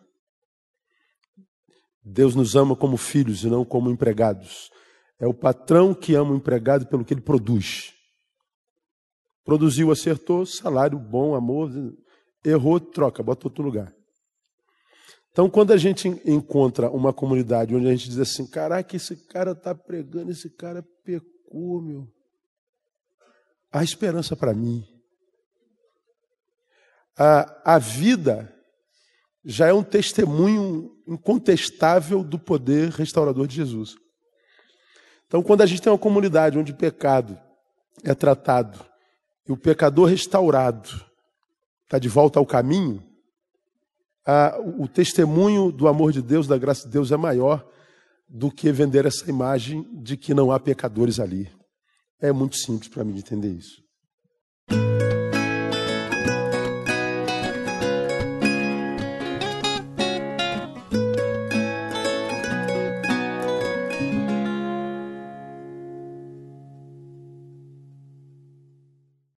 Deus 2.02 2.34
nos 2.34 2.56
ama 2.56 2.74
como 2.74 2.96
filhos 2.96 3.44
e 3.44 3.46
não 3.46 3.64
como 3.64 3.92
empregados. 3.92 4.72
É 5.20 5.26
o 5.28 5.32
patrão 5.32 5.94
que 5.94 6.16
ama 6.16 6.32
o 6.32 6.36
empregado 6.36 6.84
pelo 6.88 7.04
que 7.04 7.14
ele 7.14 7.20
produz. 7.20 7.94
Produziu, 9.44 9.92
acertou, 9.92 10.44
salário 10.44 10.98
bom, 10.98 11.36
amor. 11.36 11.70
Errou, 12.44 12.78
troca, 12.78 13.22
bota 13.22 13.46
outro 13.46 13.64
lugar. 13.64 13.94
Então, 15.34 15.50
quando 15.50 15.72
a 15.72 15.76
gente 15.76 16.06
encontra 16.24 16.88
uma 16.90 17.12
comunidade 17.12 17.74
onde 17.74 17.88
a 17.88 17.90
gente 17.90 18.08
diz 18.08 18.18
assim: 18.18 18.46
caraca, 18.46 18.94
esse 18.94 19.16
cara 19.26 19.50
está 19.50 19.74
pregando, 19.74 20.30
esse 20.30 20.48
cara 20.48 20.86
pecou, 21.02 21.82
meu. 21.82 22.08
Há 23.72 23.82
esperança 23.82 24.36
para 24.36 24.54
mim. 24.54 24.86
A, 27.18 27.74
a 27.74 27.78
vida 27.78 28.52
já 29.44 29.66
é 29.66 29.72
um 29.72 29.82
testemunho 29.82 30.96
incontestável 31.06 32.22
do 32.22 32.38
poder 32.38 32.90
restaurador 32.90 33.48
de 33.48 33.56
Jesus. 33.56 33.96
Então, 35.26 35.42
quando 35.42 35.62
a 35.62 35.66
gente 35.66 35.82
tem 35.82 35.92
uma 35.92 35.98
comunidade 35.98 36.56
onde 36.56 36.70
o 36.70 36.76
pecado 36.76 37.36
é 38.04 38.14
tratado 38.14 38.84
e 39.48 39.50
o 39.50 39.56
pecador 39.56 40.08
restaurado 40.08 41.04
está 41.84 41.98
de 41.98 42.08
volta 42.08 42.38
ao 42.38 42.46
caminho, 42.46 43.02
a, 44.26 44.58
o 44.78 44.88
testemunho 44.88 45.70
do 45.70 45.86
amor 45.86 46.12
de 46.12 46.22
Deus, 46.22 46.46
da 46.46 46.56
graça 46.56 46.86
de 46.86 46.92
Deus 46.92 47.12
é 47.12 47.16
maior 47.16 47.66
do 48.28 48.50
que 48.50 48.72
vender 48.72 49.04
essa 49.04 49.28
imagem 49.28 49.86
de 49.92 50.16
que 50.16 50.32
não 50.32 50.50
há 50.50 50.58
pecadores 50.58 51.20
ali. 51.20 51.50
É 52.20 52.32
muito 52.32 52.56
simples 52.56 52.88
para 52.88 53.04
mim 53.04 53.18
entender 53.18 53.50
isso. 53.50 53.82